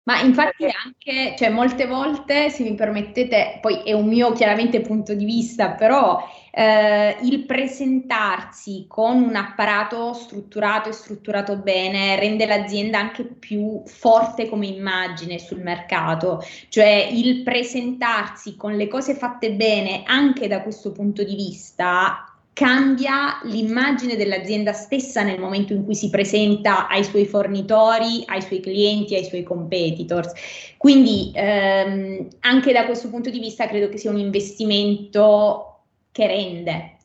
Ma 0.07 0.21
infatti 0.21 0.63
anche, 0.63 1.35
cioè 1.37 1.49
molte 1.49 1.85
volte, 1.85 2.49
se 2.49 2.63
mi 2.63 2.75
permettete, 2.75 3.59
poi 3.59 3.83
è 3.83 3.91
un 3.91 4.07
mio 4.07 4.31
chiaramente 4.31 4.79
punto 4.79 5.13
di 5.13 5.25
vista, 5.25 5.71
però 5.71 6.25
eh, 6.49 7.17
il 7.23 7.43
presentarsi 7.43 8.85
con 8.87 9.21
un 9.21 9.35
apparato 9.35 10.13
strutturato 10.13 10.87
e 10.87 10.93
strutturato 10.93 11.57
bene 11.57 12.17
rende 12.17 12.45
l'azienda 12.45 12.99
anche 12.99 13.25
più 13.25 13.81
forte 13.85 14.47
come 14.47 14.67
immagine 14.67 15.39
sul 15.39 15.59
mercato, 15.59 16.41
cioè 16.69 17.09
il 17.11 17.43
presentarsi 17.43 18.55
con 18.55 18.77
le 18.77 18.87
cose 18.87 19.13
fatte 19.13 19.51
bene 19.51 20.03
anche 20.05 20.47
da 20.47 20.61
questo 20.61 20.93
punto 20.93 21.21
di 21.25 21.35
vista 21.35 22.31
cambia 22.57 23.39
l'immagine 23.43 24.15
dell'azienda 24.15 24.73
stessa 24.73 25.21
nel 25.21 25.39
momento 25.39 25.73
in 25.73 25.85
cui 25.85 25.93
si 25.93 26.09
presenta 26.09 26.87
ai 26.87 27.03
suoi 27.03 27.27
fornitori, 27.27 28.23
ai 28.25 28.41
suoi 28.41 28.61
clienti, 28.61 29.13
ai 29.13 29.25
suoi 29.25 29.43
competitors. 29.43 30.33
Quindi 30.75 31.31
ehm, 31.35 32.27
anche 32.39 32.73
da 32.73 32.87
questo 32.87 33.11
punto 33.11 33.29
di 33.29 33.37
vista 33.37 33.67
credo 33.67 33.89
che 33.89 33.99
sia 33.99 34.09
un 34.09 34.17
investimento 34.17 35.81
che 36.11 36.25
rende. 36.25 36.97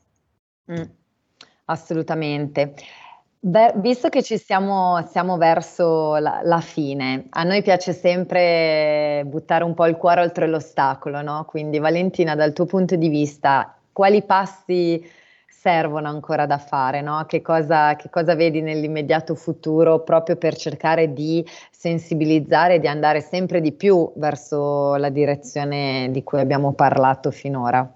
Mm, 0.71 0.89
assolutamente. 1.65 2.73
Beh, 3.39 3.73
visto 3.75 4.09
che 4.09 4.23
ci 4.23 4.39
siamo, 4.39 5.07
siamo 5.11 5.37
verso 5.37 6.15
la, 6.15 6.41
la, 6.43 6.61
fine, 6.61 7.27
a 7.29 7.43
noi 7.43 7.61
piace 7.61 7.93
sempre 7.93 9.21
buttare 9.27 9.63
un 9.63 9.75
po' 9.75 9.85
il 9.85 9.97
cuore 9.97 10.21
oltre 10.21 10.47
l'ostacolo, 10.47 11.21
no? 11.21 11.45
Quindi 11.45 11.77
Valentina, 11.77 12.33
dal 12.33 12.53
tuo 12.53 12.65
punto 12.65 12.95
di 12.95 13.09
vista, 13.09 13.77
quali 13.91 14.23
passi 14.23 15.21
servono 15.63 16.09
ancora 16.09 16.45
da 16.45 16.57
fare, 16.57 16.99
no? 16.99 17.23
che, 17.25 17.41
cosa, 17.41 17.95
che 17.95 18.09
cosa 18.09 18.35
vedi 18.35 18.59
nell'immediato 18.59 19.33
futuro 19.33 20.01
proprio 20.01 20.35
per 20.35 20.57
cercare 20.57 21.13
di 21.13 21.45
sensibilizzare 21.71 22.75
e 22.75 22.79
di 22.79 22.87
andare 22.87 23.21
sempre 23.21 23.61
di 23.61 23.71
più 23.71 24.11
verso 24.17 24.95
la 24.95 25.07
direzione 25.07 26.09
di 26.11 26.21
cui 26.21 26.41
abbiamo 26.41 26.73
parlato 26.73 27.31
finora? 27.31 27.89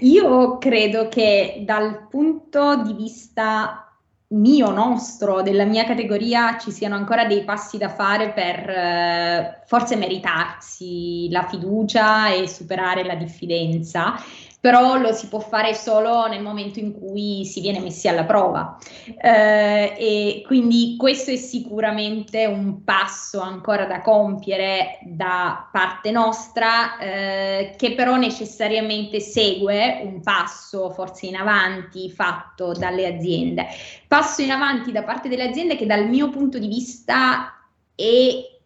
Io 0.00 0.58
credo 0.58 1.06
che 1.06 1.62
dal 1.64 2.08
punto 2.08 2.82
di 2.82 2.94
vista 2.94 3.88
mio, 4.30 4.70
nostro, 4.70 5.42
della 5.42 5.64
mia 5.64 5.84
categoria 5.84 6.58
ci 6.58 6.72
siano 6.72 6.96
ancora 6.96 7.24
dei 7.24 7.44
passi 7.44 7.78
da 7.78 7.88
fare 7.88 8.32
per 8.32 8.68
eh, 8.68 9.62
forse 9.64 9.94
meritarsi 9.94 11.30
la 11.30 11.46
fiducia 11.46 12.34
e 12.34 12.48
superare 12.48 13.04
la 13.04 13.14
diffidenza 13.14 14.16
però 14.60 14.96
lo 14.96 15.12
si 15.12 15.28
può 15.28 15.38
fare 15.38 15.72
solo 15.74 16.26
nel 16.26 16.42
momento 16.42 16.80
in 16.80 16.92
cui 16.92 17.44
si 17.44 17.60
viene 17.60 17.78
messi 17.78 18.08
alla 18.08 18.24
prova. 18.24 18.76
Eh, 19.20 19.94
e 19.96 20.42
quindi 20.44 20.96
questo 20.98 21.30
è 21.30 21.36
sicuramente 21.36 22.44
un 22.46 22.82
passo 22.82 23.40
ancora 23.40 23.86
da 23.86 24.00
compiere 24.00 24.98
da 25.04 25.68
parte 25.70 26.10
nostra, 26.10 26.98
eh, 26.98 27.74
che 27.76 27.94
però 27.94 28.16
necessariamente 28.16 29.20
segue 29.20 30.00
un 30.02 30.20
passo 30.22 30.90
forse 30.90 31.26
in 31.26 31.36
avanti 31.36 32.10
fatto 32.10 32.72
dalle 32.72 33.06
aziende. 33.06 33.66
Passo 34.08 34.42
in 34.42 34.50
avanti 34.50 34.90
da 34.90 35.04
parte 35.04 35.28
delle 35.28 35.48
aziende 35.48 35.76
che 35.76 35.86
dal 35.86 36.08
mio 36.08 36.30
punto 36.30 36.58
di 36.58 36.66
vista 36.66 37.54
è 37.94 38.57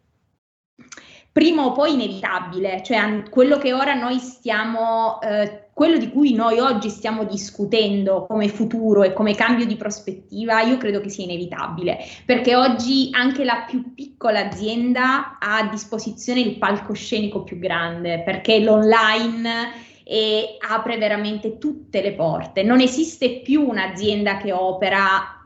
prima 1.33 1.65
o 1.65 1.71
poi 1.71 1.93
inevitabile, 1.93 2.83
cioè 2.83 3.23
quello 3.29 3.57
che 3.57 3.73
ora 3.73 3.95
noi 3.95 4.19
stiamo 4.19 5.19
eh, 5.21 5.69
quello 5.73 5.97
di 5.97 6.11
cui 6.11 6.33
noi 6.33 6.59
oggi 6.59 6.89
stiamo 6.89 7.23
discutendo 7.23 8.27
come 8.27 8.47
futuro 8.47 9.01
e 9.01 9.11
come 9.11 9.33
cambio 9.33 9.65
di 9.65 9.75
prospettiva, 9.75 10.61
io 10.61 10.77
credo 10.77 11.01
che 11.01 11.09
sia 11.09 11.23
inevitabile, 11.23 11.97
perché 12.25 12.55
oggi 12.55 13.09
anche 13.11 13.43
la 13.43 13.65
più 13.67 13.95
piccola 13.95 14.45
azienda 14.45 15.39
ha 15.39 15.57
a 15.57 15.69
disposizione 15.69 16.41
il 16.41 16.59
palcoscenico 16.59 17.41
più 17.41 17.57
grande, 17.57 18.21
perché 18.21 18.59
l'online 18.59 19.71
e 20.03 20.57
apre 20.59 20.97
veramente 20.97 21.57
tutte 21.57 22.01
le 22.01 22.13
porte. 22.13 22.61
Non 22.61 22.79
esiste 22.79 23.39
più 23.39 23.67
un'azienda 23.67 24.37
che 24.37 24.51
opera 24.51 25.42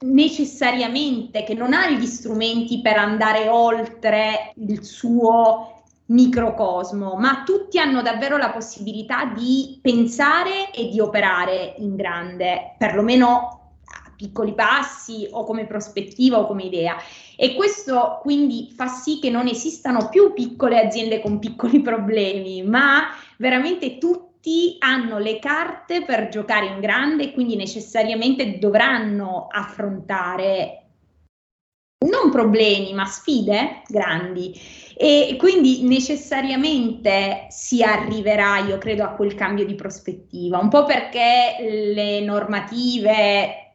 necessariamente, 0.00 1.44
che 1.44 1.54
non 1.54 1.72
ha 1.72 1.90
gli 1.90 2.06
strumenti 2.06 2.80
per 2.80 2.96
andare 2.96 3.48
oltre 3.48 4.52
il 4.56 4.84
suo 4.84 5.82
microcosmo, 6.06 7.16
ma 7.16 7.42
tutti 7.44 7.78
hanno 7.78 8.02
davvero 8.02 8.36
la 8.36 8.50
possibilità 8.50 9.24
di 9.24 9.78
pensare 9.80 10.70
e 10.70 10.88
di 10.88 11.00
operare 11.00 11.74
in 11.78 11.96
grande, 11.96 12.74
perlomeno 12.78 13.72
a 13.84 14.12
piccoli 14.14 14.54
passi 14.54 15.26
o 15.30 15.44
come 15.44 15.66
prospettiva 15.66 16.38
o 16.38 16.46
come 16.46 16.64
idea. 16.64 16.96
E 17.36 17.54
questo 17.54 18.18
quindi 18.22 18.72
fa 18.74 18.86
sì 18.86 19.18
che 19.18 19.30
non 19.30 19.46
esistano 19.46 20.08
più 20.08 20.32
piccole 20.32 20.78
aziende 20.78 21.20
con 21.20 21.38
piccoli 21.38 21.80
problemi, 21.80 22.62
ma 22.62 23.08
veramente 23.38 23.98
tutti 23.98 24.25
hanno 24.78 25.18
le 25.18 25.38
carte 25.38 26.04
per 26.04 26.28
giocare 26.28 26.66
in 26.66 26.80
grande 26.80 27.24
e 27.24 27.32
quindi 27.32 27.56
necessariamente 27.56 28.58
dovranno 28.58 29.48
affrontare 29.50 30.86
non 32.06 32.30
problemi, 32.30 32.92
ma 32.92 33.06
sfide 33.06 33.82
grandi. 33.88 34.54
E 34.96 35.36
quindi 35.38 35.82
necessariamente 35.82 37.46
si 37.50 37.82
arriverà, 37.82 38.58
io 38.58 38.78
credo, 38.78 39.04
a 39.04 39.10
quel 39.10 39.34
cambio 39.34 39.66
di 39.66 39.74
prospettiva, 39.74 40.58
un 40.58 40.68
po' 40.68 40.84
perché 40.84 41.56
le 41.92 42.20
normative 42.20 43.74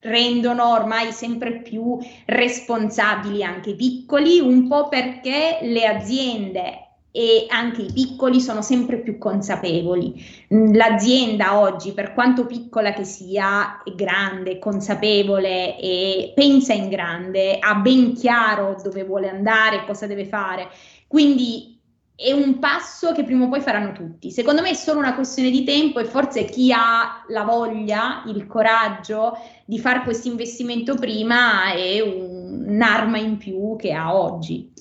rendono 0.00 0.72
ormai 0.72 1.12
sempre 1.12 1.60
più 1.60 1.98
responsabili 2.26 3.42
anche 3.42 3.70
i 3.70 3.76
piccoli, 3.76 4.40
un 4.40 4.66
po' 4.66 4.88
perché 4.88 5.58
le 5.62 5.86
aziende 5.86 6.91
e 7.12 7.44
anche 7.48 7.82
i 7.82 7.92
piccoli 7.92 8.40
sono 8.40 8.62
sempre 8.62 8.98
più 8.98 9.18
consapevoli. 9.18 10.24
Mm, 10.52 10.74
l'azienda 10.74 11.58
oggi, 11.58 11.92
per 11.92 12.14
quanto 12.14 12.46
piccola 12.46 12.92
che 12.94 13.04
sia, 13.04 13.82
è 13.82 13.92
grande, 13.92 14.58
consapevole 14.58 15.78
e 15.78 16.32
pensa 16.34 16.72
in 16.72 16.88
grande, 16.88 17.58
ha 17.58 17.74
ben 17.74 18.14
chiaro 18.14 18.76
dove 18.82 19.04
vuole 19.04 19.28
andare, 19.28 19.84
cosa 19.84 20.06
deve 20.06 20.24
fare. 20.24 20.70
Quindi 21.06 21.78
è 22.16 22.32
un 22.32 22.58
passo 22.58 23.12
che 23.12 23.24
prima 23.24 23.44
o 23.44 23.48
poi 23.48 23.60
faranno 23.60 23.92
tutti. 23.92 24.30
Secondo 24.30 24.62
me 24.62 24.70
è 24.70 24.74
solo 24.74 24.98
una 24.98 25.14
questione 25.14 25.50
di 25.50 25.64
tempo 25.64 25.98
e 25.98 26.04
forse 26.04 26.46
chi 26.46 26.72
ha 26.72 27.24
la 27.28 27.42
voglia, 27.42 28.22
il 28.26 28.46
coraggio 28.46 29.36
di 29.66 29.78
fare 29.78 30.02
questo 30.02 30.28
investimento 30.28 30.94
prima 30.94 31.72
è 31.72 32.00
un, 32.00 32.64
un'arma 32.68 33.18
in 33.18 33.36
più 33.36 33.76
che 33.76 33.92
ha 33.92 34.14
oggi. 34.14 34.72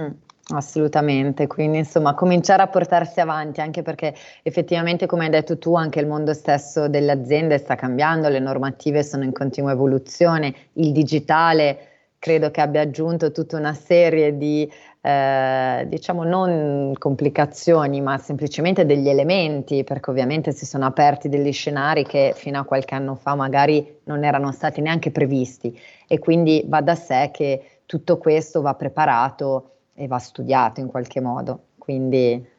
Mm. 0.00 0.10
Assolutamente, 0.50 1.46
quindi 1.46 1.76
insomma 1.76 2.14
cominciare 2.14 2.62
a 2.62 2.68
portarsi 2.68 3.20
avanti 3.20 3.60
anche 3.60 3.82
perché 3.82 4.14
effettivamente 4.42 5.04
come 5.04 5.24
hai 5.24 5.30
detto 5.30 5.58
tu 5.58 5.74
anche 5.74 6.00
il 6.00 6.06
mondo 6.06 6.32
stesso 6.32 6.88
delle 6.88 7.12
aziende 7.12 7.58
sta 7.58 7.74
cambiando, 7.74 8.30
le 8.30 8.38
normative 8.38 9.02
sono 9.02 9.24
in 9.24 9.32
continua 9.32 9.72
evoluzione, 9.72 10.54
il 10.74 10.92
digitale 10.92 11.78
credo 12.18 12.50
che 12.50 12.62
abbia 12.62 12.80
aggiunto 12.80 13.30
tutta 13.30 13.58
una 13.58 13.74
serie 13.74 14.38
di 14.38 14.66
eh, 15.02 15.84
diciamo 15.86 16.24
non 16.24 16.94
complicazioni 16.98 18.00
ma 18.00 18.16
semplicemente 18.16 18.86
degli 18.86 19.10
elementi 19.10 19.84
perché 19.84 20.08
ovviamente 20.08 20.52
si 20.52 20.64
sono 20.64 20.86
aperti 20.86 21.28
degli 21.28 21.52
scenari 21.52 22.04
che 22.04 22.32
fino 22.34 22.58
a 22.58 22.64
qualche 22.64 22.94
anno 22.94 23.16
fa 23.16 23.34
magari 23.34 23.98
non 24.04 24.24
erano 24.24 24.50
stati 24.52 24.80
neanche 24.80 25.10
previsti. 25.10 25.78
E 26.06 26.18
quindi 26.18 26.64
va 26.66 26.80
da 26.80 26.94
sé 26.94 27.28
che 27.34 27.80
tutto 27.84 28.16
questo 28.16 28.62
va 28.62 28.74
preparato 28.74 29.72
e 29.98 30.06
va 30.06 30.18
studiato 30.18 30.80
in 30.80 30.86
qualche 30.86 31.20
modo. 31.20 31.70
Quindi 31.78 32.56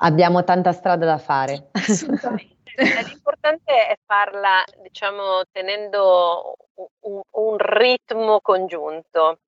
abbiamo 0.00 0.44
tanta 0.44 0.72
strada 0.72 1.06
da 1.06 1.18
fare. 1.18 1.68
Assolutamente. 1.72 2.56
L'importante 3.08 3.86
è 3.86 3.96
farla, 4.04 4.62
diciamo, 4.82 5.42
tenendo 5.52 6.56
un, 7.00 7.20
un 7.30 7.56
ritmo 7.56 8.40
congiunto. 8.40 9.38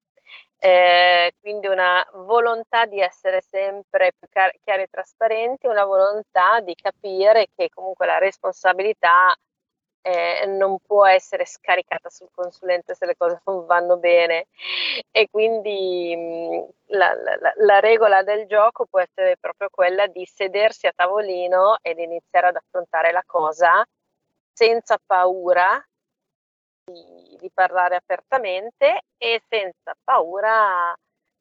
Eh, 0.63 1.33
quindi 1.41 1.67
una 1.69 2.07
volontà 2.27 2.85
di 2.85 3.01
essere 3.01 3.41
sempre 3.41 4.13
più 4.19 4.29
chiari 4.29 4.83
e 4.83 4.89
trasparenti, 4.91 5.67
una 5.67 5.85
volontà 5.85 6.61
di 6.61 6.75
capire 6.75 7.49
che 7.57 7.71
comunque 7.73 8.05
la 8.05 8.19
responsabilità 8.19 9.35
eh, 10.03 10.47
non 10.47 10.79
può 10.79 11.07
essere 11.07 11.45
scaricata 11.45 12.09
sul 12.09 12.29
consulente 12.35 12.95
se 12.95 13.07
le 13.07 13.17
cose 13.17 13.41
non 13.45 13.67
vanno 13.67 13.97
bene. 13.97 14.47
E 15.11 15.29
quindi 15.31 16.17
mh, 16.17 16.95
la, 16.97 17.15
la, 17.15 17.53
la, 17.57 17.81
regola 17.81 18.23
del 18.23 18.47
gioco 18.47 18.87
può 18.87 19.01
essere 19.01 19.37
proprio 19.39 19.69
quella 19.71 20.07
di 20.07 20.25
sedersi 20.27 20.87
a 20.87 20.93
tavolino 20.95 21.79
ed 21.83 21.99
iniziare 21.99 22.49
ad 22.49 22.57
affrontare 22.57 23.13
la 23.13 23.23
cosa 23.27 23.87
senza 24.53 24.99
paura 25.05 25.83
di, 26.85 27.37
di 27.39 27.51
parlare 27.53 27.97
apertamente 27.97 29.03
e 29.17 29.43
senza 29.49 29.97
paura 30.03 30.95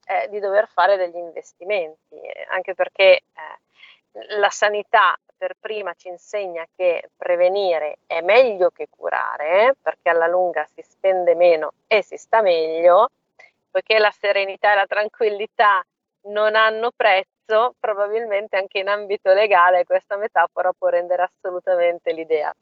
eh, 0.05 0.27
di 0.29 0.39
dover 0.39 0.67
fare 0.67 0.97
degli 0.97 1.17
investimenti, 1.17 2.19
anche 2.49 2.73
perché 2.73 3.03
eh, 3.03 4.37
la 4.37 4.49
sanità 4.49 5.17
per 5.39 5.55
prima 5.57 5.93
ci 5.95 6.09
insegna 6.09 6.65
che 6.75 7.11
prevenire 7.15 7.99
è 8.05 8.19
meglio 8.19 8.71
che 8.71 8.87
curare, 8.89 9.77
perché 9.81 10.09
alla 10.09 10.27
lunga 10.27 10.67
si 10.75 10.83
spende 10.85 11.33
meno 11.33 11.71
e 11.87 12.03
si 12.03 12.17
sta 12.17 12.41
meglio, 12.41 13.07
poiché 13.71 13.99
la 13.99 14.11
serenità 14.11 14.73
e 14.73 14.75
la 14.75 14.85
tranquillità 14.85 15.81
non 16.23 16.55
hanno 16.55 16.91
prezzo, 16.93 17.73
probabilmente 17.79 18.57
anche 18.57 18.79
in 18.79 18.89
ambito 18.89 19.31
legale 19.33 19.85
questa 19.85 20.17
metafora 20.17 20.73
può 20.77 20.89
rendere 20.89 21.31
assolutamente 21.31 22.11
l'idea. 22.11 22.53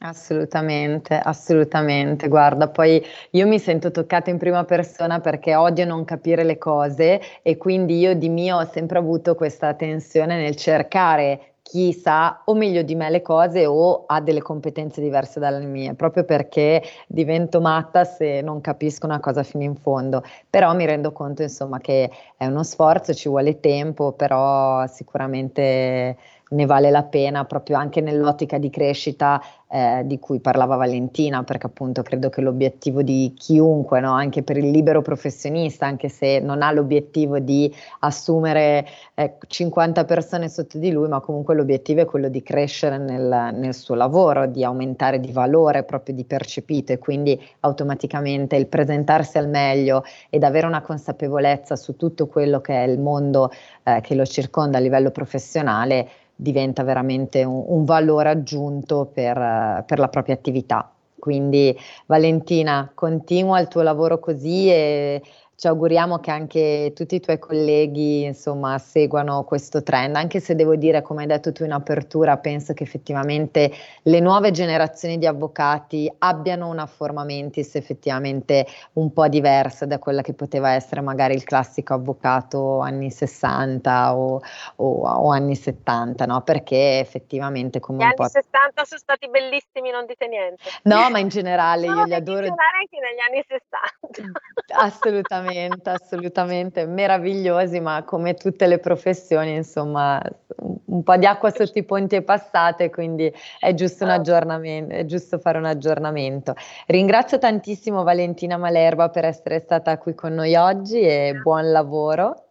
Assolutamente, 0.00 1.18
assolutamente. 1.18 2.28
Guarda, 2.28 2.68
poi 2.68 3.02
io 3.30 3.46
mi 3.46 3.58
sento 3.58 3.90
toccata 3.90 4.28
in 4.28 4.36
prima 4.36 4.64
persona 4.64 5.20
perché 5.20 5.54
odio 5.54 5.86
non 5.86 6.04
capire 6.04 6.44
le 6.44 6.58
cose 6.58 7.40
e 7.40 7.56
quindi 7.56 7.98
io 7.98 8.14
di 8.14 8.28
mio 8.28 8.58
ho 8.58 8.66
sempre 8.66 8.98
avuto 8.98 9.34
questa 9.34 9.72
tensione 9.72 10.36
nel 10.36 10.56
cercare 10.56 11.53
chi 11.64 11.94
sa 11.94 12.42
o 12.44 12.54
meglio 12.54 12.82
di 12.82 12.94
me 12.94 13.08
le 13.08 13.22
cose 13.22 13.64
o 13.64 14.04
ha 14.06 14.20
delle 14.20 14.42
competenze 14.42 15.00
diverse 15.00 15.40
dalle 15.40 15.64
mie, 15.64 15.94
proprio 15.94 16.24
perché 16.24 16.82
divento 17.08 17.58
matta 17.58 18.04
se 18.04 18.42
non 18.42 18.60
capisco 18.60 19.06
una 19.06 19.18
cosa 19.18 19.42
fino 19.42 19.64
in 19.64 19.74
fondo. 19.74 20.22
Però 20.50 20.74
mi 20.74 20.84
rendo 20.84 21.10
conto, 21.12 21.40
insomma, 21.40 21.78
che 21.80 22.10
è 22.36 22.44
uno 22.46 22.62
sforzo, 22.64 23.14
ci 23.14 23.30
vuole 23.30 23.60
tempo, 23.60 24.12
però 24.12 24.86
sicuramente 24.86 26.18
ne 26.50 26.66
vale 26.66 26.90
la 26.90 27.02
pena 27.02 27.44
proprio 27.44 27.76
anche 27.76 28.00
nell'ottica 28.00 28.58
di 28.58 28.70
crescita 28.70 29.40
eh, 29.74 30.02
di 30.04 30.20
cui 30.20 30.38
parlava 30.38 30.76
Valentina, 30.76 31.42
perché 31.42 31.66
appunto 31.66 32.02
credo 32.02 32.28
che 32.28 32.40
l'obiettivo 32.40 33.02
di 33.02 33.34
chiunque, 33.36 33.98
no? 33.98 34.12
anche 34.12 34.44
per 34.44 34.56
il 34.56 34.70
libero 34.70 35.02
professionista, 35.02 35.84
anche 35.84 36.08
se 36.08 36.38
non 36.38 36.62
ha 36.62 36.70
l'obiettivo 36.70 37.40
di 37.40 37.74
assumere 38.00 38.86
eh, 39.14 39.34
50 39.44 40.04
persone 40.04 40.48
sotto 40.48 40.78
di 40.78 40.92
lui, 40.92 41.08
ma 41.08 41.18
comunque 41.18 41.56
l'obiettivo 41.56 42.02
è 42.02 42.04
quello 42.04 42.28
di 42.28 42.40
crescere 42.42 42.98
nel, 42.98 43.50
nel 43.54 43.74
suo 43.74 43.96
lavoro, 43.96 44.46
di 44.46 44.62
aumentare 44.62 45.18
di 45.18 45.32
valore 45.32 45.82
proprio 45.82 46.14
di 46.14 46.24
percepito 46.24 46.92
e 46.92 46.98
quindi 46.98 47.40
automaticamente 47.60 48.54
il 48.54 48.68
presentarsi 48.68 49.38
al 49.38 49.48
meglio 49.48 50.04
ed 50.30 50.44
avere 50.44 50.66
una 50.66 50.82
consapevolezza 50.82 51.74
su 51.74 51.96
tutto 51.96 52.28
quello 52.28 52.60
che 52.60 52.84
è 52.84 52.86
il 52.86 53.00
mondo 53.00 53.50
eh, 53.82 54.00
che 54.02 54.14
lo 54.14 54.24
circonda 54.24 54.78
a 54.78 54.80
livello 54.80 55.10
professionale 55.10 56.08
diventa 56.34 56.82
veramente 56.82 57.44
un, 57.44 57.64
un 57.66 57.84
valore 57.84 58.28
aggiunto 58.30 59.10
per, 59.12 59.84
per 59.86 59.98
la 59.98 60.08
propria 60.08 60.34
attività. 60.34 60.88
Quindi 61.18 61.74
Valentina, 62.04 62.90
continua 62.92 63.58
il 63.58 63.68
tuo 63.68 63.80
lavoro 63.80 64.18
così 64.18 64.68
e 64.68 65.22
ci 65.56 65.66
auguriamo 65.68 66.18
che 66.18 66.30
anche 66.30 66.92
tutti 66.94 67.14
i 67.14 67.20
tuoi 67.20 67.38
colleghi 67.38 68.24
insomma 68.24 68.76
seguano 68.78 69.44
questo 69.44 69.82
trend, 69.82 70.16
anche 70.16 70.40
se 70.40 70.54
devo 70.54 70.74
dire, 70.76 71.02
come 71.02 71.22
hai 71.22 71.26
detto 71.28 71.52
tu 71.52 71.64
in 71.64 71.72
apertura, 71.72 72.36
penso 72.38 72.72
che 72.74 72.82
effettivamente 72.82 73.72
le 74.02 74.20
nuove 74.20 74.50
generazioni 74.50 75.18
di 75.18 75.26
avvocati 75.26 76.12
abbiano 76.18 76.68
una 76.68 76.86
forma 76.86 77.24
mentis 77.24 77.74
effettivamente 77.76 78.66
un 78.94 79.12
po' 79.12 79.28
diversa 79.28 79.86
da 79.86 79.98
quella 79.98 80.22
che 80.22 80.34
poteva 80.34 80.72
essere 80.72 81.00
magari 81.00 81.34
il 81.34 81.44
classico 81.44 81.94
avvocato 81.94 82.80
anni 82.80 83.10
60 83.10 84.16
o, 84.16 84.40
o, 84.76 85.02
o 85.02 85.30
anni 85.30 85.54
70, 85.54 86.26
no? 86.26 86.42
Perché 86.42 86.98
effettivamente 86.98 87.78
come 87.80 87.98
Gli 87.98 88.02
anni 88.02 88.28
60 88.28 88.84
sono 88.84 89.00
stati 89.00 89.28
bellissimi, 89.28 89.90
non 89.90 90.04
dite 90.06 90.26
niente. 90.26 90.64
No, 90.82 91.08
ma 91.10 91.18
in 91.20 91.28
generale 91.28 91.86
Sono 91.86 92.00
io 92.00 92.04
li 92.06 92.14
adoro. 92.14 92.46
anche 92.46 92.98
negli 92.98 93.20
anni 93.28 93.44
60. 93.46 94.40
Assolutamente, 94.76 95.43
assolutamente 95.90 96.86
meravigliosi, 96.86 97.80
ma 97.80 98.02
come 98.04 98.34
tutte 98.34 98.66
le 98.66 98.78
professioni, 98.78 99.54
insomma, 99.54 100.20
un 100.56 101.02
po' 101.02 101.16
di 101.16 101.26
acqua 101.26 101.50
sotto 101.50 101.78
i 101.78 101.84
ponti 101.84 102.16
è 102.16 102.22
passata 102.22 102.88
quindi 102.90 103.32
è 103.58 103.74
giusto 103.74 104.04
un 104.04 104.10
aggiornamento, 104.10 104.94
è 104.94 105.04
giusto 105.04 105.38
fare 105.38 105.58
un 105.58 105.64
aggiornamento. 105.64 106.54
Ringrazio 106.86 107.38
tantissimo 107.38 108.02
Valentina 108.02 108.56
Malerba 108.56 109.08
per 109.08 109.24
essere 109.24 109.58
stata 109.60 109.98
qui 109.98 110.14
con 110.14 110.34
noi 110.34 110.54
oggi 110.54 111.00
e 111.00 111.34
buon 111.42 111.70
lavoro. 111.70 112.44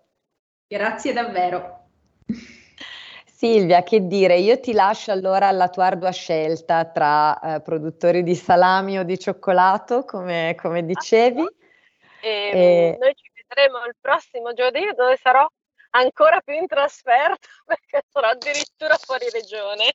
Grazie 0.68 1.14
davvero. 1.14 1.80
Silvia, 3.26 3.84
che 3.84 4.08
dire, 4.08 4.38
io 4.38 4.58
ti 4.62 4.72
lascio 4.72 5.12
allora 5.12 5.48
alla 5.48 5.68
tua 5.68 5.88
ardua 5.88 6.12
scelta 6.12 6.86
tra 6.86 7.40
eh, 7.40 7.60
produttori 7.60 8.24
di 8.24 8.36
salami 8.36 8.98
o 8.98 9.04
di 9.04 9.20
cioccolato, 9.20 10.06
come, 10.06 10.56
come 10.58 10.86
dicevi. 10.86 11.46
E, 12.24 12.30
E- 12.30 12.98
Noi 13.00 13.14
ci 13.16 13.30
vedremo 13.48 13.84
il 13.86 13.96
prossimo 14.00 14.54
giovedì 14.54 14.90
dove 14.96 15.18
sarò 15.18 15.46
ancora 15.92 16.40
più 16.40 16.54
in 16.54 16.68
trasferta 16.68 17.48
perché 17.66 18.04
sarò 18.10 18.30
addirittura 18.30 18.96
fuori 18.96 19.30
regione. 19.30 19.94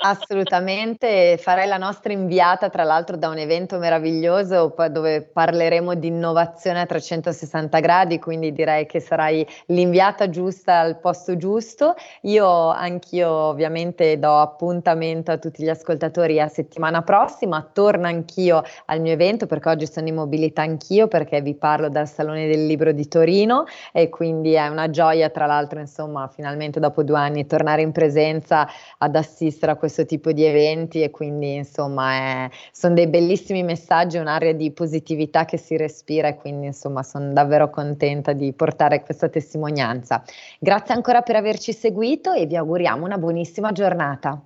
Assolutamente, 0.00 1.36
farei 1.38 1.66
la 1.66 1.76
nostra 1.76 2.12
inviata 2.12 2.68
tra 2.68 2.84
l'altro 2.84 3.16
da 3.16 3.30
un 3.30 3.38
evento 3.38 3.78
meraviglioso 3.78 4.72
dove 4.92 5.22
parleremo 5.22 5.94
di 5.94 6.06
innovazione 6.06 6.82
a 6.82 6.86
360 6.86 7.80
gradi, 7.80 8.20
quindi 8.20 8.52
direi 8.52 8.86
che 8.86 9.00
sarai 9.00 9.44
l'inviata 9.66 10.28
giusta 10.28 10.78
al 10.78 11.00
posto 11.00 11.36
giusto. 11.36 11.96
Io 12.22 12.68
anch'io 12.68 13.28
ovviamente 13.28 14.20
do 14.20 14.38
appuntamento 14.38 15.32
a 15.32 15.36
tutti 15.38 15.64
gli 15.64 15.68
ascoltatori 15.68 16.40
a 16.40 16.46
settimana 16.46 17.02
prossima, 17.02 17.68
torno 17.72 18.06
anch'io 18.06 18.62
al 18.84 19.00
mio 19.00 19.10
evento 19.10 19.46
perché 19.46 19.68
oggi 19.68 19.86
sono 19.90 20.06
in 20.06 20.14
mobilità 20.14 20.62
anch'io 20.62 21.08
perché 21.08 21.40
vi 21.40 21.56
parlo 21.56 21.88
dal 21.88 22.06
Salone 22.06 22.46
del 22.46 22.66
Libro 22.66 22.92
di 22.92 23.08
Torino 23.08 23.64
e 23.92 24.08
quindi 24.10 24.52
è 24.52 24.68
una 24.68 24.90
gioia 24.90 25.28
tra 25.30 25.46
l'altro 25.46 25.80
insomma 25.80 26.28
finalmente 26.28 26.78
dopo 26.78 27.02
due 27.02 27.18
anni 27.18 27.46
tornare 27.46 27.82
in 27.82 27.90
presenza 27.90 28.68
ad 28.98 29.16
assistere 29.16 29.72
a 29.72 29.76
questo 29.88 30.04
tipo 30.04 30.32
di 30.32 30.44
eventi 30.44 31.02
e 31.02 31.10
quindi 31.10 31.54
insomma 31.54 32.12
è- 32.12 32.50
sono 32.72 32.94
dei 32.94 33.08
bellissimi 33.08 33.62
messaggi, 33.62 34.18
un'area 34.18 34.52
di 34.52 34.70
positività 34.70 35.46
che 35.46 35.56
si 35.56 35.76
respira 35.76 36.28
e 36.28 36.36
quindi 36.36 36.66
insomma 36.66 37.02
sono 37.02 37.32
davvero 37.32 37.70
contenta 37.70 38.32
di 38.34 38.52
portare 38.52 39.02
questa 39.02 39.28
testimonianza. 39.28 40.22
Grazie 40.58 40.94
ancora 40.94 41.22
per 41.22 41.36
averci 41.36 41.72
seguito 41.72 42.32
e 42.32 42.46
vi 42.46 42.56
auguriamo 42.56 43.04
una 43.04 43.16
buonissima 43.16 43.72
giornata. 43.72 44.40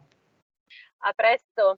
A 1.05 1.13
presto. 1.15 1.77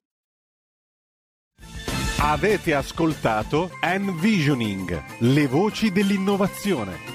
Avete 2.20 2.74
ascoltato 2.74 3.70
Envisioning, 3.82 5.02
le 5.20 5.46
voci 5.46 5.90
dell'innovazione. 5.90 7.13